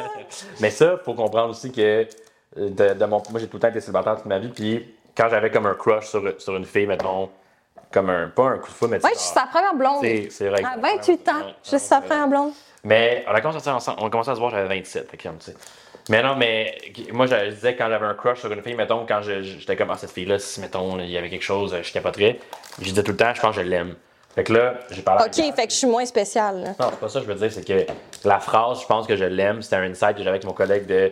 Mais 0.61 0.71
ça, 0.71 0.99
faut 1.05 1.15
comprendre 1.15 1.51
aussi 1.51 1.73
que 1.73 1.81
euh, 1.81 2.05
de, 2.57 2.95
de 2.95 3.05
mon, 3.05 3.23
moi 3.31 3.41
j'ai 3.41 3.49
tout 3.49 3.57
le 3.57 3.61
temps 3.61 3.69
été 3.69 3.81
célibataire 3.81 4.17
toute 4.17 4.27
ma 4.27 4.39
vie, 4.39 4.49
puis 4.49 4.95
quand 5.17 5.29
j'avais 5.29 5.51
comme 5.51 5.67
un 5.67 5.75
crush 5.75 6.07
sur, 6.07 6.23
sur 6.39 6.57
une 6.57 6.67
fille, 6.67 6.87
mettons, 6.87 7.31
comme 7.91 8.11
un, 8.11 8.29
pas 8.29 8.51
un 8.51 8.59
coup 8.59 8.69
de 8.69 8.77
foudre, 8.77 8.93
mais 8.93 9.01
sais, 9.01 9.09
je 9.15 9.19
suis 9.19 9.33
sa 9.33 9.47
première 9.47 9.75
blonde. 9.75 10.05
c'est 10.31 10.49
vrai. 10.49 10.63
À 10.65 10.77
28 10.77 11.29
ans, 11.29 11.33
je 11.63 11.69
suis 11.69 11.79
sa 11.79 12.01
première 12.01 12.29
blonde. 12.29 12.53
Mais 12.85 13.25
on 13.29 13.33
a 13.33 13.41
commencé 13.41 13.69
à, 13.69 13.79
on 13.99 14.07
a 14.07 14.11
commencé 14.11 14.31
à 14.31 14.35
se 14.35 14.41
voir, 14.41 14.51
j'avais 14.51 14.69
27. 14.69 15.11
Fait 15.11 15.17
que, 15.17 15.23
tu 15.23 15.35
sais. 15.41 15.55
Mais 16.09 16.23
non, 16.23 16.37
mais 16.37 16.79
moi, 17.13 17.27
je, 17.27 17.51
disais 17.51 17.75
quand 17.75 17.89
j'avais 17.89 18.07
un 18.07 18.15
crush 18.15 18.41
sur 18.41 18.53
une 18.53 18.63
fille, 18.63 18.77
mettons, 18.77 19.05
quand 19.07 19.23
j'étais 19.23 19.75
comme, 19.75 19.91
ah, 19.91 19.97
cette 19.97 20.13
fille-là, 20.13 20.39
si, 20.39 20.61
mettons, 20.61 20.99
il 21.01 21.11
y 21.11 21.19
avait 21.19 21.31
quelque 21.31 21.43
chose, 21.43 21.77
je 21.83 21.93
capoterais. 21.93 22.39
Je 22.79 22.85
disais 22.85 23.03
tout 23.03 23.11
le 23.11 23.17
temps, 23.17 23.35
je 23.35 23.41
pense 23.41 23.57
que 23.57 23.63
je 23.63 23.67
l'aime. 23.67 23.97
Fait 24.37 24.45
que 24.45 24.53
là, 24.53 24.75
j'ai 24.91 25.01
parlé 25.03 25.25
à 25.25 25.27
OK, 25.27 25.35
fait 25.35 25.67
que 25.67 25.73
je 25.73 25.79
suis 25.79 25.87
moins 25.87 26.05
spéciale. 26.05 26.63
là. 26.63 26.69
Non, 26.79 26.91
c'est 26.91 27.01
pas 27.01 27.09
ça, 27.09 27.21
que 27.21 27.27
je 27.27 27.33
veux 27.33 27.39
dire, 27.39 27.51
c'est 27.51 27.67
que 27.67 27.87
la 28.29 28.39
phrase, 28.39 28.83
je 28.83 28.87
pense 28.87 29.07
que 29.07 29.17
je 29.17 29.25
l'aime, 29.25 29.63
c'était 29.63 29.77
un 29.77 29.91
insight 29.91 30.13
que 30.13 30.19
j'avais 30.19 30.37
avec 30.37 30.45
mon 30.45 30.53
collègue 30.53 30.87
de 30.87 31.11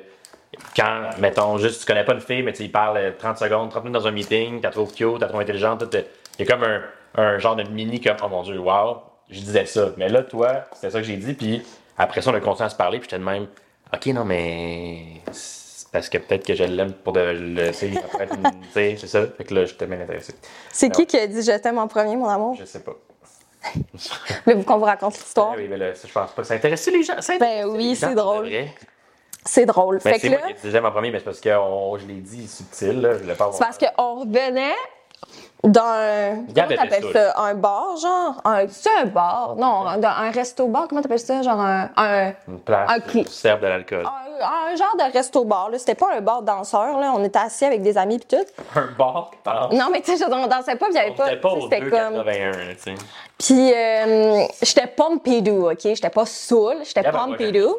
quand, 0.76 1.08
mettons, 1.18 1.56
juste 1.58 1.80
tu 1.80 1.86
connais 1.86 2.04
pas 2.04 2.12
une 2.12 2.20
fille, 2.20 2.42
mais 2.42 2.52
tu 2.52 2.58
sais, 2.58 2.64
il 2.64 2.70
parle 2.70 2.98
euh, 2.98 3.10
30 3.18 3.38
secondes, 3.38 3.70
30 3.70 3.84
minutes 3.84 4.00
dans 4.00 4.06
un 4.06 4.12
meeting, 4.12 4.60
t'as 4.60 4.70
trouvé 4.70 4.92
cute, 4.92 5.18
t'as 5.20 5.26
trouvé 5.26 5.42
intelligente, 5.44 5.82
euh, 5.82 6.02
il 6.38 6.46
y 6.46 6.48
a 6.48 6.54
comme 6.54 6.64
un, 6.64 6.82
un 7.16 7.38
genre 7.38 7.56
de 7.56 7.62
mini 7.64 8.00
comme, 8.00 8.16
oh 8.22 8.28
mon 8.28 8.42
dieu, 8.42 8.58
wow, 8.58 8.98
je 9.30 9.40
disais 9.40 9.66
ça. 9.66 9.88
Mais 9.96 10.08
là, 10.10 10.22
toi, 10.22 10.64
c'était 10.74 10.90
ça 10.90 11.00
que 11.00 11.06
j'ai 11.06 11.16
dit, 11.16 11.32
puis 11.34 11.62
après 11.96 12.20
ça, 12.20 12.30
on 12.30 12.34
a 12.34 12.40
continué 12.40 12.66
à 12.66 12.70
se 12.70 12.76
parler, 12.76 12.98
puis 12.98 13.08
j'étais 13.10 13.20
de 13.20 13.24
même, 13.24 13.46
ok, 13.92 14.06
non, 14.08 14.24
mais. 14.24 15.22
Parce 15.94 16.08
que 16.08 16.18
peut-être 16.18 16.44
que 16.44 16.56
je 16.56 16.64
l'aime 16.64 16.92
pour 16.92 17.12
de 17.12 17.20
le. 17.20 17.72
C'est 17.72 17.94
ça. 19.06 19.26
Fait 19.28 19.44
que 19.44 19.54
là, 19.54 19.64
j'étais 19.64 19.86
bien 19.86 20.00
intéressé. 20.00 20.34
C'est 20.72 20.90
qui 20.90 21.06
qui 21.06 21.16
a 21.16 21.24
dit 21.28 21.40
je 21.40 21.56
t'aime 21.56 21.78
en 21.78 21.86
premier, 21.86 22.16
mon 22.16 22.28
amour? 22.28 22.56
Je 22.58 22.64
sais 22.64 22.80
pas. 22.80 22.96
Là, 24.46 24.54
vous 24.56 24.64
qu'on 24.64 24.78
vous 24.78 24.84
raconte 24.86 25.14
l'histoire. 25.14 25.52
Ah 25.52 25.56
oui, 25.56 25.68
mais 25.70 25.76
là, 25.78 25.94
ça, 25.94 26.08
je 26.08 26.12
pense 26.12 26.32
pas 26.32 26.42
que 26.42 26.48
ça 26.48 26.54
intéresse 26.54 26.84
les 26.88 27.04
gens. 27.04 27.20
Ça 27.20 27.38
Ben 27.38 27.64
oui, 27.66 27.94
c'est 27.94 28.12
drôle. 28.14 28.46
vrai. 28.46 28.74
C'est 29.44 29.66
drôle. 29.66 30.00
Ben, 30.04 30.14
fait 30.14 30.18
c'est 30.18 30.30
que 30.30 30.34
là, 30.34 30.48
j'aime 30.64 30.84
en 30.84 30.90
premier, 30.90 31.12
mais 31.12 31.20
c'est 31.20 31.24
parce 31.26 31.40
que 31.40 31.56
on- 31.56 31.96
je 31.96 32.06
l'ai 32.06 32.14
dit 32.20 32.48
subtil, 32.48 33.00
là, 33.00 33.12
je 33.16 33.24
pas 33.24 33.32
avoir. 33.44 33.52
c'est 33.54 33.64
parce 33.64 33.78
qu'on 33.78 34.20
revenait 34.20 34.74
d'un. 35.64 36.44
Gab 36.48 36.68
Comment 36.68 36.82
t'appelles 36.82 37.12
ça? 37.12 37.40
Un 37.40 37.54
bar, 37.54 37.96
genre? 37.96 38.40
Un, 38.44 38.66
c'est 38.68 38.90
un 39.02 39.06
bar? 39.06 39.54
Non, 39.56 39.86
un, 39.86 40.02
un 40.02 40.30
resto-bar, 40.30 40.88
comment 40.88 41.02
t'appelles 41.02 41.18
ça? 41.18 41.42
Genre 41.42 41.60
un. 41.60 41.90
un 41.96 42.32
Une 42.48 42.60
place 42.60 42.90
un 42.90 43.00
qui 43.00 43.24
de 43.24 43.66
l'alcool. 43.66 44.04
un, 44.06 44.72
un 44.72 44.76
genre 44.76 44.96
de 44.96 45.12
resto-bar, 45.12 45.70
là. 45.70 45.78
C'était 45.78 45.94
pas 45.94 46.08
un 46.16 46.20
bar 46.20 46.42
danseur, 46.42 46.98
là. 46.98 47.12
On 47.16 47.24
était 47.24 47.38
assis 47.38 47.64
avec 47.64 47.82
des 47.82 47.96
amis 47.96 48.18
pis 48.18 48.26
tout. 48.36 48.44
Un 48.78 48.88
bar, 48.98 49.30
pardon. 49.42 49.76
Non, 49.76 49.86
mais 49.90 50.00
tu 50.00 50.16
sais, 50.16 50.24
on 50.24 50.46
dansait 50.46 50.76
pas, 50.76 50.86
pis 50.86 50.92
il 50.92 50.96
y 50.96 50.98
avait 50.98 51.10
On 51.10 51.14
pas. 51.14 51.36
pas 51.36 51.54
C'était 51.62 51.80
comme. 51.80 52.14
281, 52.14 52.50
là, 52.50 52.74
tu. 52.82 52.94
Puis, 53.38 53.72
euh, 53.74 54.44
j'étais 54.62 54.86
pompidou, 54.86 55.70
OK? 55.70 55.80
J'étais 55.82 56.10
pas 56.10 56.24
saoul, 56.26 56.76
j'étais 56.84 57.02
Ah 57.04 57.12
ben, 57.12 57.18
pompidou. 57.18 57.76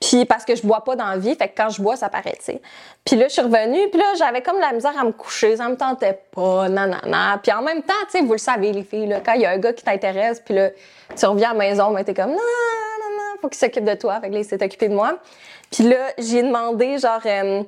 Puis 0.00 0.24
parce 0.24 0.44
que 0.44 0.54
je 0.54 0.66
bois 0.66 0.84
pas 0.84 0.96
dans 0.96 1.06
la 1.06 1.16
vie, 1.16 1.34
fait 1.34 1.48
que 1.48 1.56
quand 1.56 1.70
je 1.70 1.80
bois, 1.80 1.96
ça 1.96 2.08
paraît, 2.08 2.36
tu 2.38 2.44
sais. 2.44 2.62
Puis 3.04 3.16
là, 3.16 3.28
je 3.28 3.32
suis 3.32 3.42
revenue, 3.42 3.88
puis 3.90 4.00
là, 4.00 4.06
j'avais 4.18 4.42
comme 4.42 4.58
la 4.58 4.72
misère 4.72 4.98
à 4.98 5.04
me 5.04 5.12
coucher, 5.12 5.56
ça 5.56 5.68
me 5.68 5.76
tentait 5.76 6.18
pas, 6.32 6.68
nanana. 6.68 7.38
Puis 7.42 7.52
en 7.52 7.62
même 7.62 7.82
temps, 7.82 7.94
tu 8.10 8.18
sais, 8.18 8.24
vous 8.24 8.32
le 8.32 8.38
savez, 8.38 8.72
les 8.72 8.82
filles, 8.82 9.06
là, 9.06 9.20
quand 9.24 9.32
il 9.32 9.42
y 9.42 9.46
a 9.46 9.50
un 9.50 9.58
gars 9.58 9.72
qui 9.72 9.84
t'intéresse, 9.84 10.40
puis 10.44 10.54
là, 10.54 10.70
tu 11.16 11.26
reviens 11.26 11.50
à 11.50 11.52
la 11.52 11.58
maison, 11.58 11.90
mais 11.90 12.04
t'es 12.04 12.14
comme, 12.14 12.30
non, 12.30 12.36
non, 12.36 13.16
non, 13.16 13.40
faut 13.40 13.48
qu'il 13.48 13.58
s'occupe 13.58 13.84
de 13.84 13.94
toi. 13.94 14.20
Fait 14.20 14.28
que 14.28 14.34
là, 14.34 14.40
il 14.40 14.44
s'est 14.44 14.62
occupé 14.62 14.88
de 14.88 14.94
moi. 14.94 15.18
Puis 15.70 15.84
là, 15.84 16.10
j'ai 16.18 16.42
demandé, 16.42 16.98
genre, 16.98 17.20
euh, 17.24 17.62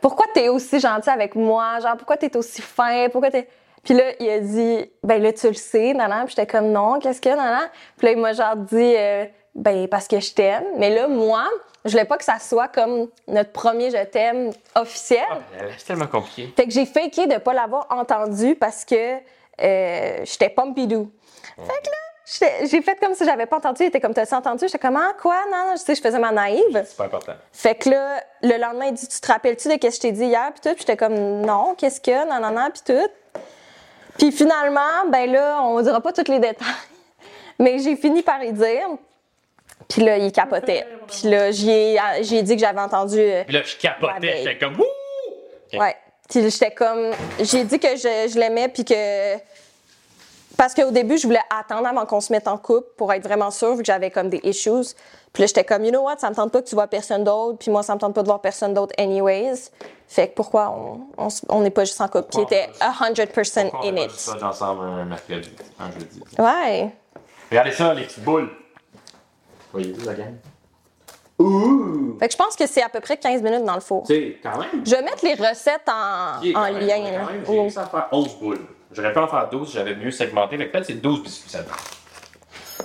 pourquoi 0.00 0.26
t'es 0.34 0.48
aussi 0.48 0.80
gentil 0.80 1.10
avec 1.10 1.34
moi? 1.34 1.80
Genre, 1.80 1.96
pourquoi 1.96 2.16
t'es 2.16 2.36
aussi 2.36 2.62
fin? 2.62 3.08
Pourquoi 3.10 3.30
t'es? 3.30 3.48
Puis 3.84 3.94
là, 3.94 4.04
il 4.20 4.28
a 4.28 4.40
dit, 4.40 4.90
ben 5.02 5.22
là, 5.22 5.32
tu 5.32 5.48
le 5.48 5.54
sais, 5.54 5.94
nanana. 5.94 6.24
Puis 6.24 6.34
j'étais 6.36 6.46
comme, 6.46 6.70
non, 6.70 6.98
qu'est-ce 6.98 7.20
que, 7.20 7.28
nanana? 7.28 7.70
Puis 7.96 8.06
là, 8.06 8.12
il 8.12 8.18
m'a 8.18 8.32
genre 8.32 8.56
dit, 8.56 8.94
euh, 8.96 9.24
ben, 9.58 9.88
parce 9.88 10.06
que 10.06 10.20
je 10.20 10.32
t'aime. 10.32 10.64
Mais 10.76 10.90
là, 10.90 11.08
moi, 11.08 11.44
je 11.84 11.90
voulais 11.90 12.04
pas 12.04 12.16
que 12.16 12.24
ça 12.24 12.38
soit 12.38 12.68
comme 12.68 13.08
notre 13.26 13.50
premier 13.50 13.90
je 13.90 14.04
t'aime 14.04 14.52
officiel. 14.74 15.24
Euh, 15.60 15.70
C'est 15.76 15.86
tellement 15.86 16.06
compliqué. 16.06 16.52
Fait 16.56 16.64
que 16.64 16.70
j'ai 16.70 16.86
faké 16.86 17.26
de 17.26 17.38
pas 17.38 17.52
l'avoir 17.52 17.86
entendu 17.90 18.54
parce 18.54 18.84
que 18.84 19.16
euh, 19.60 20.20
j'étais 20.24 20.48
pompidou. 20.48 21.10
Fait 21.56 21.82
que 21.82 21.90
là, 21.90 22.66
j'ai 22.66 22.82
fait 22.82 22.96
comme 23.00 23.14
si 23.14 23.24
j'avais 23.24 23.46
pas 23.46 23.56
entendu. 23.56 23.82
Il 23.82 23.86
était 23.86 24.00
comme, 24.00 24.14
t'as 24.14 24.36
entendu? 24.36 24.66
J'étais 24.66 24.78
comme, 24.78 24.96
ah, 24.96 25.12
quoi? 25.20 25.40
Non, 25.50 25.70
non, 25.70 25.72
je 25.72 25.80
sais, 25.80 25.94
je 25.96 26.00
faisais 26.00 26.18
ma 26.18 26.30
naïve. 26.30 26.84
C'est 26.86 26.96
pas 26.96 27.06
important. 27.06 27.32
Fait 27.52 27.74
que 27.74 27.90
là, 27.90 28.22
le 28.42 28.58
lendemain, 28.58 28.86
il 28.86 28.94
dit, 28.94 29.08
tu 29.08 29.20
te 29.20 29.26
rappelles-tu 29.26 29.68
de 29.68 29.72
ce 29.72 29.78
que 29.78 29.90
je 29.90 29.98
t'ai 29.98 30.12
dit 30.12 30.26
hier? 30.26 30.52
Puis 30.52 30.60
tout? 30.60 30.76
Puis 30.76 30.84
j'étais 30.86 30.96
comme, 30.96 31.40
non, 31.40 31.74
qu'est-ce 31.76 32.00
que? 32.00 32.28
Non, 32.28 32.40
non, 32.40 32.54
non, 32.54 32.68
puis 32.70 32.82
tout. 32.84 33.40
Puis 34.18 34.30
finalement, 34.30 35.08
ben 35.08 35.30
là, 35.32 35.62
on 35.62 35.80
dira 35.80 36.00
pas 36.00 36.12
tous 36.12 36.30
les 36.30 36.38
détails. 36.38 36.66
Mais 37.58 37.78
j'ai 37.78 37.96
fini 37.96 38.22
par 38.22 38.42
y 38.44 38.52
dire. 38.52 38.88
Puis 39.88 40.02
là, 40.02 40.16
il 40.18 40.32
capotait. 40.32 40.86
Puis 41.06 41.28
là, 41.30 41.50
j'ai 41.50 41.96
j'ai 42.22 42.42
dit 42.42 42.54
que 42.56 42.60
j'avais 42.60 42.80
entendu. 42.80 43.18
euh, 43.18 43.44
Puis 43.44 43.54
là, 43.54 43.62
je 43.64 43.76
capotais, 43.76 44.38
j'étais 44.38 44.58
comme, 44.58 44.78
wouh! 44.78 45.78
Ouais. 45.80 45.96
Puis 46.28 46.42
j'étais 46.50 46.70
comme. 46.72 47.10
J'ai 47.40 47.64
dit 47.64 47.78
que 47.78 47.96
je, 47.96 48.30
je 48.32 48.38
l'aimais, 48.38 48.68
puis 48.68 48.84
que. 48.84 49.36
Parce 50.56 50.74
qu'au 50.74 50.90
début, 50.90 51.16
je 51.16 51.26
voulais 51.26 51.40
attendre 51.56 51.86
avant 51.86 52.04
qu'on 52.04 52.20
se 52.20 52.32
mette 52.32 52.48
en 52.48 52.58
couple 52.58 52.88
pour 52.96 53.12
être 53.12 53.22
vraiment 53.22 53.50
sûre, 53.52 53.72
vu 53.76 53.78
que 53.82 53.86
j'avais 53.86 54.10
comme 54.10 54.28
des 54.28 54.40
issues. 54.42 54.92
Puis 55.32 55.42
là, 55.42 55.46
j'étais 55.46 55.62
comme, 55.62 55.84
you 55.84 55.90
know 55.92 56.00
what, 56.02 56.16
ça 56.18 56.28
me 56.30 56.34
tente 56.34 56.50
pas 56.50 56.60
que 56.62 56.66
tu 56.68 56.74
vois 56.74 56.88
personne 56.88 57.22
d'autre, 57.22 57.58
puis 57.58 57.70
moi, 57.70 57.82
ça 57.84 57.94
me 57.94 58.00
tente 58.00 58.12
pas 58.14 58.22
de 58.22 58.26
voir 58.26 58.40
personne 58.40 58.74
d'autre, 58.74 58.92
anyways. 58.98 59.70
Fait 60.08 60.28
que 60.28 60.34
pourquoi 60.34 60.70
on 60.70 61.00
on 61.16 61.28
on 61.50 61.60
n'est 61.60 61.70
pas 61.70 61.84
juste 61.84 62.00
en 62.00 62.08
couple? 62.08 62.28
Puis 62.30 62.40
il 62.40 62.46
Pourquoi 62.46 62.56
était 62.58 62.70
100% 63.30 63.70
On 63.72 63.86
in 63.88 63.92
va 63.92 64.00
it. 64.02 64.10
ça 64.10 64.32
ensemble 64.48 64.84
un 64.84 65.04
mercredi, 65.04 65.50
un 65.78 65.90
jeudi. 65.92 66.20
Ouais. 66.38 66.88
Regardez 67.50 67.72
ça, 67.72 67.94
les 67.94 68.02
petites 68.04 68.24
boules. 68.24 68.50
Voyez-vous 69.72 70.06
la 70.06 70.14
gang? 70.14 70.34
Ouh! 71.38 72.16
Fait 72.18 72.26
que 72.26 72.32
je 72.32 72.38
pense 72.38 72.56
que 72.56 72.66
c'est 72.66 72.82
à 72.82 72.88
peu 72.88 73.00
près 73.00 73.16
15 73.16 73.42
minutes 73.42 73.64
dans 73.64 73.74
le 73.74 73.80
four. 73.80 74.04
Tu 74.06 74.14
sais, 74.14 74.38
quand 74.42 74.58
même. 74.58 74.84
Je 74.84 74.90
vais 74.90 75.02
mettre 75.02 75.24
les 75.24 75.34
recettes 75.34 75.88
en, 75.88 76.38
Ok, 76.40 76.46
en 76.48 76.52
quand 76.52 76.72
même, 76.72 76.78
lien. 76.80 76.96
Quand 76.96 77.12
là. 77.12 77.32
même, 77.32 77.44
j'ai 77.46 77.52
Oh. 77.58 77.60
réussi 77.62 77.78
à 77.78 77.86
faire 77.86 78.08
11 78.10 78.34
boules. 78.38 78.66
J'aurais 78.90 79.12
pu 79.12 79.18
en 79.18 79.28
faire 79.28 79.48
12 79.50 79.68
si 79.68 79.74
j'avais 79.74 79.94
mieux 79.94 80.10
segmenté. 80.10 80.56
Fait 80.58 80.66
que 80.66 80.72
peut-être 80.72 80.86
c'est 80.86 80.94
12 81.00 81.22
biscuits 81.22 81.50
ça 81.50 81.62
dedans. 81.62 81.74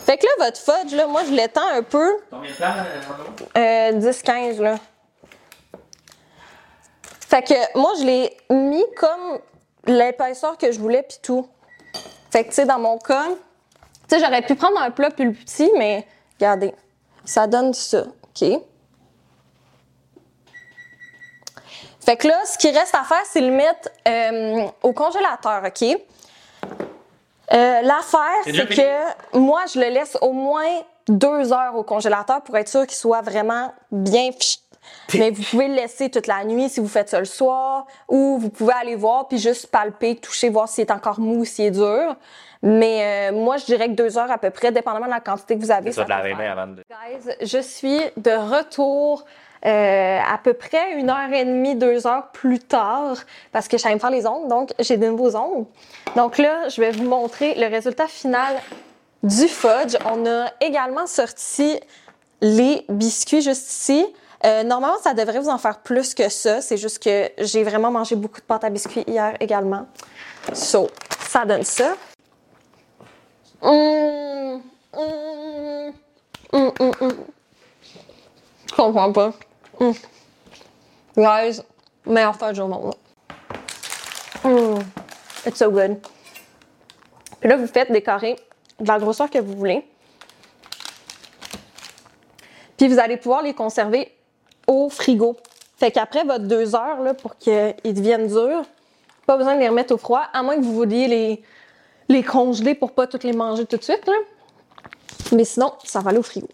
Fait 0.06 0.18
que 0.18 0.26
là, 0.26 0.32
votre 0.46 0.58
fudge, 0.60 0.94
là, 0.94 1.08
moi, 1.08 1.22
je 1.28 1.32
l'étends 1.32 1.68
un 1.68 1.82
peu. 1.82 2.12
Combien 2.30 2.52
de 2.52 2.56
temps, 2.56 2.66
euh, 3.58 3.92
Euh, 3.92 3.92
10-15, 4.00 4.60
là. 4.62 4.76
Fait 7.28 7.42
que 7.42 7.80
moi, 7.80 7.92
je 8.00 8.04
l'ai 8.06 8.38
mis 8.52 8.84
comme 8.98 9.40
l'épaisseur 9.88 10.58
que 10.58 10.72
je 10.72 10.80
voulais, 10.80 11.04
puis 11.04 11.18
tout. 11.24 11.48
Fait 12.32 12.44
que, 12.44 12.50
tu 12.50 12.56
sais, 12.56 12.66
dans 12.66 12.80
mon 12.80 12.98
cas, 12.98 13.26
tu 13.28 13.36
sais, 14.10 14.20
j'aurais 14.20 14.42
pu 14.42 14.56
prendre 14.56 14.80
un 14.80 14.92
plat 14.92 15.10
plus 15.10 15.32
petit, 15.34 15.72
mais 15.78 16.06
regardez, 16.44 16.74
ça 17.24 17.48
donne 17.48 17.74
ça, 17.74 18.04
OK? 18.04 18.60
Fait 22.06 22.18
que 22.18 22.28
là, 22.28 22.38
ce 22.46 22.58
qui 22.58 22.70
reste 22.70 22.94
à 22.96 23.04
faire, 23.04 23.24
c'est 23.26 23.40
le 23.40 23.52
mettre 23.52 23.90
euh, 24.08 24.68
au 24.82 24.92
congélateur, 24.92 25.64
OK? 25.66 25.84
Euh, 27.54 27.82
L'affaire, 27.82 28.44
C'est 28.44 28.68
que 28.68 29.38
moi, 29.38 29.62
je 29.74 29.80
le 29.80 29.88
laisse 29.88 30.18
au 30.22 30.34
moins 30.34 30.82
deux 31.08 31.54
heures 31.54 31.76
au 31.76 31.84
congélateur 31.84 32.42
pour 32.42 32.58
être 32.58 32.68
sûr 32.68 32.86
qu'il 32.88 32.98
soit 32.98 33.22
vraiment 33.22 33.74
bien. 33.92 34.32
Mais 35.16 35.32
vous 35.32 35.44
pouvez 35.44 35.68
le 35.68 35.76
laisser 35.76 36.10
toute 36.10 36.28
la 36.28 36.44
nuit 36.44 36.70
si 36.70 36.80
vous 36.80 36.88
faites 36.88 37.10
ça 37.10 37.20
le 37.20 37.26
soir, 37.26 37.86
ou 38.08 38.38
vous 38.40 38.50
pouvez 38.50 38.74
aller 38.74 38.96
voir 38.96 39.28
puis 39.28 39.38
juste 39.38 39.68
palper, 39.68 40.16
toucher, 40.16 40.50
voir 40.50 40.68
s'il 40.68 40.86
est 40.86 40.92
encore 40.92 41.20
mou 41.20 41.42
ou 41.42 41.46
s'il 41.46 41.66
est 41.66 41.72
dur. 41.72 42.16
Mais 42.62 43.32
euh, 43.32 43.36
moi, 43.36 43.58
je 43.58 43.66
dirais 43.66 43.88
que 43.90 43.94
deux 43.94 44.18
heures 44.18 44.32
à 44.32 44.38
peu 44.38 44.50
près, 44.50 44.72
dépendamment 44.72 45.06
de 45.06 45.12
la 45.12 45.20
quantité 45.20 45.56
que 45.56 45.62
vous 45.62 45.72
avez. 45.72 45.92
Ça 45.92 46.06
de 46.06 46.10
laver 46.10 46.30
faire. 46.30 46.38
bien 46.38 46.52
avant 46.52 46.68
de. 46.68 46.84
Guys, 46.90 47.46
je 47.46 47.60
suis 47.60 48.00
de 48.16 48.32
retour 48.32 49.26
euh, 49.66 50.20
à 50.20 50.38
peu 50.38 50.54
près 50.54 50.94
une 50.98 51.10
heure 51.10 51.32
et 51.32 51.46
demie, 51.46 51.76
deux 51.76 52.06
heures 52.06 52.32
plus 52.34 52.60
tard, 52.60 53.16
parce 53.54 53.70
que 53.70 53.78
je 53.78 53.84
savais 53.84 53.96
me 53.96 54.00
faire 54.00 54.10
les 54.10 54.28
ongles, 54.28 54.50
donc 54.50 54.74
j'ai 54.80 54.98
de 54.98 55.08
nouveaux 55.08 55.36
ongles. 55.38 55.66
Donc 56.18 56.38
là, 56.38 56.68
je 56.68 56.82
vais 56.82 56.92
vous 56.92 57.06
montrer 57.06 57.56
le 57.56 57.68
résultat 57.68 58.08
final 58.08 58.56
du 59.24 59.48
fudge. 59.48 59.96
On 60.06 60.26
a 60.26 60.48
également 60.60 61.08
sorti 61.08 61.80
les 62.42 62.86
biscuits 62.90 63.42
juste 63.42 63.70
ici. 63.70 64.06
Euh, 64.46 64.64
normalement, 64.64 64.98
ça 65.02 65.14
devrait 65.14 65.40
vous 65.40 65.50
en 65.50 65.58
faire 65.58 65.80
plus 65.80 66.14
que 66.14 66.28
ça. 66.28 66.62
C'est 66.62 66.78
juste 66.78 67.02
que 67.02 67.30
j'ai 67.38 67.64
vraiment 67.64 67.92
mangé 67.92 68.16
beaucoup 68.16 68.42
de 68.42 68.46
pâte 68.46 68.64
à 68.66 68.70
biscuits 68.70 69.04
hier 69.08 69.36
également. 69.40 69.88
So, 70.52 70.90
ça 71.30 71.46
donne 71.46 71.64
ça. 71.64 71.96
Hum, 73.62 74.62
hum, 76.80 76.92
hum. 77.02 77.14
Je 78.70 78.76
comprends 78.76 79.12
pas. 79.14 79.34
Hum. 79.80 79.94
Guys, 81.16 81.62
meilleure 82.06 82.36
fudge 82.36 82.60
au 82.60 82.68
monde. 82.68 82.96
Hum. 84.44 84.84
It's 85.46 85.58
so 85.58 85.72
good. 85.72 86.00
Puis 87.40 87.50
là, 87.50 87.56
vous 87.56 87.68
faites 87.68 87.92
décorer 87.92 88.36
de 88.80 88.88
la 88.88 89.00
grosseur 89.00 89.30
que 89.30 89.40
vous 89.40 89.56
voulez. 89.56 89.88
Puis 92.78 92.90
vous 92.90 93.00
allez 93.00 93.16
pouvoir 93.16 93.42
les 93.42 93.54
conserver 93.54 94.12
au 94.68 94.90
frigo. 94.90 95.36
Fait 95.78 95.92
qu'après 95.92 96.24
votre 96.24 96.46
deux 96.46 96.76
heures, 96.76 97.02
là, 97.02 97.14
pour 97.14 97.38
qu'ils 97.38 97.76
deviennent 97.84 98.28
durs, 98.28 98.64
pas 99.26 99.38
besoin 99.38 99.56
de 99.56 99.60
les 99.60 99.70
remettre 99.70 99.94
au 99.94 99.98
froid, 99.98 100.24
à 100.34 100.44
moins 100.44 100.56
que 100.56 100.62
vous 100.62 100.74
vouliez 100.74 101.42
les, 102.10 102.24
congeler 102.24 102.76
pour 102.76 102.92
pas 102.92 103.08
toutes 103.08 103.24
les 103.24 103.34
manger 103.34 103.66
tout 103.66 103.78
de 103.78 103.84
suite. 103.84 104.10
Mais 105.32 105.46
sinon, 105.46 105.74
ça 105.84 106.00
va 106.02 106.12
aller 106.12 106.20
au 106.20 106.24
frigo. 106.24 106.48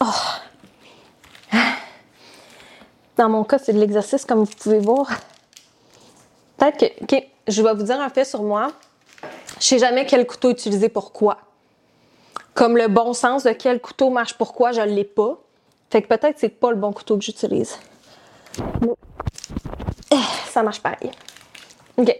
Oh. 0.00 0.04
Dans 3.16 3.28
mon 3.28 3.44
cas, 3.44 3.58
c'est 3.58 3.72
de 3.72 3.78
l'exercice, 3.78 4.24
comme 4.24 4.40
vous 4.40 4.52
pouvez 4.58 4.80
voir. 4.80 5.08
Peut-être 6.56 6.78
que. 6.78 7.04
OK, 7.04 7.28
je 7.46 7.62
vais 7.62 7.74
vous 7.74 7.84
dire 7.84 8.00
un 8.00 8.08
fait 8.08 8.24
sur 8.24 8.42
moi. 8.42 8.72
Je 9.64 9.70
sais 9.70 9.78
jamais 9.78 10.04
quel 10.04 10.26
couteau 10.26 10.50
utiliser 10.50 10.90
pour 10.90 11.10
quoi. 11.10 11.38
Comme 12.52 12.76
le 12.76 12.86
bon 12.86 13.14
sens 13.14 13.44
de 13.44 13.52
quel 13.52 13.80
couteau 13.80 14.10
marche 14.10 14.36
pour 14.36 14.52
quoi, 14.52 14.72
je 14.72 14.82
ne 14.82 14.94
l'ai 14.94 15.04
pas. 15.04 15.38
Fait 15.90 16.02
que 16.02 16.06
peut-être 16.06 16.38
c'est 16.38 16.50
pas 16.50 16.68
le 16.68 16.76
bon 16.76 16.92
couteau 16.92 17.16
que 17.16 17.24
j'utilise. 17.24 17.78
Eh, 20.12 20.16
Ça 20.50 20.62
marche 20.62 20.82
pareil. 20.82 21.10
OK. 21.96 22.14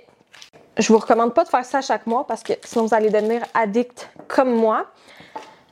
Je 0.79 0.91
vous 0.91 0.99
recommande 0.99 1.35
pas 1.35 1.45
de 1.45 1.51
faire 1.51 1.67
ça 1.67 1.83
chaque 1.83 2.07
mois 2.07 2.27
parce 2.27 2.43
que 2.43 2.55
sinon 2.65 2.87
vous 2.87 2.95
allez 2.95 3.11
devenir 3.11 3.43
addict 3.53 4.09
comme 4.27 4.55
moi. 4.55 4.87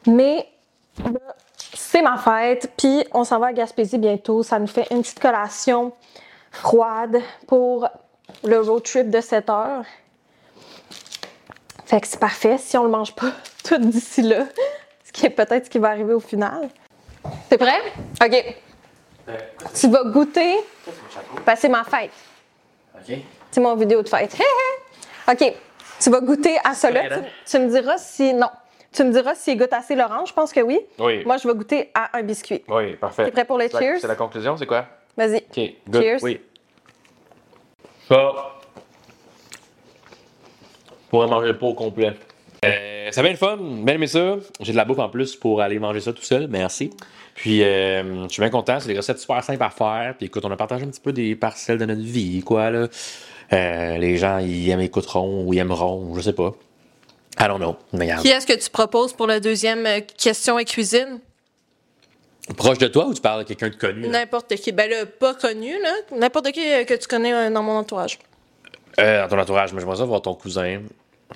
Mais 0.07 0.47
c'est 1.73 2.03
ma 2.03 2.19
fête, 2.19 2.71
puis 2.77 3.03
on 3.15 3.25
s'en 3.25 3.39
va 3.39 3.47
à 3.47 3.53
Gaspésie 3.55 3.97
bientôt. 3.97 4.43
Ça 4.43 4.59
nous 4.59 4.67
fait 4.67 4.89
une 4.91 5.01
petite 5.01 5.21
collation 5.21 5.93
froide 6.51 7.23
pour 7.47 7.89
le 8.45 8.61
road 8.61 8.83
trip 8.83 9.09
de 9.09 9.23
7 9.23 9.49
heures. 9.49 9.87
Fait 11.93 12.01
que 12.01 12.07
c'est 12.07 12.19
parfait 12.19 12.57
si 12.57 12.79
on 12.79 12.85
le 12.85 12.89
mange 12.89 13.15
pas 13.15 13.33
tout 13.69 13.77
d'ici 13.77 14.23
là, 14.23 14.47
ce 15.05 15.13
qui 15.13 15.27
est 15.27 15.31
peut-être 15.31 15.67
ce 15.67 15.71
qui 15.71 15.79
va 15.79 15.91
arriver 15.91 16.15
au 16.15 16.21
final. 16.21 16.71
T'es 17.51 17.59
prêt? 17.59 17.83
OK. 18.25 18.57
Tu 19.75 19.91
vas 19.91 20.03
goûter. 20.05 20.57
Ben, 21.45 21.55
c'est 21.55 21.69
ma 21.69 21.85
fête. 21.85 22.11
Ok. 22.97 23.15
C'est 23.51 23.61
mon 23.61 23.77
vidéo 23.77 24.01
de 24.01 24.09
fête. 24.09 24.35
OK. 25.29 25.53
Tu 26.01 26.09
vas 26.09 26.21
goûter 26.23 26.57
à 26.65 26.73
cela. 26.73 27.03
Tu, 27.11 27.25
tu 27.51 27.59
me 27.59 27.69
diras 27.69 27.99
si. 27.99 28.33
Non. 28.33 28.49
Tu 28.91 29.05
me 29.05 29.13
diras 29.13 29.35
s'il 29.35 29.59
goûte 29.59 29.75
assez 29.75 29.95
l'orange. 29.95 30.31
Je 30.31 30.33
pense 30.35 30.51
que 30.51 30.61
oui. 30.61 30.81
Oui. 30.99 31.23
Moi, 31.27 31.37
je 31.37 31.47
vais 31.47 31.55
goûter 31.55 31.91
à 31.93 32.17
un 32.17 32.23
biscuit. 32.23 32.65
Oui, 32.69 32.97
parfait. 32.97 33.27
T'es 33.27 33.33
prêt 33.33 33.45
pour 33.45 33.59
le 33.59 33.69
C'est 33.69 33.75
la- 33.75 33.81
cheers? 33.81 34.01
C'est 34.01 34.09
la 34.09 34.17
conclusion, 34.17 34.57
c'est 34.57 34.65
quoi? 34.67 34.87
Vas-y. 35.15 35.37
Ok, 35.37 35.61
good. 35.91 36.03
Cheers. 36.03 36.23
Oui. 36.23 36.41
Ça. 38.09 38.33
Pour 41.13 41.29
manger 41.29 41.49
le 41.49 41.59
pot 41.59 41.69
au 41.69 41.75
complet. 41.75 42.15
Euh, 42.65 43.11
ça 43.11 43.23
va 43.23 43.29
être 43.29 43.37
fun, 43.37 43.59
bien 43.59 43.97
aimé 43.97 44.07
ça. 44.07 44.37
J'ai 44.61 44.73
de 44.73 44.77
la 44.79 44.87
bouffe 44.87 44.99
en 44.99 45.11
plus 45.11 45.37
pour 45.37 45.61
aller 45.61 45.79
manger 45.79 46.01
ça 46.01 46.15
tout 46.15 46.23
seul, 46.23 46.49
merci. 46.49 46.89
Puis 47.35 47.63
euh, 47.63 48.25
je 48.25 48.33
suis 48.33 48.41
bien 48.41 48.49
content, 48.49 48.81
c'est 48.81 48.89
des 48.89 48.97
recettes 48.97 49.19
super 49.19 49.45
simples 49.45 49.63
à 49.63 49.69
faire. 49.69 50.15
Puis 50.17 50.29
écoute, 50.29 50.43
on 50.47 50.51
a 50.51 50.57
partagé 50.57 50.85
un 50.85 50.89
petit 50.89 51.03
peu 51.03 51.13
des 51.13 51.37
parcelles 51.37 51.77
de 51.77 51.85
notre 51.85 52.01
vie, 52.01 52.41
quoi 52.41 52.71
là. 52.71 52.89
Euh, 53.53 53.99
les 53.99 54.17
gens 54.17 54.39
ils 54.39 54.71
aiment 54.71 54.81
écouteront 54.81 55.45
ou 55.45 55.53
ils 55.53 55.59
aimeront, 55.59 56.15
je 56.15 56.23
sais 56.23 56.33
pas. 56.33 56.55
I 57.39 57.47
don't 57.47 57.59
know. 57.59 57.77
Mais. 57.93 58.11
Qui 58.23 58.29
est-ce 58.29 58.47
que 58.47 58.59
tu 58.59 58.71
proposes 58.71 59.13
pour 59.13 59.27
la 59.27 59.39
deuxième 59.39 59.85
euh, 59.85 60.01
question 60.17 60.59
et 60.59 60.65
cuisine? 60.65 61.21
Proche 62.57 62.79
de 62.79 62.89
toi 62.89 63.07
ou 63.07 63.13
tu 63.13 63.21
parles 63.21 63.45
de 63.45 63.49
quelqu'un 63.49 63.69
de 63.69 63.77
connu? 63.77 64.09
N'importe 64.09 64.55
qui. 64.55 64.73
Ben 64.73 64.89
là, 64.89 65.05
pas 65.05 65.35
connu, 65.35 65.73
là. 65.83 65.93
N'importe 66.17 66.53
qui 66.53 66.63
que 66.87 66.95
tu 66.95 67.07
connais 67.07 67.51
dans 67.51 67.63
mon 67.63 67.77
entourage. 67.77 68.19
Euh, 68.99 69.23
dans 69.23 69.29
ton 69.29 69.39
entourage, 69.39 69.73
mais 69.73 69.81
j'aimerais 69.81 69.97
ça 69.97 70.05
voir 70.05 70.23
ton 70.23 70.35
cousin, 70.35 70.83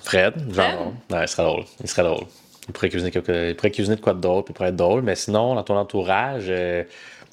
Fred. 0.03 0.33
Genre, 0.53 0.93
ouais, 1.11 1.21
il 1.21 1.27
serait 1.27 1.43
drôle. 1.43 1.63
Il 1.81 1.89
serait 1.89 2.03
drôle. 2.03 2.25
Il 2.67 2.73
pourrait 2.73 2.89
cuisiner, 2.89 3.11
quelque... 3.11 3.49
il 3.49 3.55
pourrait 3.55 3.71
cuisiner 3.71 3.95
de 3.95 4.01
quoi 4.01 4.13
de 4.13 4.19
drôle, 4.21 4.43
puis 4.43 4.51
il 4.51 4.55
pourrait 4.55 4.69
être 4.69 4.75
drôle. 4.75 5.01
Mais 5.01 5.15
sinon, 5.15 5.55
dans 5.55 5.63
ton 5.63 5.77
entourage, 5.77 6.45
euh, 6.49 6.83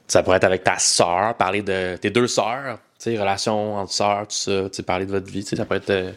ça 0.07 0.23
pourrait 0.23 0.37
être 0.37 0.45
avec 0.45 0.63
ta 0.65 0.79
soeur, 0.79 1.35
parler 1.35 1.63
de 1.63 1.97
tes 1.97 2.11
deux 2.11 2.29
sœurs, 2.29 2.79
tu 2.99 3.11
sais, 3.11 3.19
relations 3.19 3.77
entre 3.77 3.93
sœurs, 3.93 4.29
tout 4.29 4.37
ça, 4.37 4.63
tu 4.69 4.77
sais, 4.77 4.83
parler 4.83 5.07
de 5.07 5.11
votre 5.11 5.27
vie, 5.27 5.43
tu 5.43 5.51
sais, 5.51 5.57
ça 5.57 5.65
peut 5.65 5.77
être. 5.77 5.91
euh, 5.91 6.13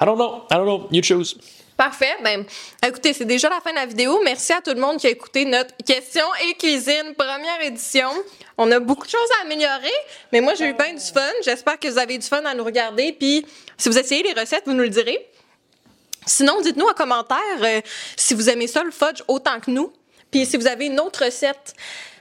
I 0.00 0.04
don't 0.04 0.16
know, 0.16 0.42
I 0.50 0.54
don't 0.54 0.64
know, 0.64 0.88
you 0.90 1.02
choose. 1.02 1.38
Parfait. 1.76 2.16
Ben, 2.24 2.44
écoutez, 2.86 3.12
c'est 3.12 3.26
déjà 3.26 3.50
la 3.50 3.60
fin 3.60 3.70
de 3.70 3.76
la 3.76 3.84
vidéo. 3.84 4.18
Merci 4.24 4.54
à 4.54 4.62
tout 4.62 4.72
le 4.72 4.80
monde 4.80 4.96
qui 4.96 5.06
a 5.06 5.10
écouté 5.10 5.44
notre 5.44 5.74
question 5.84 6.24
et 6.48 6.54
cuisine 6.54 7.12
première 7.18 7.60
édition. 7.62 8.08
On 8.56 8.70
a 8.72 8.80
beaucoup 8.80 9.04
de 9.04 9.10
choses 9.10 9.28
à 9.38 9.44
améliorer, 9.44 9.92
mais 10.32 10.40
moi, 10.40 10.54
j'ai 10.54 10.70
eu 10.70 10.72
bien 10.72 10.94
du 10.94 11.00
fun. 11.00 11.20
J'espère 11.44 11.78
que 11.78 11.88
vous 11.88 11.98
avez 11.98 12.16
du 12.16 12.26
fun 12.26 12.42
à 12.46 12.54
nous 12.54 12.64
regarder. 12.64 13.12
Puis, 13.12 13.44
si 13.76 13.90
vous 13.90 13.98
essayez 13.98 14.22
les 14.22 14.40
recettes, 14.40 14.62
vous 14.64 14.72
nous 14.72 14.84
le 14.84 14.88
direz. 14.88 15.28
Sinon, 16.26 16.60
dites-nous 16.60 16.86
en 16.86 16.94
commentaire 16.94 17.38
euh, 17.62 17.80
si 18.16 18.34
vous 18.34 18.50
aimez 18.50 18.66
ça, 18.66 18.82
le 18.82 18.90
fudge, 18.90 19.22
autant 19.28 19.60
que 19.60 19.70
nous. 19.70 19.92
Puis, 20.30 20.44
si 20.44 20.56
vous 20.56 20.66
avez 20.66 20.86
une 20.86 21.00
autre 21.00 21.24
recette. 21.24 21.74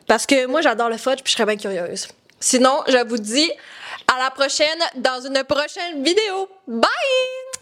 Parce 0.08 0.26
que 0.26 0.46
moi, 0.46 0.62
j'adore 0.62 0.90
le 0.90 0.98
fudge, 0.98 1.22
puis 1.24 1.32
je 1.32 1.38
serais 1.38 1.46
bien 1.46 1.58
curieuse. 1.58 2.08
Sinon, 2.40 2.84
je 2.88 3.04
vous 3.08 3.18
dis 3.18 3.52
à 4.08 4.20
la 4.20 4.30
prochaine 4.30 4.80
dans 4.96 5.20
une 5.22 5.44
prochaine 5.44 6.04
vidéo. 6.04 6.48
Bye! 6.68 7.55